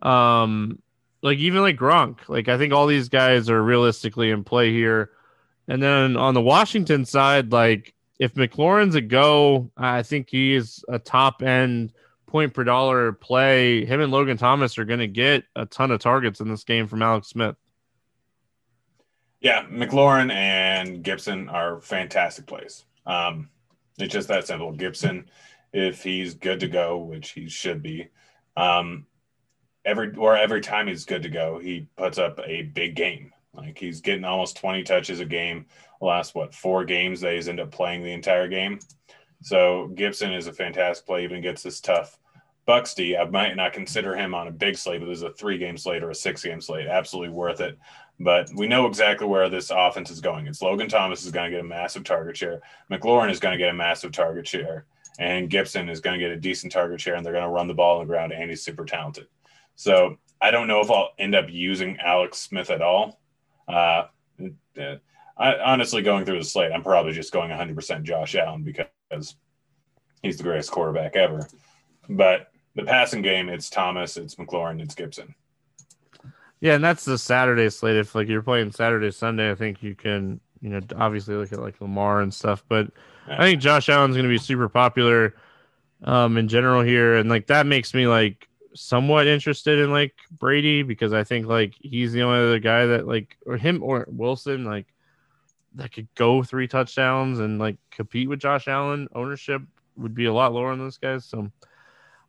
Um, 0.00 0.80
like 1.20 1.36
even 1.36 1.60
like 1.60 1.76
Gronk. 1.76 2.30
Like 2.30 2.48
I 2.48 2.56
think 2.56 2.72
all 2.72 2.86
these 2.86 3.10
guys 3.10 3.50
are 3.50 3.62
realistically 3.62 4.30
in 4.30 4.42
play 4.42 4.72
here. 4.72 5.10
And 5.68 5.82
then 5.82 6.16
on 6.16 6.32
the 6.32 6.40
Washington 6.40 7.04
side, 7.04 7.52
like 7.52 7.92
if 8.18 8.32
McLaurin's 8.32 8.94
a 8.94 9.02
go, 9.02 9.70
I 9.76 10.02
think 10.02 10.30
he 10.30 10.54
is 10.54 10.82
a 10.88 10.98
top 10.98 11.42
end 11.42 11.92
point 12.26 12.54
per 12.54 12.64
dollar 12.64 13.12
play. 13.12 13.84
Him 13.84 14.00
and 14.00 14.10
Logan 14.10 14.38
Thomas 14.38 14.78
are 14.78 14.86
going 14.86 15.00
to 15.00 15.08
get 15.08 15.44
a 15.56 15.66
ton 15.66 15.90
of 15.90 16.00
targets 16.00 16.40
in 16.40 16.48
this 16.48 16.64
game 16.64 16.88
from 16.88 17.02
Alex 17.02 17.28
Smith. 17.28 17.56
Yeah, 19.42 19.64
McLaurin 19.64 20.32
and 20.32 21.02
Gibson 21.02 21.48
are 21.48 21.80
fantastic 21.80 22.46
plays. 22.46 22.84
Um, 23.06 23.48
it's 23.98 24.12
just 24.12 24.28
that 24.28 24.46
simple. 24.46 24.70
Gibson, 24.70 25.28
if 25.72 26.02
he's 26.02 26.34
good 26.34 26.60
to 26.60 26.68
go, 26.68 26.98
which 26.98 27.30
he 27.30 27.48
should 27.48 27.82
be, 27.82 28.08
um, 28.56 29.04
every 29.84 30.14
or 30.16 30.36
every 30.36 30.60
time 30.60 30.86
he's 30.86 31.04
good 31.04 31.24
to 31.24 31.28
go, 31.28 31.58
he 31.58 31.88
puts 31.96 32.18
up 32.18 32.38
a 32.46 32.62
big 32.62 32.94
game. 32.94 33.32
Like 33.52 33.76
he's 33.76 34.00
getting 34.00 34.24
almost 34.24 34.56
20 34.58 34.84
touches 34.84 35.18
a 35.18 35.24
game. 35.24 35.66
last 36.00 36.36
what 36.36 36.54
four 36.54 36.84
games 36.84 37.20
that 37.20 37.34
he's 37.34 37.48
ended 37.48 37.66
up 37.66 37.72
playing 37.72 38.04
the 38.04 38.12
entire 38.12 38.46
game. 38.46 38.78
So 39.42 39.88
Gibson 39.96 40.32
is 40.32 40.46
a 40.46 40.52
fantastic 40.52 41.04
play, 41.04 41.24
even 41.24 41.42
gets 41.42 41.64
this 41.64 41.80
tough 41.80 42.16
Bucs 42.66 42.94
D. 42.94 43.16
I 43.16 43.24
might 43.24 43.56
not 43.56 43.72
consider 43.72 44.14
him 44.14 44.34
on 44.34 44.46
a 44.46 44.52
big 44.52 44.76
slate, 44.76 45.00
but 45.00 45.06
there's 45.06 45.22
a 45.22 45.32
three 45.32 45.58
game 45.58 45.76
slate 45.76 46.02
or 46.02 46.10
a 46.10 46.14
six 46.14 46.44
game 46.44 46.60
slate. 46.60 46.86
Absolutely 46.86 47.30
worth 47.34 47.60
it. 47.60 47.76
But 48.22 48.50
we 48.54 48.68
know 48.68 48.86
exactly 48.86 49.26
where 49.26 49.48
this 49.48 49.70
offense 49.70 50.10
is 50.10 50.20
going. 50.20 50.46
It's 50.46 50.62
Logan 50.62 50.88
Thomas 50.88 51.24
is 51.24 51.32
going 51.32 51.50
to 51.50 51.56
get 51.56 51.64
a 51.64 51.68
massive 51.68 52.04
target 52.04 52.36
share. 52.36 52.60
McLaurin 52.90 53.30
is 53.30 53.40
going 53.40 53.52
to 53.52 53.58
get 53.58 53.70
a 53.70 53.74
massive 53.74 54.12
target 54.12 54.46
share. 54.46 54.86
And 55.18 55.50
Gibson 55.50 55.88
is 55.88 56.00
going 56.00 56.18
to 56.18 56.24
get 56.24 56.32
a 56.32 56.40
decent 56.40 56.72
target 56.72 57.00
share, 57.00 57.16
and 57.16 57.26
they're 57.26 57.32
going 57.32 57.44
to 57.44 57.50
run 57.50 57.66
the 57.66 57.74
ball 57.74 57.98
on 57.98 58.06
the 58.06 58.12
ground, 58.12 58.32
and 58.32 58.48
he's 58.48 58.62
super 58.62 58.84
talented. 58.84 59.26
So 59.74 60.18
I 60.40 60.50
don't 60.50 60.68
know 60.68 60.80
if 60.80 60.90
I'll 60.90 61.10
end 61.18 61.34
up 61.34 61.46
using 61.48 61.98
Alex 61.98 62.38
Smith 62.38 62.70
at 62.70 62.80
all. 62.80 63.20
Uh, 63.68 64.04
I, 65.36 65.54
honestly, 65.56 66.02
going 66.02 66.24
through 66.24 66.38
the 66.38 66.44
slate, 66.44 66.72
I'm 66.72 66.82
probably 66.82 67.12
just 67.12 67.32
going 67.32 67.50
100% 67.50 68.04
Josh 68.04 68.34
Allen 68.36 68.62
because 68.62 69.36
he's 70.22 70.36
the 70.36 70.44
greatest 70.44 70.70
quarterback 70.70 71.16
ever. 71.16 71.48
But 72.08 72.52
the 72.74 72.84
passing 72.84 73.22
game, 73.22 73.48
it's 73.48 73.68
Thomas, 73.68 74.16
it's 74.16 74.36
McLaurin, 74.36 74.80
it's 74.80 74.94
Gibson. 74.94 75.34
Yeah, 76.62 76.76
and 76.76 76.82
that's 76.82 77.04
the 77.04 77.18
Saturday 77.18 77.68
slate. 77.68 77.96
If 77.96 78.14
like 78.14 78.28
you're 78.28 78.40
playing 78.40 78.72
Saturday, 78.72 79.10
Sunday, 79.10 79.50
I 79.50 79.54
think 79.54 79.82
you 79.82 79.94
can, 79.94 80.40
you 80.62 80.70
know, 80.70 80.80
obviously 80.96 81.34
look 81.34 81.52
at 81.52 81.60
like 81.60 81.78
Lamar 81.82 82.22
and 82.22 82.32
stuff. 82.32 82.64
But. 82.66 82.90
I 83.28 83.36
think 83.44 83.60
Josh 83.60 83.88
Allen's 83.88 84.16
going 84.16 84.24
to 84.24 84.28
be 84.28 84.38
super 84.38 84.68
popular 84.68 85.34
um, 86.02 86.36
in 86.36 86.48
general 86.48 86.82
here, 86.82 87.16
and 87.16 87.30
like 87.30 87.46
that 87.46 87.66
makes 87.66 87.94
me 87.94 88.08
like 88.08 88.48
somewhat 88.74 89.26
interested 89.26 89.78
in 89.78 89.92
like 89.92 90.14
Brady 90.38 90.82
because 90.82 91.12
I 91.12 91.24
think 91.24 91.46
like 91.46 91.74
he's 91.80 92.12
the 92.12 92.22
only 92.22 92.38
other 92.38 92.58
guy 92.58 92.86
that 92.86 93.06
like 93.06 93.36
or 93.46 93.56
him 93.56 93.82
or 93.82 94.06
Wilson 94.08 94.64
like 94.64 94.86
that 95.74 95.92
could 95.92 96.08
go 96.14 96.42
three 96.42 96.66
touchdowns 96.66 97.38
and 97.38 97.58
like 97.58 97.76
compete 97.90 98.28
with 98.28 98.40
Josh 98.40 98.68
Allen. 98.68 99.08
Ownership 99.14 99.62
would 99.96 100.14
be 100.14 100.24
a 100.24 100.32
lot 100.32 100.52
lower 100.52 100.72
on 100.72 100.78
those 100.78 100.98
guys. 100.98 101.24
So 101.24 101.50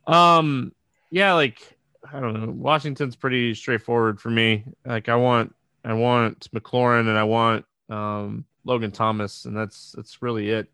um 0.06 0.74
yeah, 1.10 1.34
like 1.34 1.73
I 2.12 2.20
don't 2.20 2.34
know. 2.34 2.51
Washington's 2.51 3.16
pretty 3.16 3.54
straightforward 3.54 4.20
for 4.20 4.30
me. 4.30 4.64
Like 4.86 5.10
I 5.10 5.16
want 5.16 5.56
I 5.84 5.93
want 5.93 6.49
McLaurin 6.54 7.08
and 7.08 7.18
I 7.18 7.24
want 7.24 7.66
um 7.89 8.45
Logan 8.66 8.91
Thomas 8.91 9.45
and 9.45 9.56
that's 9.56 9.93
that's 9.93 10.22
really 10.22 10.49
it. 10.49 10.70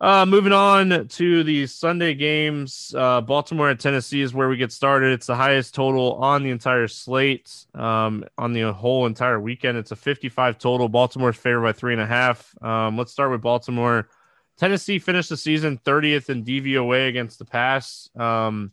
Uh, 0.00 0.24
moving 0.24 0.52
on 0.52 1.08
to 1.08 1.44
the 1.44 1.66
Sunday 1.66 2.14
games, 2.14 2.94
uh, 2.96 3.20
Baltimore 3.20 3.68
at 3.68 3.80
Tennessee 3.80 4.22
is 4.22 4.32
where 4.32 4.48
we 4.48 4.56
get 4.56 4.72
started. 4.72 5.12
It's 5.12 5.26
the 5.26 5.36
highest 5.36 5.74
total 5.74 6.14
on 6.14 6.42
the 6.42 6.48
entire 6.48 6.88
slate. 6.88 7.52
Um, 7.74 8.24
on 8.38 8.54
the 8.54 8.72
whole 8.72 9.04
entire 9.04 9.38
weekend, 9.38 9.76
it's 9.76 9.90
a 9.90 9.96
55 9.96 10.58
total. 10.58 10.88
Baltimore's 10.88 11.36
favored 11.36 11.60
by 11.60 11.72
three 11.72 11.92
and 11.92 12.00
a 12.00 12.06
half. 12.06 12.54
Um, 12.62 12.96
let's 12.96 13.12
start 13.12 13.30
with 13.30 13.42
Baltimore. 13.42 14.08
Tennessee 14.56 14.98
finished 14.98 15.28
the 15.28 15.36
season 15.36 15.78
30th 15.84 16.30
in 16.30 16.44
DVOA 16.44 17.08
against 17.08 17.38
the 17.38 17.44
pass. 17.44 18.08
Um, 18.16 18.72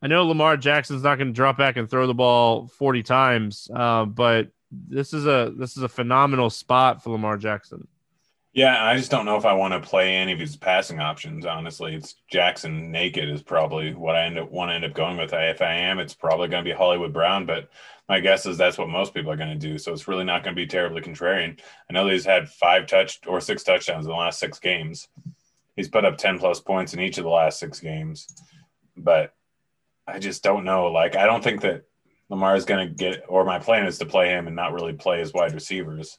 I 0.00 0.06
know 0.06 0.24
Lamar 0.26 0.56
Jackson's 0.56 1.02
not 1.02 1.16
going 1.16 1.28
to 1.28 1.34
drop 1.34 1.56
back 1.58 1.76
and 1.76 1.90
throw 1.90 2.06
the 2.06 2.14
ball 2.14 2.68
40 2.68 3.02
times, 3.02 3.68
uh, 3.74 4.04
but 4.04 4.50
this 4.70 5.12
is 5.12 5.26
a 5.26 5.52
this 5.56 5.76
is 5.76 5.82
a 5.82 5.88
phenomenal 5.88 6.50
spot 6.50 7.02
for 7.02 7.10
Lamar 7.10 7.36
Jackson. 7.36 7.88
Yeah, 8.52 8.82
I 8.82 8.96
just 8.96 9.10
don't 9.10 9.24
know 9.24 9.36
if 9.36 9.44
I 9.44 9.52
want 9.52 9.74
to 9.74 9.88
play 9.88 10.16
any 10.16 10.32
of 10.32 10.40
his 10.40 10.56
passing 10.56 11.00
options. 11.00 11.44
Honestly, 11.44 11.94
it's 11.94 12.16
Jackson 12.30 12.90
naked 12.90 13.28
is 13.28 13.42
probably 13.42 13.94
what 13.94 14.16
I 14.16 14.24
end 14.24 14.38
up 14.38 14.50
want 14.50 14.70
to 14.70 14.74
end 14.74 14.84
up 14.84 14.94
going 14.94 15.16
with. 15.16 15.32
If 15.32 15.62
I 15.62 15.74
am, 15.74 15.98
it's 15.98 16.14
probably 16.14 16.48
going 16.48 16.64
to 16.64 16.68
be 16.68 16.76
Hollywood 16.76 17.12
Brown, 17.12 17.46
but 17.46 17.68
my 18.08 18.20
guess 18.20 18.46
is 18.46 18.56
that's 18.56 18.78
what 18.78 18.88
most 18.88 19.14
people 19.14 19.30
are 19.30 19.36
going 19.36 19.56
to 19.56 19.68
do. 19.68 19.78
So 19.78 19.92
it's 19.92 20.08
really 20.08 20.24
not 20.24 20.42
going 20.42 20.56
to 20.56 20.60
be 20.60 20.66
terribly 20.66 21.02
contrarian. 21.02 21.60
I 21.88 21.92
know 21.92 22.08
he's 22.08 22.24
had 22.24 22.48
five 22.48 22.86
touch 22.86 23.20
or 23.26 23.40
six 23.40 23.62
touchdowns 23.62 24.06
in 24.06 24.10
the 24.10 24.16
last 24.16 24.40
six 24.40 24.58
games. 24.58 25.08
He's 25.76 25.88
put 25.88 26.04
up 26.04 26.18
ten 26.18 26.38
plus 26.38 26.58
points 26.58 26.94
in 26.94 27.00
each 27.00 27.18
of 27.18 27.24
the 27.24 27.30
last 27.30 27.60
six 27.60 27.80
games, 27.80 28.26
but 28.96 29.34
I 30.08 30.18
just 30.18 30.42
don't 30.42 30.64
know. 30.64 30.86
Like, 30.86 31.16
I 31.16 31.26
don't 31.26 31.44
think 31.44 31.60
that 31.60 31.84
Lamar 32.30 32.56
is 32.56 32.64
going 32.64 32.88
to 32.88 32.94
get, 32.94 33.24
or 33.28 33.44
my 33.44 33.58
plan 33.58 33.86
is 33.86 33.98
to 33.98 34.06
play 34.06 34.30
him 34.30 34.46
and 34.46 34.56
not 34.56 34.72
really 34.72 34.94
play 34.94 35.20
his 35.20 35.34
wide 35.34 35.52
receivers. 35.52 36.18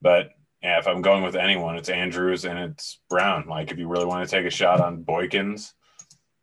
But 0.00 0.30
yeah, 0.62 0.78
if 0.78 0.86
I'm 0.86 1.02
going 1.02 1.24
with 1.24 1.34
anyone, 1.34 1.76
it's 1.76 1.88
Andrews 1.88 2.44
and 2.44 2.58
it's 2.58 3.00
Brown. 3.10 3.46
Like 3.48 3.70
if 3.70 3.78
you 3.78 3.88
really 3.88 4.06
want 4.06 4.28
to 4.28 4.30
take 4.30 4.46
a 4.46 4.50
shot 4.50 4.80
on 4.80 5.04
Boykins, 5.04 5.72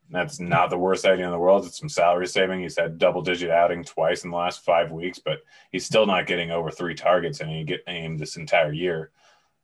that's 0.10 0.40
not 0.40 0.70
the 0.70 0.78
worst 0.78 1.06
idea 1.06 1.26
in 1.26 1.32
the 1.32 1.40
world. 1.40 1.66
It's 1.66 1.80
some 1.80 1.90
salary 1.90 2.28
saving. 2.28 2.62
He's 2.62 2.78
had 2.78 2.98
double 2.98 3.22
digit 3.22 3.50
outing 3.50 3.84
twice 3.84 4.24
in 4.24 4.30
the 4.30 4.38
last 4.38 4.64
five 4.64 4.92
weeks, 4.92 5.20
but 5.20 5.40
he's 5.72 5.86
still 5.86 6.06
not 6.06 6.28
getting 6.28 6.52
over 6.52 6.70
three 6.70 6.94
targets 6.94 7.40
and 7.40 7.50
he 7.50 7.64
get 7.64 7.84
aimed 7.88 8.20
this 8.20 8.38
entire 8.38 8.72
year, 8.72 9.12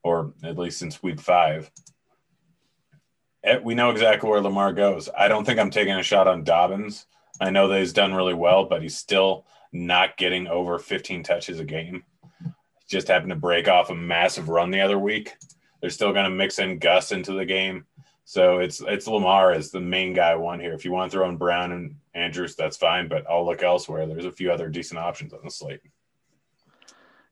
or 0.03 0.33
at 0.43 0.57
least 0.57 0.79
since 0.79 1.03
week 1.03 1.19
five. 1.19 1.69
Eh, 3.43 3.57
we 3.63 3.73
know 3.73 3.89
exactly 3.89 4.29
where 4.29 4.41
Lamar 4.41 4.73
goes. 4.73 5.09
I 5.17 5.27
don't 5.27 5.45
think 5.45 5.59
I'm 5.59 5.71
taking 5.71 5.95
a 5.95 6.03
shot 6.03 6.27
on 6.27 6.43
Dobbins. 6.43 7.07
I 7.39 7.49
know 7.49 7.67
that 7.67 7.79
he's 7.79 7.93
done 7.93 8.13
really 8.13 8.35
well, 8.35 8.65
but 8.65 8.81
he's 8.81 8.97
still 8.97 9.45
not 9.73 10.17
getting 10.17 10.47
over 10.47 10.77
15 10.77 11.23
touches 11.23 11.59
a 11.59 11.65
game. 11.65 12.03
Just 12.87 13.07
happened 13.07 13.31
to 13.31 13.35
break 13.35 13.67
off 13.67 13.89
a 13.89 13.95
massive 13.95 14.49
run 14.49 14.69
the 14.69 14.81
other 14.81 14.99
week. 14.99 15.33
They're 15.79 15.89
still 15.89 16.13
going 16.13 16.25
to 16.25 16.35
mix 16.35 16.59
in 16.59 16.77
Gus 16.77 17.11
into 17.11 17.33
the 17.33 17.45
game. 17.45 17.85
So 18.25 18.59
it's 18.59 18.81
it's 18.81 19.07
Lamar 19.07 19.51
as 19.51 19.71
the 19.71 19.81
main 19.81 20.13
guy 20.13 20.35
one 20.35 20.59
here. 20.59 20.73
If 20.73 20.85
you 20.85 20.91
want 20.91 21.11
to 21.11 21.17
throw 21.17 21.27
in 21.27 21.37
Brown 21.37 21.71
and 21.71 21.95
Andrews, 22.13 22.55
that's 22.55 22.77
fine, 22.77 23.07
but 23.07 23.25
I'll 23.29 23.45
look 23.45 23.63
elsewhere. 23.63 24.05
There's 24.05 24.25
a 24.25 24.31
few 24.31 24.51
other 24.51 24.69
decent 24.69 24.99
options 24.99 25.33
on 25.33 25.39
the 25.43 25.49
slate. 25.49 25.81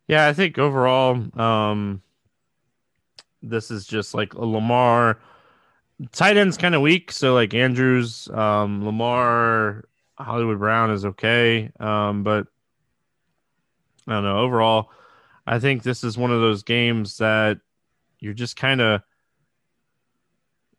Yeah, 0.08 0.28
I 0.28 0.34
think 0.34 0.58
overall, 0.58 1.24
um, 1.40 2.02
this 3.44 3.70
is 3.70 3.86
just 3.86 4.16
like 4.16 4.34
a 4.34 4.44
Lamar 4.44 5.20
tight 6.12 6.38
end's 6.38 6.58
kind 6.58 6.76
of 6.76 6.82
weak. 6.82 7.12
So 7.12 7.34
like 7.34 7.54
Andrews, 7.54 8.28
um, 8.30 8.86
Lamar, 8.86 9.86
Hollywood 10.18 10.60
Brown 10.60 10.92
is 10.92 11.06
okay, 11.06 11.72
um, 11.80 12.24
but 12.24 12.48
I 14.08 14.14
don't 14.14 14.24
know. 14.24 14.40
Overall, 14.40 14.92
I 15.46 15.60
think 15.60 15.84
this 15.84 16.04
is 16.04 16.18
one 16.18 16.32
of 16.32 16.42
those 16.42 16.64
games 16.64 17.18
that 17.18 17.60
you're 18.20 18.34
just 18.34 18.56
kind 18.56 18.82
of 18.82 19.02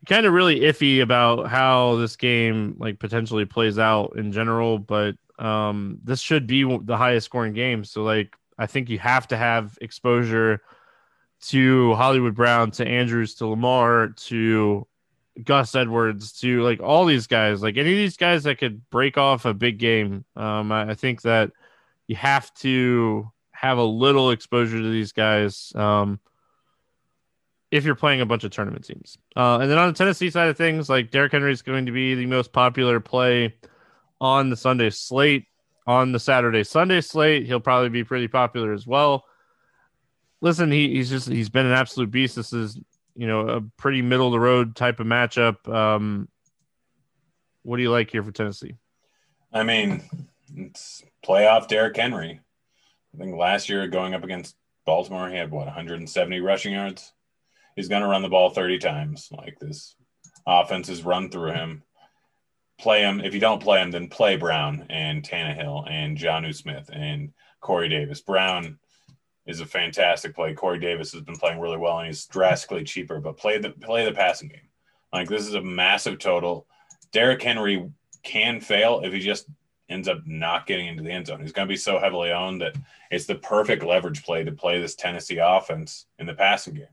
kind 0.07 0.25
of 0.25 0.33
really 0.33 0.61
iffy 0.61 1.01
about 1.01 1.47
how 1.47 1.95
this 1.97 2.15
game 2.15 2.75
like 2.79 2.99
potentially 2.99 3.45
plays 3.45 3.77
out 3.77 4.15
in 4.17 4.31
general, 4.31 4.79
but 4.79 5.15
um, 5.39 5.99
this 6.03 6.19
should 6.19 6.47
be 6.47 6.63
the 6.83 6.97
highest 6.97 7.25
scoring 7.25 7.53
game. 7.53 7.83
So 7.83 8.03
like 8.03 8.35
I 8.57 8.67
think 8.67 8.89
you 8.89 8.99
have 8.99 9.27
to 9.29 9.37
have 9.37 9.77
exposure 9.81 10.61
to 11.43 11.95
Hollywood 11.95 12.35
Brown, 12.35 12.71
to 12.71 12.87
Andrews, 12.87 13.35
to 13.35 13.47
Lamar, 13.47 14.09
to 14.09 14.85
Gus 15.43 15.75
Edwards, 15.75 16.33
to 16.41 16.61
like 16.61 16.81
all 16.81 17.05
these 17.05 17.27
guys, 17.27 17.61
like 17.61 17.77
any 17.77 17.91
of 17.91 17.97
these 17.97 18.17
guys 18.17 18.43
that 18.43 18.57
could 18.57 18.89
break 18.89 19.17
off 19.17 19.45
a 19.45 19.53
big 19.53 19.77
game. 19.77 20.25
Um, 20.35 20.71
I, 20.71 20.91
I 20.91 20.93
think 20.95 21.21
that 21.21 21.51
you 22.07 22.15
have 22.15 22.53
to 22.55 23.31
have 23.51 23.77
a 23.77 23.83
little 23.83 24.31
exposure 24.31 24.77
to 24.81 24.89
these 24.89 25.11
guys. 25.11 25.71
Um, 25.75 26.19
if 27.71 27.85
you're 27.85 27.95
playing 27.95 28.19
a 28.19 28.25
bunch 28.25 28.43
of 28.43 28.51
tournament 28.51 28.85
teams. 28.85 29.17
Uh, 29.35 29.59
and 29.59 29.71
then 29.71 29.77
on 29.77 29.87
the 29.87 29.93
Tennessee 29.93 30.29
side 30.29 30.49
of 30.49 30.57
things, 30.57 30.89
like 30.89 31.09
Derrick 31.09 31.31
Henry 31.31 31.53
is 31.53 31.61
going 31.61 31.85
to 31.85 31.91
be 31.91 32.15
the 32.15 32.25
most 32.25 32.51
popular 32.51 32.99
play 32.99 33.55
on 34.19 34.49
the 34.49 34.57
Sunday 34.57 34.89
slate. 34.89 35.45
On 35.87 36.11
the 36.11 36.19
Saturday 36.19 36.63
Sunday 36.63 37.01
slate, 37.01 37.47
he'll 37.47 37.59
probably 37.59 37.89
be 37.89 38.03
pretty 38.03 38.27
popular 38.27 38.71
as 38.71 38.85
well. 38.85 39.25
Listen, 40.39 40.71
he, 40.71 40.89
he's 40.89 41.09
just 41.09 41.27
he's 41.27 41.49
been 41.49 41.65
an 41.65 41.71
absolute 41.71 42.11
beast. 42.11 42.35
This 42.35 42.53
is 42.53 42.79
you 43.15 43.27
know 43.27 43.47
a 43.47 43.61
pretty 43.77 44.01
middle 44.01 44.27
of 44.27 44.31
the 44.33 44.39
road 44.39 44.75
type 44.75 44.99
of 44.99 45.07
matchup. 45.07 45.67
Um, 45.71 46.27
what 47.63 47.77
do 47.77 47.83
you 47.83 47.91
like 47.91 48.11
here 48.11 48.23
for 48.23 48.31
Tennessee? 48.31 48.75
I 49.53 49.63
mean, 49.63 50.03
it's 50.55 51.03
playoff 51.25 51.67
Derrick 51.67 51.95
Henry. 51.95 52.39
I 53.13 53.17
think 53.17 53.35
last 53.35 53.69
year 53.69 53.87
going 53.87 54.13
up 54.13 54.23
against 54.23 54.55
Baltimore, 54.85 55.29
he 55.29 55.35
had 55.35 55.51
what 55.51 55.65
170 55.65 56.39
rushing 56.39 56.73
yards 56.73 57.13
he's 57.75 57.87
going 57.87 58.01
to 58.01 58.07
run 58.07 58.21
the 58.21 58.29
ball 58.29 58.49
30 58.49 58.79
times. 58.79 59.29
Like 59.31 59.59
this 59.59 59.95
offense 60.45 60.89
is 60.89 61.03
run 61.03 61.29
through 61.29 61.53
him. 61.53 61.83
Play 62.79 63.01
him. 63.01 63.21
If 63.21 63.33
you 63.33 63.39
don't 63.39 63.61
play 63.61 63.81
him, 63.81 63.91
then 63.91 64.07
play 64.07 64.37
Brown 64.37 64.87
and 64.89 65.23
Tannehill 65.23 65.89
and 65.89 66.17
Jonnu 66.17 66.55
Smith 66.55 66.89
and 66.91 67.33
Corey 67.59 67.89
Davis. 67.89 68.21
Brown 68.21 68.79
is 69.45 69.59
a 69.59 69.65
fantastic 69.65 70.35
play. 70.35 70.53
Corey 70.53 70.79
Davis 70.79 71.11
has 71.13 71.21
been 71.21 71.35
playing 71.35 71.59
really 71.59 71.77
well 71.77 71.97
and 71.97 72.07
he's 72.07 72.25
drastically 72.25 72.83
cheaper, 72.83 73.19
but 73.19 73.37
play 73.37 73.57
the 73.57 73.71
play 73.71 74.05
the 74.05 74.11
passing 74.11 74.49
game. 74.49 74.69
Like 75.11 75.27
this 75.27 75.47
is 75.47 75.55
a 75.55 75.61
massive 75.61 76.19
total. 76.19 76.67
Derrick 77.11 77.41
Henry 77.41 77.89
can 78.23 78.61
fail 78.61 79.01
if 79.03 79.13
he 79.13 79.19
just 79.19 79.47
ends 79.89 80.07
up 80.07 80.25
not 80.25 80.67
getting 80.67 80.87
into 80.87 81.03
the 81.03 81.11
end 81.11 81.27
zone. 81.27 81.41
He's 81.41 81.51
going 81.51 81.67
to 81.67 81.71
be 81.71 81.77
so 81.77 81.99
heavily 81.99 82.31
owned 82.31 82.61
that 82.61 82.75
it's 83.09 83.25
the 83.25 83.35
perfect 83.35 83.83
leverage 83.83 84.23
play 84.23 84.43
to 84.43 84.51
play 84.51 84.79
this 84.79 84.95
Tennessee 84.95 85.39
offense 85.39 86.05
in 86.17 86.25
the 86.25 86.33
passing 86.33 86.75
game. 86.75 86.85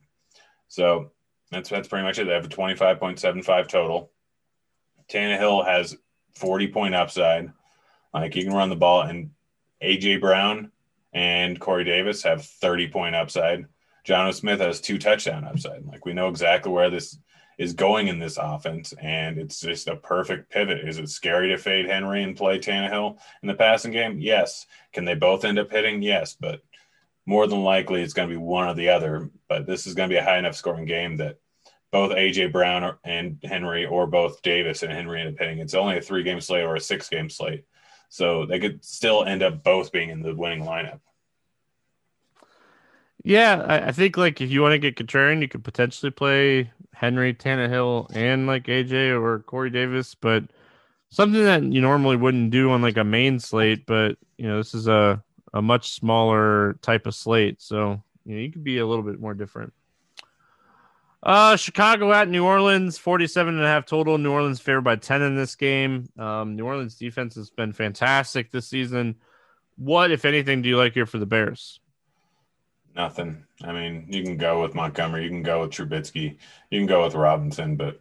So 0.68 1.12
that's 1.50 1.68
that's 1.68 1.88
pretty 1.88 2.04
much 2.04 2.18
it. 2.18 2.24
They 2.24 2.34
have 2.34 2.44
a 2.44 2.48
25.75 2.48 3.68
total. 3.68 4.10
Tannehill 5.08 5.66
has 5.66 5.96
40 6.34 6.68
point 6.68 6.94
upside. 6.94 7.52
Like 8.12 8.34
he 8.34 8.42
can 8.42 8.52
run 8.52 8.70
the 8.70 8.76
ball, 8.76 9.02
and 9.02 9.30
AJ 9.82 10.20
Brown 10.20 10.72
and 11.12 11.58
Corey 11.58 11.84
Davis 11.84 12.22
have 12.22 12.44
30 12.44 12.88
point 12.88 13.14
upside. 13.14 13.66
Jonnu 14.06 14.34
Smith 14.34 14.60
has 14.60 14.80
two 14.80 14.98
touchdown 14.98 15.44
upside. 15.44 15.84
Like 15.84 16.06
we 16.06 16.14
know 16.14 16.28
exactly 16.28 16.72
where 16.72 16.90
this 16.90 17.18
is 17.58 17.72
going 17.72 18.06
in 18.06 18.18
this 18.18 18.38
offense, 18.40 18.94
and 19.02 19.36
it's 19.36 19.60
just 19.60 19.88
a 19.88 19.96
perfect 19.96 20.50
pivot. 20.50 20.86
Is 20.86 20.98
it 20.98 21.08
scary 21.08 21.48
to 21.48 21.58
fade 21.58 21.86
Henry 21.86 22.22
and 22.22 22.36
play 22.36 22.58
Tannehill 22.58 23.18
in 23.42 23.48
the 23.48 23.54
passing 23.54 23.90
game? 23.90 24.18
Yes. 24.20 24.66
Can 24.92 25.04
they 25.04 25.14
both 25.14 25.44
end 25.44 25.58
up 25.58 25.70
hitting? 25.70 26.00
Yes, 26.00 26.36
but 26.38 26.62
more 27.26 27.46
than 27.46 27.62
likely 27.62 28.00
it's 28.00 28.14
going 28.14 28.28
to 28.28 28.34
be 28.34 28.40
one 28.40 28.68
or 28.68 28.74
the 28.74 28.88
other. 28.88 29.30
But 29.48 29.66
this 29.66 29.86
is 29.86 29.94
going 29.94 30.08
to 30.08 30.12
be 30.12 30.18
a 30.18 30.24
high 30.24 30.38
enough 30.38 30.54
scoring 30.54 30.86
game 30.86 31.16
that 31.16 31.38
both 31.90 32.12
AJ 32.12 32.52
Brown 32.52 32.96
and 33.04 33.38
Henry, 33.42 33.86
or 33.86 34.06
both 34.06 34.40
Davis 34.42 34.82
and 34.82 34.92
Henry 34.92 35.20
end 35.20 35.34
up 35.34 35.38
hitting. 35.38 35.58
It's 35.58 35.74
only 35.74 35.98
a 35.98 36.02
three 36.02 36.22
game 36.22 36.40
slate 36.40 36.64
or 36.64 36.76
a 36.76 36.80
six 36.80 37.08
game 37.08 37.28
slate, 37.28 37.64
so 38.08 38.46
they 38.46 38.58
could 38.58 38.84
still 38.84 39.24
end 39.24 39.42
up 39.42 39.62
both 39.62 39.92
being 39.92 40.10
in 40.10 40.22
the 40.22 40.34
winning 40.34 40.64
lineup. 40.64 41.00
Yeah, 43.24 43.64
I, 43.66 43.88
I 43.88 43.92
think 43.92 44.16
like 44.16 44.40
if 44.40 44.50
you 44.50 44.62
want 44.62 44.72
to 44.72 44.78
get 44.78 44.96
contrarian, 44.96 45.42
you 45.42 45.48
could 45.48 45.64
potentially 45.64 46.10
play 46.10 46.70
Henry, 46.94 47.34
Tannehill, 47.34 48.14
and 48.14 48.46
like 48.46 48.64
AJ 48.64 49.20
or 49.20 49.40
Corey 49.40 49.70
Davis, 49.70 50.14
but 50.14 50.44
something 51.10 51.42
that 51.44 51.62
you 51.62 51.80
normally 51.80 52.16
wouldn't 52.16 52.50
do 52.50 52.70
on 52.70 52.82
like 52.82 52.96
a 52.96 53.04
main 53.04 53.38
slate. 53.38 53.86
But 53.86 54.16
you 54.36 54.46
know, 54.46 54.58
this 54.58 54.74
is 54.74 54.88
a 54.88 55.22
a 55.52 55.62
much 55.62 55.92
smaller 55.92 56.74
type 56.82 57.06
of 57.06 57.14
slate. 57.14 57.60
So 57.60 58.02
you 58.24 58.34
know, 58.34 58.40
you 58.40 58.52
could 58.52 58.64
be 58.64 58.78
a 58.78 58.86
little 58.86 59.04
bit 59.04 59.20
more 59.20 59.34
different. 59.34 59.72
Uh, 61.22 61.56
Chicago 61.56 62.12
at 62.12 62.28
New 62.28 62.44
Orleans, 62.44 62.96
47 62.96 63.56
and 63.56 63.64
a 63.64 63.66
half 63.66 63.86
total. 63.86 64.18
New 64.18 64.30
Orleans 64.32 64.60
favored 64.60 64.82
by 64.82 64.96
10 64.96 65.22
in 65.22 65.36
this 65.36 65.56
game. 65.56 66.08
Um, 66.16 66.54
New 66.54 66.64
Orleans 66.64 66.94
defense 66.94 67.34
has 67.34 67.50
been 67.50 67.72
fantastic 67.72 68.50
this 68.50 68.68
season. 68.68 69.16
What, 69.76 70.10
if 70.10 70.24
anything, 70.24 70.62
do 70.62 70.68
you 70.68 70.76
like 70.76 70.94
here 70.94 71.06
for 71.06 71.18
the 71.18 71.26
Bears? 71.26 71.80
Nothing. 72.94 73.44
I 73.62 73.72
mean, 73.72 74.06
you 74.08 74.22
can 74.22 74.36
go 74.36 74.62
with 74.62 74.74
Montgomery, 74.74 75.24
you 75.24 75.30
can 75.30 75.42
go 75.42 75.60
with 75.60 75.70
Trubisky, 75.70 76.36
you 76.70 76.80
can 76.80 76.86
go 76.86 77.04
with 77.04 77.14
Robinson, 77.14 77.76
but 77.76 78.00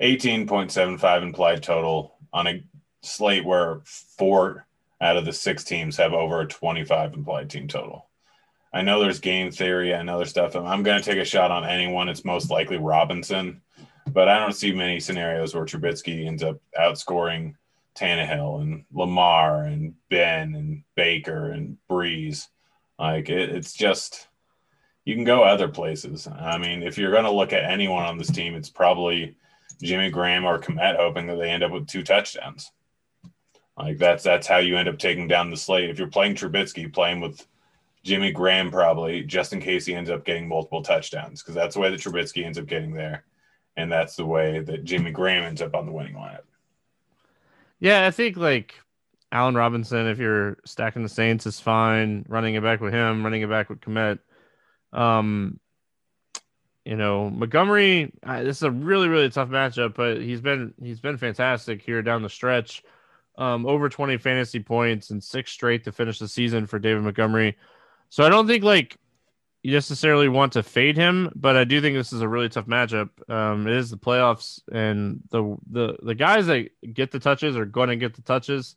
18.75 0.00 1.22
implied 1.22 1.62
total 1.62 2.18
on 2.32 2.46
a 2.46 2.62
slate 3.02 3.44
where 3.44 3.80
four 3.84 4.66
out 5.00 5.16
of 5.16 5.24
the 5.24 5.32
six 5.32 5.64
teams 5.64 5.96
have 5.96 6.12
over 6.12 6.40
a 6.40 6.46
25 6.46 7.14
implied 7.14 7.48
team 7.48 7.68
total. 7.68 8.07
I 8.72 8.82
know 8.82 9.00
there's 9.00 9.20
game 9.20 9.50
theory 9.50 9.92
and 9.92 10.10
other 10.10 10.26
stuff. 10.26 10.54
I'm 10.54 10.82
going 10.82 11.00
to 11.00 11.04
take 11.04 11.20
a 11.20 11.24
shot 11.24 11.50
on 11.50 11.64
anyone. 11.64 12.08
It's 12.08 12.24
most 12.24 12.50
likely 12.50 12.76
Robinson, 12.76 13.62
but 14.08 14.28
I 14.28 14.38
don't 14.38 14.52
see 14.54 14.72
many 14.72 15.00
scenarios 15.00 15.54
where 15.54 15.64
Trubisky 15.64 16.26
ends 16.26 16.42
up 16.42 16.58
outscoring 16.78 17.54
Tannehill 17.94 18.60
and 18.60 18.84
Lamar 18.92 19.62
and 19.64 19.94
Ben 20.10 20.54
and 20.54 20.82
Baker 20.94 21.50
and 21.50 21.78
Brees. 21.90 22.46
Like 22.98 23.30
it, 23.30 23.50
it's 23.50 23.72
just 23.72 24.28
you 25.04 25.14
can 25.14 25.24
go 25.24 25.42
other 25.42 25.68
places. 25.68 26.28
I 26.28 26.58
mean, 26.58 26.82
if 26.82 26.98
you're 26.98 27.12
going 27.12 27.24
to 27.24 27.30
look 27.30 27.52
at 27.52 27.64
anyone 27.64 28.04
on 28.04 28.18
this 28.18 28.30
team, 28.30 28.54
it's 28.54 28.68
probably 28.68 29.36
Jimmy 29.82 30.10
Graham 30.10 30.44
or 30.44 30.58
Kmet, 30.58 30.96
hoping 30.96 31.26
that 31.28 31.36
they 31.36 31.50
end 31.50 31.62
up 31.62 31.72
with 31.72 31.86
two 31.86 32.02
touchdowns. 32.02 32.70
Like 33.76 33.98
that's 33.98 34.24
that's 34.24 34.46
how 34.46 34.58
you 34.58 34.76
end 34.76 34.88
up 34.88 34.98
taking 34.98 35.28
down 35.28 35.50
the 35.50 35.56
slate. 35.56 35.88
If 35.88 35.98
you're 35.98 36.08
playing 36.08 36.34
Trubisky, 36.34 36.92
playing 36.92 37.20
with 37.20 37.46
Jimmy 38.08 38.32
Graham 38.32 38.70
probably, 38.70 39.22
just 39.22 39.52
in 39.52 39.60
case 39.60 39.86
he 39.86 39.94
ends 39.94 40.10
up 40.10 40.24
getting 40.24 40.48
multiple 40.48 40.82
touchdowns, 40.82 41.42
because 41.42 41.54
that's 41.54 41.74
the 41.74 41.80
way 41.80 41.90
that 41.90 42.00
Trubisky 42.00 42.44
ends 42.44 42.58
up 42.58 42.66
getting 42.66 42.92
there, 42.94 43.24
and 43.76 43.92
that's 43.92 44.16
the 44.16 44.26
way 44.26 44.60
that 44.60 44.84
Jimmy 44.84 45.10
Graham 45.12 45.44
ends 45.44 45.62
up 45.62 45.74
on 45.74 45.86
the 45.86 45.92
winning 45.92 46.14
lineup. 46.14 46.42
Yeah, 47.80 48.06
I 48.06 48.10
think 48.10 48.36
like 48.36 48.74
Allen 49.30 49.54
Robinson, 49.54 50.06
if 50.08 50.18
you're 50.18 50.56
stacking 50.64 51.02
the 51.02 51.08
Saints, 51.08 51.46
is 51.46 51.60
fine. 51.60 52.24
Running 52.28 52.54
it 52.56 52.62
back 52.62 52.80
with 52.80 52.92
him, 52.92 53.22
running 53.22 53.42
it 53.42 53.50
back 53.50 53.68
with 53.68 53.80
Kmet. 53.80 54.18
Um, 54.92 55.60
you 56.84 56.96
know 56.96 57.28
Montgomery. 57.30 58.12
This 58.26 58.56
is 58.56 58.62
a 58.62 58.70
really 58.70 59.08
really 59.08 59.28
tough 59.30 59.50
matchup, 59.50 59.94
but 59.94 60.22
he's 60.22 60.40
been 60.40 60.72
he's 60.82 61.00
been 61.00 61.18
fantastic 61.18 61.82
here 61.82 62.02
down 62.02 62.22
the 62.22 62.30
stretch. 62.30 62.82
um, 63.38 63.66
over 63.66 63.88
20 63.88 64.18
fantasy 64.18 64.60
points 64.60 65.10
and 65.10 65.22
six 65.22 65.52
straight 65.52 65.84
to 65.84 65.92
finish 65.92 66.18
the 66.18 66.26
season 66.28 66.66
for 66.66 66.78
David 66.78 67.04
Montgomery. 67.04 67.56
So 68.10 68.24
I 68.24 68.28
don't 68.28 68.46
think 68.46 68.64
like 68.64 68.96
you 69.62 69.72
necessarily 69.72 70.28
want 70.28 70.52
to 70.54 70.62
fade 70.62 70.96
him, 70.96 71.32
but 71.34 71.56
I 71.56 71.64
do 71.64 71.80
think 71.80 71.96
this 71.96 72.12
is 72.12 72.20
a 72.20 72.28
really 72.28 72.48
tough 72.48 72.66
matchup. 72.66 73.10
Um, 73.28 73.66
it 73.66 73.74
is 73.74 73.90
the 73.90 73.98
playoffs, 73.98 74.60
and 74.70 75.20
the 75.30 75.56
the 75.70 75.96
the 76.02 76.14
guys 76.14 76.46
that 76.46 76.68
get 76.94 77.10
the 77.10 77.18
touches 77.18 77.56
are 77.56 77.66
going 77.66 77.88
to 77.88 77.96
get 77.96 78.14
the 78.14 78.22
touches. 78.22 78.76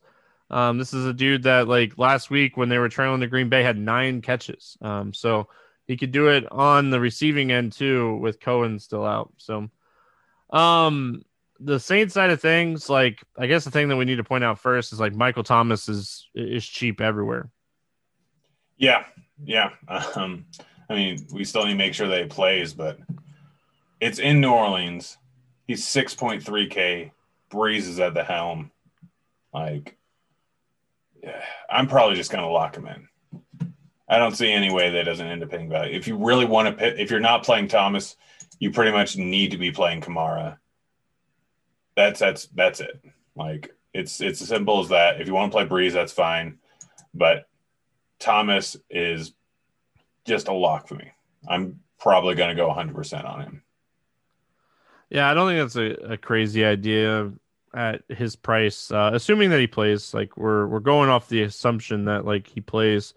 Um, 0.49 0.77
this 0.77 0.93
is 0.93 1.05
a 1.05 1.13
dude 1.13 1.43
that 1.43 1.67
like 1.67 1.97
last 1.97 2.29
week 2.29 2.57
when 2.57 2.67
they 2.67 2.77
were 2.77 2.89
trailing 2.89 3.21
to 3.21 3.27
Green 3.27 3.47
Bay 3.47 3.63
had 3.63 3.77
nine 3.77 4.21
catches. 4.21 4.77
Um, 4.81 5.13
so 5.13 5.47
he 5.87 5.97
could 5.97 6.11
do 6.11 6.27
it 6.27 6.51
on 6.51 6.89
the 6.89 6.99
receiving 6.99 7.51
end 7.51 7.71
too 7.73 8.15
with 8.17 8.39
Cohen 8.39 8.79
still 8.79 9.05
out. 9.05 9.31
So, 9.37 9.69
um, 10.49 11.23
the 11.59 11.79
Saints 11.79 12.13
side 12.13 12.31
of 12.31 12.41
things, 12.41 12.89
like 12.89 13.23
I 13.37 13.47
guess 13.47 13.63
the 13.63 13.71
thing 13.71 13.87
that 13.89 13.97
we 13.97 14.05
need 14.05 14.17
to 14.17 14.23
point 14.23 14.43
out 14.43 14.59
first 14.59 14.93
is 14.93 14.99
like 14.99 15.13
Michael 15.13 15.43
Thomas 15.43 15.87
is 15.87 16.27
is 16.35 16.65
cheap 16.65 16.99
everywhere. 16.99 17.49
Yeah, 18.81 19.05
yeah. 19.43 19.69
Um, 20.15 20.45
I 20.89 20.95
mean, 20.95 21.25
we 21.31 21.45
still 21.45 21.63
need 21.63 21.71
to 21.71 21.77
make 21.77 21.93
sure 21.93 22.07
that 22.09 22.21
he 22.21 22.27
plays, 22.27 22.73
but 22.73 22.99
it's 24.01 24.19
in 24.19 24.41
New 24.41 24.51
Orleans. 24.51 25.17
He's 25.67 25.87
six 25.87 26.13
point 26.13 26.43
three 26.43 26.67
K. 26.67 27.11
Brees 27.49 27.87
is 27.87 27.99
at 27.99 28.13
the 28.13 28.23
helm. 28.23 28.71
Like, 29.53 29.97
yeah, 31.23 31.41
I'm 31.69 31.87
probably 31.87 32.15
just 32.15 32.31
gonna 32.31 32.49
lock 32.49 32.75
him 32.75 32.87
in. 32.87 33.07
I 34.09 34.17
don't 34.17 34.35
see 34.35 34.51
any 34.51 34.73
way 34.73 34.89
that 34.89 35.03
doesn't 35.03 35.25
end 35.25 35.43
up 35.43 35.51
paying 35.51 35.69
value. 35.69 35.95
If 35.95 36.07
you 36.07 36.17
really 36.17 36.45
want 36.45 36.67
to, 36.67 36.73
pit, 36.73 36.99
if 36.99 37.09
you're 37.09 37.21
not 37.21 37.45
playing 37.45 37.69
Thomas, 37.69 38.17
you 38.59 38.71
pretty 38.71 38.91
much 38.91 39.15
need 39.15 39.51
to 39.51 39.57
be 39.57 39.71
playing 39.71 40.01
Kamara 40.01 40.57
that's 41.95 42.19
that's 42.19 42.47
that's 42.47 42.79
it. 42.79 43.03
Like 43.35 43.73
it's 43.93 44.21
it's 44.21 44.41
as 44.41 44.47
simple 44.47 44.79
as 44.79 44.89
that. 44.89 45.21
If 45.21 45.27
you 45.27 45.33
want 45.33 45.51
to 45.51 45.55
play 45.55 45.65
Brees, 45.65 45.93
that's 45.93 46.13
fine. 46.13 46.59
But 47.13 47.47
Thomas 48.21 48.77
is 48.89 49.33
just 50.25 50.47
a 50.47 50.53
lock 50.53 50.87
for 50.87 50.95
me. 50.95 51.11
I'm 51.47 51.81
probably 51.99 52.35
going 52.35 52.49
to 52.49 52.55
go 52.55 52.69
100% 52.69 53.25
on 53.25 53.41
him. 53.41 53.63
Yeah, 55.09 55.29
I 55.29 55.33
don't 55.33 55.49
think 55.49 55.59
that's 55.59 55.75
a, 55.75 56.13
a 56.13 56.17
crazy 56.17 56.63
idea 56.63 57.31
at 57.73 58.03
his 58.07 58.35
price. 58.35 58.91
Uh, 58.91 59.11
assuming 59.13 59.49
that 59.49 59.59
he 59.59 59.67
plays, 59.67 60.13
like 60.13 60.37
we're 60.37 60.67
we're 60.67 60.79
going 60.79 61.09
off 61.09 61.27
the 61.27 61.43
assumption 61.43 62.05
that 62.05 62.25
like 62.25 62.47
he 62.47 62.61
plays. 62.61 63.13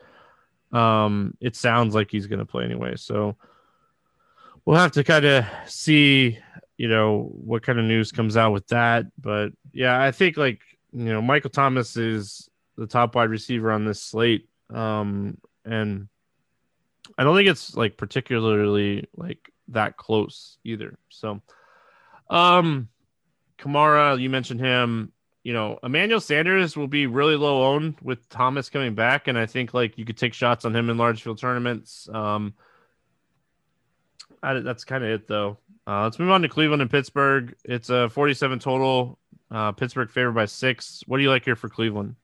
Um, 0.72 1.36
it 1.40 1.54
sounds 1.54 1.94
like 1.94 2.10
he's 2.10 2.26
going 2.26 2.40
to 2.40 2.44
play 2.44 2.64
anyway, 2.64 2.96
so 2.96 3.36
we'll 4.64 4.76
have 4.76 4.92
to 4.92 5.04
kind 5.04 5.24
of 5.24 5.44
see 5.66 6.38
you 6.76 6.88
know 6.88 7.30
what 7.32 7.62
kind 7.62 7.78
of 7.78 7.84
news 7.84 8.10
comes 8.10 8.36
out 8.36 8.52
with 8.52 8.66
that. 8.68 9.06
But 9.20 9.52
yeah, 9.72 10.02
I 10.02 10.10
think 10.10 10.36
like 10.36 10.62
you 10.92 11.04
know 11.04 11.22
Michael 11.22 11.50
Thomas 11.50 11.96
is 11.96 12.50
the 12.76 12.88
top 12.88 13.14
wide 13.14 13.30
receiver 13.30 13.70
on 13.70 13.84
this 13.84 14.02
slate, 14.02 14.48
um, 14.72 15.38
and 15.64 16.08
I 17.18 17.24
don't 17.24 17.36
think 17.36 17.48
it's 17.48 17.76
like 17.76 17.96
particularly 17.96 19.08
like 19.16 19.50
that 19.68 19.96
close 19.96 20.58
either. 20.64 20.98
So, 21.08 21.40
um, 22.30 22.88
Kamara, 23.58 24.20
you 24.20 24.30
mentioned 24.30 24.60
him. 24.60 25.12
You 25.42 25.52
know, 25.52 25.78
Emmanuel 25.82 26.20
Sanders 26.20 26.74
will 26.74 26.88
be 26.88 27.06
really 27.06 27.36
low 27.36 27.74
owned 27.74 27.98
with 28.00 28.26
Thomas 28.30 28.70
coming 28.70 28.94
back, 28.94 29.28
and 29.28 29.38
I 29.38 29.44
think 29.44 29.74
like 29.74 29.98
you 29.98 30.04
could 30.06 30.16
take 30.16 30.32
shots 30.32 30.64
on 30.64 30.74
him 30.74 30.88
in 30.88 30.96
large 30.96 31.22
field 31.22 31.38
tournaments. 31.38 32.08
Um, 32.12 32.54
I, 34.42 34.60
that's 34.60 34.84
kind 34.84 35.04
of 35.04 35.10
it 35.10 35.28
though. 35.28 35.58
Uh, 35.86 36.04
let's 36.04 36.18
move 36.18 36.30
on 36.30 36.42
to 36.42 36.48
Cleveland 36.48 36.80
and 36.80 36.90
Pittsburgh. 36.90 37.54
It's 37.64 37.90
a 37.90 38.08
47 38.08 38.58
total. 38.58 39.18
Uh, 39.50 39.72
Pittsburgh 39.72 40.10
favored 40.10 40.32
by 40.32 40.46
six. 40.46 41.02
What 41.06 41.18
do 41.18 41.22
you 41.22 41.30
like 41.30 41.44
here 41.44 41.56
for 41.56 41.68
Cleveland? 41.68 42.16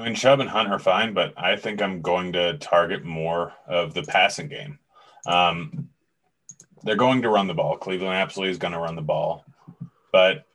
I 0.00 0.04
mean, 0.04 0.14
Chubb 0.14 0.40
and 0.40 0.48
Hunt 0.48 0.70
are 0.70 0.78
fine, 0.78 1.12
but 1.12 1.34
I 1.36 1.56
think 1.56 1.82
I'm 1.82 2.00
going 2.00 2.32
to 2.32 2.56
target 2.56 3.04
more 3.04 3.52
of 3.66 3.92
the 3.92 4.02
passing 4.02 4.48
game. 4.48 4.78
Um, 5.26 5.90
they're 6.82 6.96
going 6.96 7.20
to 7.22 7.28
run 7.28 7.46
the 7.46 7.54
ball. 7.54 7.76
Cleveland 7.76 8.14
absolutely 8.14 8.52
is 8.52 8.58
going 8.58 8.72
to 8.72 8.80
run 8.80 8.96
the 8.96 9.02
ball, 9.02 9.44
but 10.10 10.46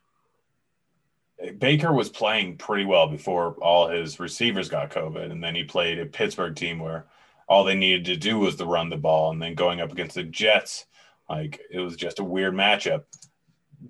Baker 1.58 1.92
was 1.92 2.08
playing 2.08 2.56
pretty 2.56 2.84
well 2.84 3.06
before 3.06 3.52
all 3.62 3.88
his 3.88 4.18
receivers 4.18 4.68
got 4.68 4.90
COVID, 4.90 5.30
and 5.30 5.42
then 5.42 5.54
he 5.54 5.62
played 5.62 6.00
a 6.00 6.06
Pittsburgh 6.06 6.56
team 6.56 6.80
where 6.80 7.06
all 7.48 7.62
they 7.62 7.76
needed 7.76 8.06
to 8.06 8.16
do 8.16 8.38
was 8.40 8.56
to 8.56 8.66
run 8.66 8.90
the 8.90 8.96
ball, 8.96 9.30
and 9.30 9.40
then 9.40 9.54
going 9.54 9.80
up 9.80 9.92
against 9.92 10.16
the 10.16 10.24
Jets 10.24 10.86
like 11.30 11.60
it 11.70 11.78
was 11.78 11.94
just 11.94 12.18
a 12.18 12.24
weird 12.24 12.54
matchup. 12.54 13.04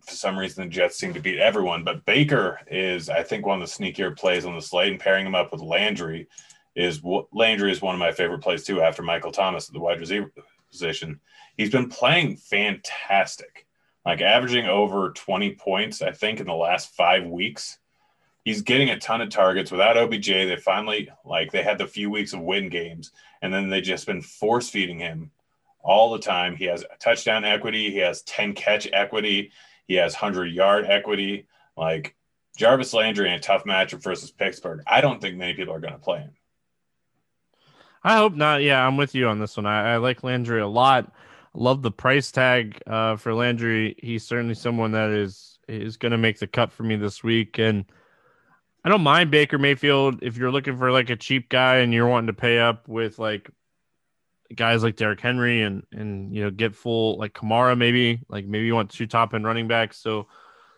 For 0.05 0.15
some 0.15 0.39
reason, 0.39 0.65
the 0.65 0.71
Jets 0.71 0.99
seem 0.99 1.15
to 1.15 1.21
beat 1.21 1.39
everyone, 1.39 1.85
but 1.85 2.05
Baker 2.05 2.61
is, 2.71 3.09
I 3.09 3.23
think, 3.23 3.47
one 3.47 3.61
of 3.61 3.69
the 3.69 3.73
sneakier 3.73 4.17
plays 4.17 4.45
on 4.45 4.55
the 4.55 4.61
slate, 4.61 4.91
and 4.91 5.01
pairing 5.01 5.27
him 5.27 5.35
up 5.35 5.53
with 5.53 5.61
Landry 5.61 6.29
is 6.75 7.01
Landry 7.33 7.73
is 7.73 7.83
one 7.83 7.95
of 7.95 7.99
my 7.99 8.13
favorite 8.13 8.43
plays 8.43 8.65
too. 8.65 8.83
After 8.83 9.03
Michael 9.03 9.33
Thomas 9.33 9.69
at 9.69 9.73
the 9.73 9.81
wide 9.81 9.99
receiver 9.99 10.31
position, 10.71 11.21
he's 11.57 11.71
been 11.71 11.89
playing 11.89 12.37
fantastic, 12.37 13.67
like 14.05 14.21
averaging 14.21 14.67
over 14.67 15.11
20 15.11 15.55
points, 15.55 16.03
I 16.03 16.13
think, 16.13 16.39
in 16.39 16.47
the 16.47 16.55
last 16.55 16.95
five 16.95 17.25
weeks. 17.25 17.79
He's 18.45 18.63
getting 18.63 18.91
a 18.91 18.99
ton 18.99 19.23
of 19.23 19.31
targets 19.31 19.73
without 19.73 19.97
OBJ. 19.97 20.27
They 20.27 20.57
finally 20.57 21.09
like 21.25 21.51
they 21.51 21.65
had 21.65 21.79
the 21.79 21.87
few 21.87 22.11
weeks 22.11 22.33
of 22.33 22.41
win 22.41 22.69
games, 22.69 23.11
and 23.43 23.53
then 23.53 23.69
they 23.69 23.81
just 23.81 24.07
been 24.07 24.23
force 24.23 24.69
feeding 24.69 25.01
him 25.01 25.33
all 25.87 26.13
the 26.13 26.19
time. 26.19 26.57
He 26.57 26.67
has 26.67 26.85
touchdown 26.99 27.45
equity. 27.45 27.91
He 27.91 27.99
has 27.99 28.23
10 28.23 28.55
catch 28.55 28.89
equity. 28.93 29.53
He 29.87 29.95
has 29.95 30.15
100 30.15 30.47
yard 30.47 30.87
equity. 30.87 31.47
Like 31.77 32.17
Jarvis 32.57 32.95
Landry 32.95 33.29
in 33.29 33.35
a 33.35 33.41
tough 33.41 33.65
matchup 33.65 34.03
versus 34.03 34.31
Pittsburgh. 34.31 34.83
I 34.87 35.01
don't 35.01 35.21
think 35.21 35.37
many 35.37 35.55
people 35.55 35.75
are 35.75 35.81
going 35.81 35.93
to 35.93 35.99
play 35.99 36.19
him. 36.19 36.33
I 38.03 38.17
hope 38.17 38.35
not. 38.35 38.63
Yeah, 38.63 38.87
I'm 38.87 38.97
with 38.97 39.15
you 39.15 39.27
on 39.29 39.41
this 39.41 39.57
one. 39.57 39.67
I, 39.67 39.95
I 39.95 39.97
like 39.97 40.23
Landry 40.23 40.61
a 40.61 40.67
lot. 40.67 41.13
Love 41.55 41.83
the 41.83 41.91
price 41.91 42.31
tag 42.31 42.81
uh, 42.87 43.17
for 43.17 43.35
Landry. 43.35 43.97
He's 43.99 44.25
certainly 44.25 44.55
someone 44.55 44.93
that 44.93 45.11
is 45.11 45.59
is 45.69 45.97
going 45.97 46.13
to 46.13 46.19
make 46.19 46.39
the 46.39 46.47
cut 46.47 46.71
for 46.71 46.85
me 46.85 46.95
this 46.95 47.25
week. 47.25 47.59
And 47.59 47.85
I 48.85 48.89
don't 48.89 49.03
mind 49.03 49.33
Baker 49.33 49.59
Mayfield 49.59 50.23
if 50.23 50.37
you're 50.37 50.53
looking 50.53 50.77
for 50.77 50.93
like 50.93 51.11
a 51.11 51.17
cheap 51.17 51.49
guy 51.49 51.79
and 51.79 51.93
you're 51.93 52.07
wanting 52.07 52.29
to 52.29 52.33
pay 52.33 52.61
up 52.61 52.87
with 52.87 53.19
like 53.19 53.51
guys 54.55 54.83
like 54.83 54.97
Derrick 54.97 55.21
Henry 55.21 55.63
and 55.63 55.85
and 55.93 56.35
you 56.35 56.43
know 56.43 56.51
get 56.51 56.75
full 56.75 57.19
like 57.19 57.33
Kamara 57.33 57.77
maybe 57.77 58.21
like 58.29 58.47
maybe 58.47 58.67
you 58.67 58.75
want 58.75 58.91
two 58.91 59.07
top 59.07 59.35
end 59.35 59.45
running 59.45 59.69
backs. 59.69 59.99
So 59.99 60.27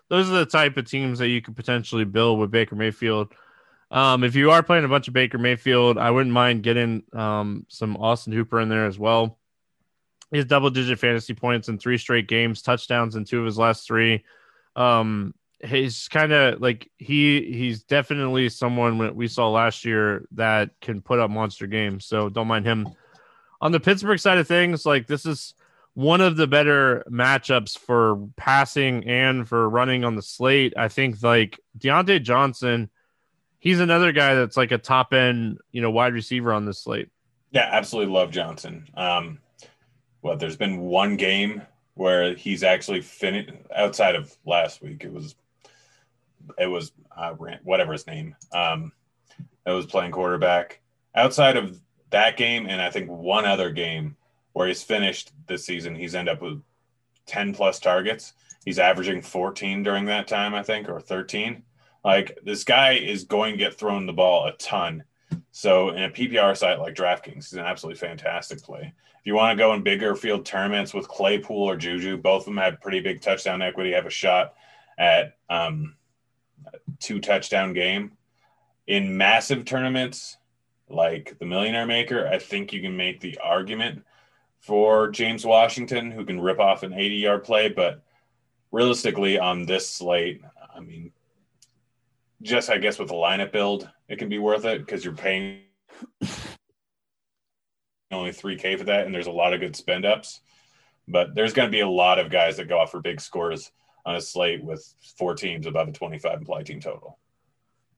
those 0.08 0.30
are 0.30 0.38
the 0.38 0.46
type 0.46 0.76
of 0.76 0.88
teams 0.88 1.18
that 1.18 1.28
you 1.28 1.42
could 1.42 1.56
potentially 1.56 2.04
build 2.04 2.38
with 2.38 2.50
Baker 2.50 2.76
Mayfield. 2.76 3.32
Um, 3.90 4.24
if 4.24 4.34
you 4.34 4.50
are 4.50 4.62
playing 4.62 4.84
a 4.84 4.88
bunch 4.88 5.08
of 5.08 5.14
Baker 5.14 5.38
Mayfield, 5.38 5.98
I 5.98 6.10
wouldn't 6.10 6.32
mind 6.32 6.62
getting 6.62 7.02
um, 7.12 7.66
some 7.68 7.96
Austin 7.96 8.32
Hooper 8.32 8.60
in 8.60 8.68
there 8.68 8.86
as 8.86 8.98
well. 8.98 9.38
He 10.30 10.36
has 10.36 10.46
double 10.46 10.70
digit 10.70 10.98
fantasy 10.98 11.34
points 11.34 11.68
in 11.68 11.78
three 11.78 11.96
straight 11.96 12.28
games, 12.28 12.60
touchdowns 12.60 13.16
in 13.16 13.24
two 13.24 13.40
of 13.40 13.46
his 13.46 13.58
last 13.58 13.86
three. 13.86 14.24
Um, 14.76 15.34
he's 15.64 16.06
kind 16.08 16.32
of 16.32 16.60
like 16.60 16.90
he 16.98 17.50
he's 17.52 17.82
definitely 17.82 18.48
someone 18.48 19.14
we 19.14 19.26
saw 19.26 19.50
last 19.50 19.84
year 19.84 20.26
that 20.32 20.70
can 20.80 21.00
put 21.00 21.18
up 21.18 21.30
monster 21.30 21.66
games. 21.66 22.04
So 22.04 22.28
don't 22.28 22.46
mind 22.46 22.66
him 22.66 22.88
on 23.60 23.72
the 23.72 23.80
Pittsburgh 23.80 24.18
side 24.18 24.38
of 24.38 24.46
things, 24.46 24.86
like 24.86 25.06
this 25.06 25.26
is 25.26 25.54
one 25.94 26.20
of 26.20 26.36
the 26.36 26.46
better 26.46 27.04
matchups 27.10 27.76
for 27.76 28.28
passing 28.36 29.04
and 29.08 29.48
for 29.48 29.68
running 29.68 30.04
on 30.04 30.14
the 30.14 30.22
slate. 30.22 30.74
I 30.76 30.88
think 30.88 31.22
like 31.22 31.58
Diontae 31.76 32.22
Johnson, 32.22 32.88
he's 33.58 33.80
another 33.80 34.12
guy 34.12 34.34
that's 34.36 34.56
like 34.56 34.70
a 34.70 34.78
top 34.78 35.12
end, 35.12 35.58
you 35.72 35.82
know, 35.82 35.90
wide 35.90 36.12
receiver 36.12 36.52
on 36.52 36.66
this 36.66 36.80
slate. 36.80 37.08
Yeah, 37.50 37.68
absolutely 37.72 38.12
love 38.12 38.30
Johnson. 38.30 38.86
Um, 38.94 39.38
well, 40.22 40.36
there's 40.36 40.56
been 40.56 40.78
one 40.80 41.16
game 41.16 41.62
where 41.94 42.34
he's 42.34 42.62
actually 42.62 43.00
finished 43.00 43.50
outside 43.74 44.14
of 44.14 44.36
last 44.46 44.80
week. 44.80 45.02
It 45.02 45.12
was, 45.12 45.34
it 46.58 46.66
was 46.68 46.92
uh, 47.16 47.32
whatever 47.64 47.92
his 47.92 48.06
name. 48.06 48.36
Um, 48.52 48.92
that 49.64 49.72
was 49.72 49.86
playing 49.86 50.12
quarterback. 50.12 50.80
Outside 51.14 51.56
of 51.56 51.80
that 52.10 52.36
game 52.36 52.66
and 52.66 52.80
I 52.80 52.90
think 52.90 53.10
one 53.10 53.44
other 53.44 53.70
game 53.70 54.16
where 54.52 54.68
he's 54.68 54.82
finished 54.82 55.32
this 55.46 55.64
season, 55.64 55.94
he's 55.94 56.14
ended 56.14 56.34
up 56.34 56.42
with 56.42 56.60
10 57.26 57.54
plus 57.54 57.78
targets. 57.78 58.32
He's 58.64 58.78
averaging 58.78 59.22
14 59.22 59.82
during 59.82 60.06
that 60.06 60.28
time, 60.28 60.54
I 60.54 60.62
think, 60.62 60.88
or 60.88 61.00
13. 61.00 61.62
Like 62.04 62.38
this 62.44 62.64
guy 62.64 62.94
is 62.94 63.24
going 63.24 63.52
to 63.52 63.58
get 63.58 63.78
thrown 63.78 64.06
the 64.06 64.12
ball 64.12 64.46
a 64.46 64.52
ton. 64.52 65.04
So 65.52 65.90
in 65.90 66.04
a 66.04 66.10
PPR 66.10 66.56
site 66.56 66.78
like 66.78 66.94
DraftKings, 66.94 67.34
he's 67.34 67.52
an 67.52 67.60
absolutely 67.60 67.98
fantastic 67.98 68.62
play. 68.62 68.92
If 69.20 69.26
you 69.26 69.34
want 69.34 69.56
to 69.56 69.62
go 69.62 69.74
in 69.74 69.82
bigger 69.82 70.14
field 70.14 70.46
tournaments 70.46 70.94
with 70.94 71.08
Claypool 71.08 71.62
or 71.62 71.76
Juju, 71.76 72.16
both 72.16 72.42
of 72.42 72.46
them 72.46 72.56
have 72.56 72.80
pretty 72.80 73.00
big 73.00 73.20
touchdown 73.20 73.62
equity, 73.62 73.92
have 73.92 74.06
a 74.06 74.10
shot 74.10 74.54
at 74.96 75.36
um, 75.50 75.96
two 77.00 77.20
touchdown 77.20 77.72
game. 77.72 78.12
In 78.86 79.16
massive 79.16 79.64
tournaments, 79.64 80.38
like 80.90 81.36
the 81.38 81.46
Millionaire 81.46 81.86
Maker, 81.86 82.26
I 82.26 82.38
think 82.38 82.72
you 82.72 82.80
can 82.80 82.96
make 82.96 83.20
the 83.20 83.38
argument 83.42 84.04
for 84.60 85.08
James 85.08 85.44
Washington, 85.44 86.10
who 86.10 86.24
can 86.24 86.40
rip 86.40 86.58
off 86.58 86.82
an 86.82 86.92
80 86.92 87.14
yard 87.16 87.44
play. 87.44 87.68
But 87.68 88.02
realistically, 88.72 89.38
on 89.38 89.66
this 89.66 89.88
slate, 89.88 90.42
I 90.74 90.80
mean, 90.80 91.12
just 92.42 92.70
I 92.70 92.78
guess 92.78 92.98
with 92.98 93.08
the 93.08 93.14
lineup 93.14 93.52
build, 93.52 93.88
it 94.08 94.18
can 94.18 94.28
be 94.28 94.38
worth 94.38 94.64
it 94.64 94.84
because 94.84 95.04
you're 95.04 95.14
paying 95.14 95.60
only 98.10 98.30
3K 98.30 98.78
for 98.78 98.84
that, 98.84 99.06
and 99.06 99.14
there's 99.14 99.26
a 99.26 99.32
lot 99.32 99.52
of 99.52 99.60
good 99.60 99.76
spend 99.76 100.04
ups. 100.04 100.40
But 101.06 101.34
there's 101.34 101.52
going 101.52 101.68
to 101.68 101.72
be 101.72 101.80
a 101.80 101.88
lot 101.88 102.18
of 102.18 102.30
guys 102.30 102.56
that 102.58 102.68
go 102.68 102.78
off 102.78 102.90
for 102.90 103.00
big 103.00 103.20
scores 103.20 103.70
on 104.04 104.16
a 104.16 104.20
slate 104.20 104.62
with 104.62 104.94
four 105.16 105.34
teams 105.34 105.66
above 105.66 105.88
a 105.88 105.92
25 105.92 106.38
implied 106.38 106.66
team 106.66 106.80
total. 106.80 107.18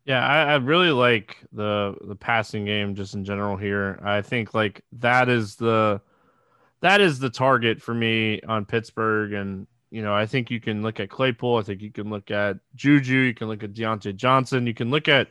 Yeah, 0.04 0.26
I, 0.26 0.52
I, 0.52 0.56
really 0.56 0.90
like 0.90 1.36
the 1.52 1.94
the 2.00 2.16
passing 2.16 2.64
game 2.64 2.94
just 2.94 3.14
in 3.14 3.24
general 3.24 3.56
here. 3.56 4.00
I 4.02 4.22
think 4.22 4.54
like 4.54 4.82
that 4.92 5.28
is 5.28 5.56
the 5.56 6.00
that 6.80 7.00
is 7.00 7.18
the 7.18 7.30
target 7.30 7.82
for 7.82 7.94
me 7.94 8.40
on 8.42 8.64
Pittsburgh, 8.64 9.34
and 9.34 9.66
you 9.90 10.02
know 10.02 10.14
I 10.14 10.26
think 10.26 10.50
you 10.50 10.60
can 10.60 10.82
look 10.82 11.00
at 11.00 11.10
Claypool. 11.10 11.58
I 11.58 11.62
think 11.62 11.82
you 11.82 11.92
can 11.92 12.08
look 12.08 12.30
at 12.30 12.56
Juju. 12.74 13.14
You 13.14 13.34
can 13.34 13.48
look 13.48 13.62
at 13.62 13.74
Diontae 13.74 14.16
Johnson. 14.16 14.66
You 14.66 14.74
can 14.74 14.90
look 14.90 15.06
at 15.06 15.28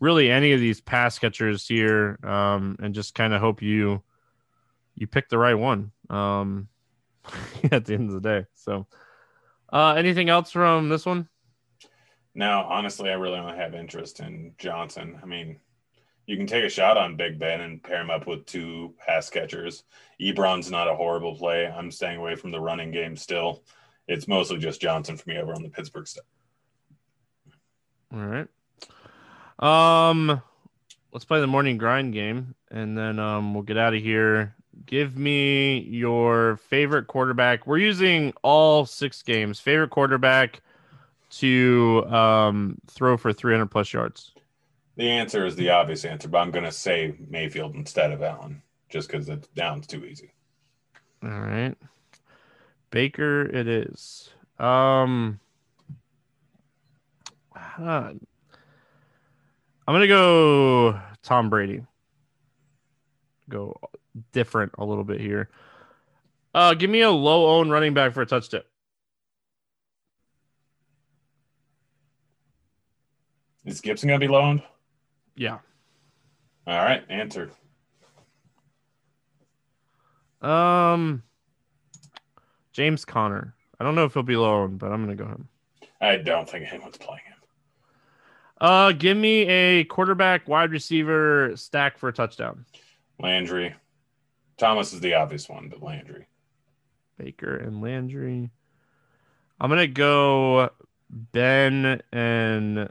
really 0.00 0.30
any 0.30 0.52
of 0.52 0.60
these 0.60 0.80
pass 0.80 1.18
catchers 1.18 1.66
here, 1.66 2.18
um, 2.22 2.76
and 2.82 2.94
just 2.94 3.14
kind 3.14 3.32
of 3.32 3.40
hope 3.40 3.62
you 3.62 4.02
you 4.96 5.06
pick 5.06 5.28
the 5.28 5.38
right 5.38 5.54
one 5.54 5.90
um, 6.10 6.68
at 7.72 7.86
the 7.86 7.94
end 7.94 8.10
of 8.10 8.22
the 8.22 8.28
day. 8.28 8.46
So, 8.54 8.86
uh, 9.72 9.94
anything 9.94 10.28
else 10.28 10.50
from 10.50 10.88
this 10.88 11.06
one? 11.06 11.28
No, 12.34 12.66
honestly, 12.68 13.10
I 13.10 13.14
really 13.14 13.38
only 13.38 13.56
have 13.56 13.74
interest 13.74 14.20
in 14.20 14.54
Johnson. 14.58 15.18
I 15.22 15.26
mean, 15.26 15.60
you 16.26 16.36
can 16.36 16.46
take 16.46 16.64
a 16.64 16.68
shot 16.68 16.96
on 16.96 17.16
Big 17.16 17.38
Ben 17.38 17.60
and 17.60 17.82
pair 17.82 18.00
him 18.00 18.10
up 18.10 18.26
with 18.26 18.46
two 18.46 18.94
pass 18.98 19.30
catchers. 19.30 19.84
Ebron's 20.20 20.70
not 20.70 20.88
a 20.88 20.96
horrible 20.96 21.36
play. 21.36 21.66
I'm 21.66 21.90
staying 21.90 22.18
away 22.18 22.34
from 22.34 22.50
the 22.50 22.60
running 22.60 22.90
game 22.90 23.16
still. 23.16 23.62
It's 24.08 24.26
mostly 24.26 24.58
just 24.58 24.80
Johnson 24.80 25.16
for 25.16 25.28
me 25.28 25.38
over 25.38 25.54
on 25.54 25.62
the 25.62 25.68
Pittsburgh 25.68 26.08
stuff. 26.08 26.24
All 28.12 28.20
right. 28.20 28.48
Um, 29.58 30.42
let's 31.12 31.24
play 31.24 31.40
the 31.40 31.46
morning 31.46 31.78
grind 31.78 32.12
game, 32.12 32.54
and 32.70 32.96
then 32.98 33.18
um, 33.18 33.54
we'll 33.54 33.62
get 33.62 33.78
out 33.78 33.94
of 33.94 34.02
here. 34.02 34.54
Give 34.86 35.16
me 35.16 35.80
your 35.80 36.56
favorite 36.68 37.06
quarterback. 37.06 37.66
We're 37.66 37.78
using 37.78 38.32
all 38.42 38.86
six 38.86 39.22
games. 39.22 39.60
Favorite 39.60 39.90
quarterback 39.90 40.60
to 41.38 42.04
um, 42.08 42.78
throw 42.86 43.16
for 43.16 43.32
300 43.32 43.66
plus 43.66 43.92
yards. 43.92 44.32
The 44.96 45.10
answer 45.10 45.44
is 45.46 45.56
the 45.56 45.70
obvious 45.70 46.04
answer, 46.04 46.28
but 46.28 46.38
I'm 46.38 46.50
going 46.50 46.64
to 46.64 46.72
say 46.72 47.14
Mayfield 47.28 47.74
instead 47.74 48.12
of 48.12 48.22
Allen, 48.22 48.62
just 48.88 49.08
because 49.08 49.28
it's 49.28 49.48
down's 49.48 49.86
too 49.86 50.04
easy. 50.04 50.32
All 51.22 51.30
right, 51.30 51.74
Baker, 52.90 53.42
it 53.42 53.66
is. 53.66 54.30
Um, 54.58 55.40
I'm 57.78 58.20
gonna 59.86 60.06
go 60.06 61.00
Tom 61.22 61.50
Brady. 61.50 61.82
Go 63.48 63.78
different 64.32 64.72
a 64.78 64.84
little 64.84 65.04
bit 65.04 65.20
here. 65.20 65.48
Uh, 66.54 66.74
give 66.74 66.90
me 66.90 67.00
a 67.00 67.10
low 67.10 67.58
owned 67.58 67.72
running 67.72 67.94
back 67.94 68.12
for 68.12 68.22
a 68.22 68.26
touchdown. 68.26 68.62
Is 73.64 73.80
Gibson 73.80 74.08
gonna 74.08 74.18
be 74.18 74.28
loaned? 74.28 74.62
Yeah. 75.36 75.58
All 76.66 76.84
right, 76.84 77.04
answer. 77.08 77.50
Um, 80.42 81.22
James 82.72 83.04
Conner. 83.04 83.54
I 83.80 83.84
don't 83.84 83.94
know 83.94 84.04
if 84.04 84.14
he'll 84.14 84.22
be 84.22 84.36
loaned, 84.36 84.78
but 84.78 84.92
I'm 84.92 85.02
gonna 85.02 85.16
go 85.16 85.26
him. 85.26 85.48
I 86.00 86.16
don't 86.16 86.48
think 86.48 86.70
anyone's 86.70 86.98
playing 86.98 87.22
him. 87.26 87.34
Uh, 88.60 88.92
give 88.92 89.16
me 89.16 89.42
a 89.48 89.84
quarterback, 89.84 90.46
wide 90.46 90.70
receiver 90.70 91.52
stack 91.56 91.98
for 91.98 92.08
a 92.08 92.12
touchdown. 92.12 92.66
Landry. 93.18 93.74
Thomas 94.56 94.92
is 94.92 95.00
the 95.00 95.14
obvious 95.14 95.48
one, 95.48 95.68
but 95.68 95.82
Landry. 95.82 96.26
Baker 97.18 97.56
and 97.56 97.80
Landry. 97.80 98.50
I'm 99.60 99.70
gonna 99.70 99.86
go 99.86 100.70
Ben 101.10 102.02
and 102.12 102.90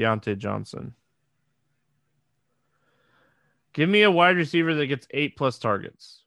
Diontae 0.00 0.38
Johnson. 0.38 0.94
Give 3.72 3.88
me 3.88 4.02
a 4.02 4.10
wide 4.10 4.36
receiver 4.36 4.74
that 4.74 4.86
gets 4.86 5.06
eight 5.10 5.36
plus 5.36 5.58
targets. 5.58 6.22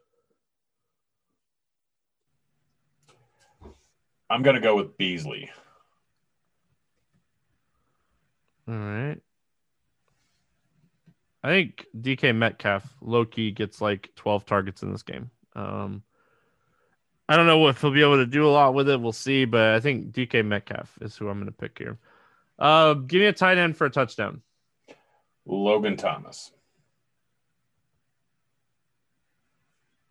I'm 4.30 4.44
gonna 4.44 4.62
go 4.62 4.76
with 4.76 4.98
Beasley. 4.98 5.50
All 8.68 8.76
right. 8.76 9.18
I 11.44 11.50
think 11.50 11.86
DK 12.00 12.34
Metcalf 12.34 12.88
Loki 13.02 13.52
gets 13.52 13.82
like 13.82 14.10
12 14.16 14.46
targets 14.46 14.82
in 14.82 14.94
this 14.94 15.04
game. 15.04 15.30
Um, 15.56 16.04
I 17.28 17.36
don't 17.36 17.48
know 17.48 17.68
if 17.68 17.82
he'll 17.82 17.92
be 17.92 18.02
able 18.02 18.18
to 18.18 18.26
do 18.26 18.48
a 18.48 18.50
lot 18.50 18.74
with 18.74 18.90
it. 18.90 19.02
We'll 19.02 19.12
see, 19.12 19.44
but 19.44 19.74
I 19.76 19.82
think 19.82 20.14
DK 20.14 20.46
Metcalf 20.46 20.98
is 21.02 21.18
who 21.18 21.28
I'm 21.28 21.38
going 21.40 21.48
to 21.48 21.52
pick 21.52 21.78
here. 21.78 21.98
Uh, 22.64 22.94
give 22.94 23.20
me 23.20 23.26
a 23.26 23.34
tight 23.34 23.58
end 23.58 23.76
for 23.76 23.86
a 23.86 23.90
touchdown. 23.90 24.42
Logan 25.46 25.98
Thomas. 25.98 26.50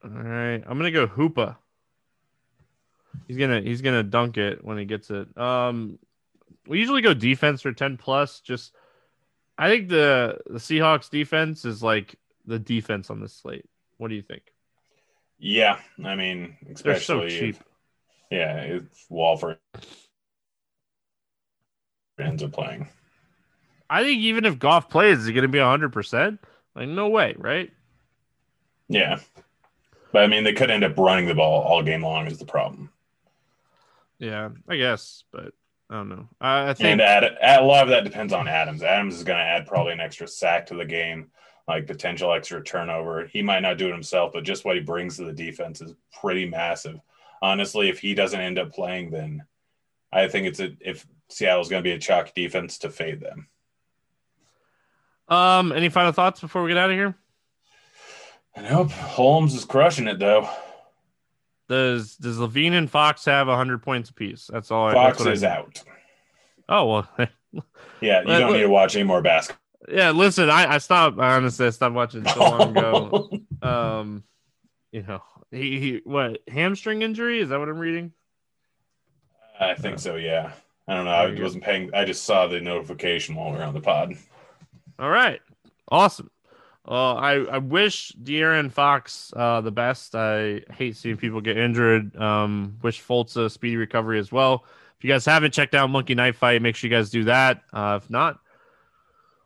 All 0.04 0.10
right, 0.10 0.62
I'm 0.66 0.76
gonna 0.76 0.90
go 0.90 1.06
Hoopa. 1.06 1.56
He's 3.26 3.38
gonna 3.38 3.62
he's 3.62 3.80
gonna 3.80 4.02
dunk 4.02 4.36
it 4.36 4.62
when 4.62 4.76
he 4.76 4.84
gets 4.84 5.10
it. 5.10 5.34
Um, 5.38 5.98
we 6.66 6.78
usually 6.78 7.00
go 7.00 7.14
defense 7.14 7.62
for 7.62 7.72
10 7.72 7.96
plus. 7.96 8.40
Just 8.40 8.74
I 9.56 9.70
think 9.70 9.88
the 9.88 10.38
the 10.44 10.58
Seahawks 10.58 11.08
defense 11.08 11.64
is 11.64 11.82
like 11.82 12.16
the 12.44 12.58
defense 12.58 13.08
on 13.08 13.20
this 13.20 13.32
slate. 13.32 13.64
What 13.96 14.08
do 14.08 14.14
you 14.14 14.22
think? 14.22 14.42
Yeah, 15.38 15.78
I 16.04 16.16
mean, 16.16 16.58
especially 16.70 17.20
They're 17.20 17.30
so 17.30 17.40
cheap. 17.40 17.56
If, 17.56 17.62
yeah, 18.30 18.56
it's 18.56 19.06
Wolford 19.08 19.56
ends 22.18 22.42
up 22.42 22.52
playing. 22.52 22.88
I 23.88 24.02
think 24.02 24.20
even 24.20 24.44
if 24.44 24.58
Goff 24.58 24.88
plays, 24.88 25.18
is 25.18 25.28
it 25.28 25.32
going 25.32 25.42
to 25.42 25.48
be 25.48 25.58
100%? 25.58 26.38
Like, 26.74 26.88
no 26.88 27.08
way, 27.08 27.34
right? 27.36 27.70
Yeah. 28.88 29.18
But 30.12 30.24
I 30.24 30.26
mean, 30.26 30.44
they 30.44 30.52
could 30.52 30.70
end 30.70 30.84
up 30.84 30.96
running 30.96 31.26
the 31.26 31.34
ball 31.34 31.62
all 31.62 31.82
game 31.82 32.02
long, 32.02 32.26
is 32.26 32.38
the 32.38 32.44
problem. 32.44 32.90
Yeah, 34.18 34.50
I 34.68 34.76
guess. 34.76 35.24
But 35.32 35.52
I 35.90 35.94
don't 35.94 36.08
know. 36.08 36.28
I, 36.40 36.70
I 36.70 36.74
think. 36.74 36.88
And 36.88 37.00
add, 37.00 37.24
add, 37.40 37.62
a 37.62 37.64
lot 37.64 37.84
of 37.84 37.90
that 37.90 38.04
depends 38.04 38.32
on 38.32 38.48
Adams. 38.48 38.82
Adams 38.82 39.16
is 39.16 39.24
going 39.24 39.38
to 39.38 39.44
add 39.44 39.66
probably 39.66 39.92
an 39.92 40.00
extra 40.00 40.28
sack 40.28 40.66
to 40.66 40.74
the 40.74 40.84
game, 40.84 41.30
like 41.66 41.86
potential 41.86 42.32
extra 42.32 42.62
turnover. 42.62 43.26
He 43.26 43.42
might 43.42 43.60
not 43.60 43.78
do 43.78 43.88
it 43.88 43.92
himself, 43.92 44.32
but 44.32 44.44
just 44.44 44.64
what 44.64 44.76
he 44.76 44.82
brings 44.82 45.16
to 45.16 45.24
the 45.24 45.32
defense 45.32 45.80
is 45.80 45.94
pretty 46.20 46.48
massive. 46.48 47.00
Honestly, 47.42 47.88
if 47.88 47.98
he 47.98 48.14
doesn't 48.14 48.40
end 48.40 48.58
up 48.58 48.72
playing, 48.72 49.10
then 49.10 49.44
I 50.12 50.28
think 50.28 50.46
it's 50.46 50.60
a 50.60 50.76
if 50.80 51.06
Seattle's 51.32 51.68
going 51.68 51.82
to 51.82 51.88
be 51.88 51.94
a 51.94 51.98
chalk 51.98 52.34
defense 52.34 52.78
to 52.78 52.90
fade 52.90 53.20
them. 53.20 53.48
Um, 55.28 55.72
any 55.72 55.88
final 55.88 56.12
thoughts 56.12 56.40
before 56.40 56.62
we 56.62 56.68
get 56.70 56.78
out 56.78 56.90
of 56.90 56.96
here? 56.96 57.14
Nope. 58.56 58.90
Holmes 58.90 59.54
is 59.54 59.64
crushing 59.64 60.08
it 60.08 60.18
though. 60.18 60.48
Does 61.68 62.16
does 62.16 62.38
LaVine 62.38 62.72
and 62.72 62.90
Fox 62.90 63.24
have 63.24 63.46
hundred 63.46 63.82
points 63.82 64.10
apiece? 64.10 64.50
That's 64.52 64.70
all. 64.70 64.92
Fox 64.92 65.24
I, 65.24 65.30
is 65.30 65.44
out. 65.44 65.82
Oh 66.68 66.86
well. 66.86 67.08
yeah, 68.00 68.20
you 68.20 68.26
don't 68.26 68.52
need 68.52 68.60
to 68.60 68.66
watch 68.66 68.94
any 68.94 69.04
more 69.04 69.22
basketball. 69.22 69.60
Yeah, 69.88 70.10
listen, 70.10 70.50
I, 70.50 70.74
I 70.74 70.78
stopped. 70.78 71.18
Honestly, 71.18 71.66
I 71.66 71.70
stopped 71.70 71.94
watching 71.94 72.26
so 72.26 72.40
long 72.40 72.76
ago. 72.76 73.30
um, 73.62 74.24
you 74.92 75.02
know, 75.02 75.22
he, 75.50 75.80
he 75.80 76.00
what 76.04 76.40
hamstring 76.46 77.02
injury? 77.02 77.40
Is 77.40 77.48
that 77.48 77.58
what 77.58 77.68
I'm 77.68 77.78
reading? 77.78 78.12
I 79.58 79.74
think 79.74 79.98
so. 79.98 80.16
Yeah. 80.16 80.52
I 80.88 80.94
don't 80.94 81.04
know. 81.04 81.10
I 81.10 81.40
wasn't 81.40 81.64
paying. 81.64 81.90
I 81.94 82.04
just 82.04 82.24
saw 82.24 82.46
the 82.46 82.60
notification 82.60 83.34
while 83.34 83.52
we 83.52 83.58
were 83.58 83.64
on 83.64 83.74
the 83.74 83.80
pod. 83.80 84.14
All 84.98 85.10
right. 85.10 85.40
Awesome. 85.88 86.30
Well, 86.86 87.16
I, 87.16 87.34
I 87.34 87.58
wish 87.58 88.12
De'Aaron 88.20 88.70
Fox 88.70 89.32
uh, 89.36 89.60
the 89.60 89.70
best. 89.70 90.14
I 90.16 90.62
hate 90.72 90.96
seeing 90.96 91.16
people 91.16 91.40
get 91.40 91.56
injured. 91.56 92.16
Um, 92.16 92.78
wish 92.82 93.00
Fultz 93.00 93.36
a 93.36 93.48
speedy 93.48 93.76
recovery 93.76 94.18
as 94.18 94.32
well. 94.32 94.64
If 94.98 95.04
you 95.04 95.10
guys 95.10 95.24
haven't 95.24 95.52
checked 95.52 95.74
out 95.74 95.90
Monkey 95.90 96.14
Knife 96.14 96.36
Fight, 96.36 96.60
make 96.60 96.74
sure 96.74 96.90
you 96.90 96.96
guys 96.96 97.10
do 97.10 97.24
that. 97.24 97.62
Uh, 97.72 98.00
if 98.02 98.10
not, 98.10 98.40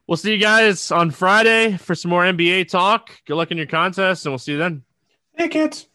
we'll 0.06 0.16
see 0.16 0.32
you 0.32 0.38
guys 0.38 0.90
on 0.90 1.10
Friday 1.10 1.76
for 1.76 1.94
some 1.94 2.10
more 2.10 2.22
NBA 2.22 2.68
talk. 2.68 3.10
Good 3.26 3.36
luck 3.36 3.50
in 3.50 3.58
your 3.58 3.66
contest, 3.66 4.24
and 4.24 4.32
we'll 4.32 4.38
see 4.38 4.52
you 4.52 4.58
then. 4.58 4.82
Hey, 5.34 5.48
kids. 5.48 5.88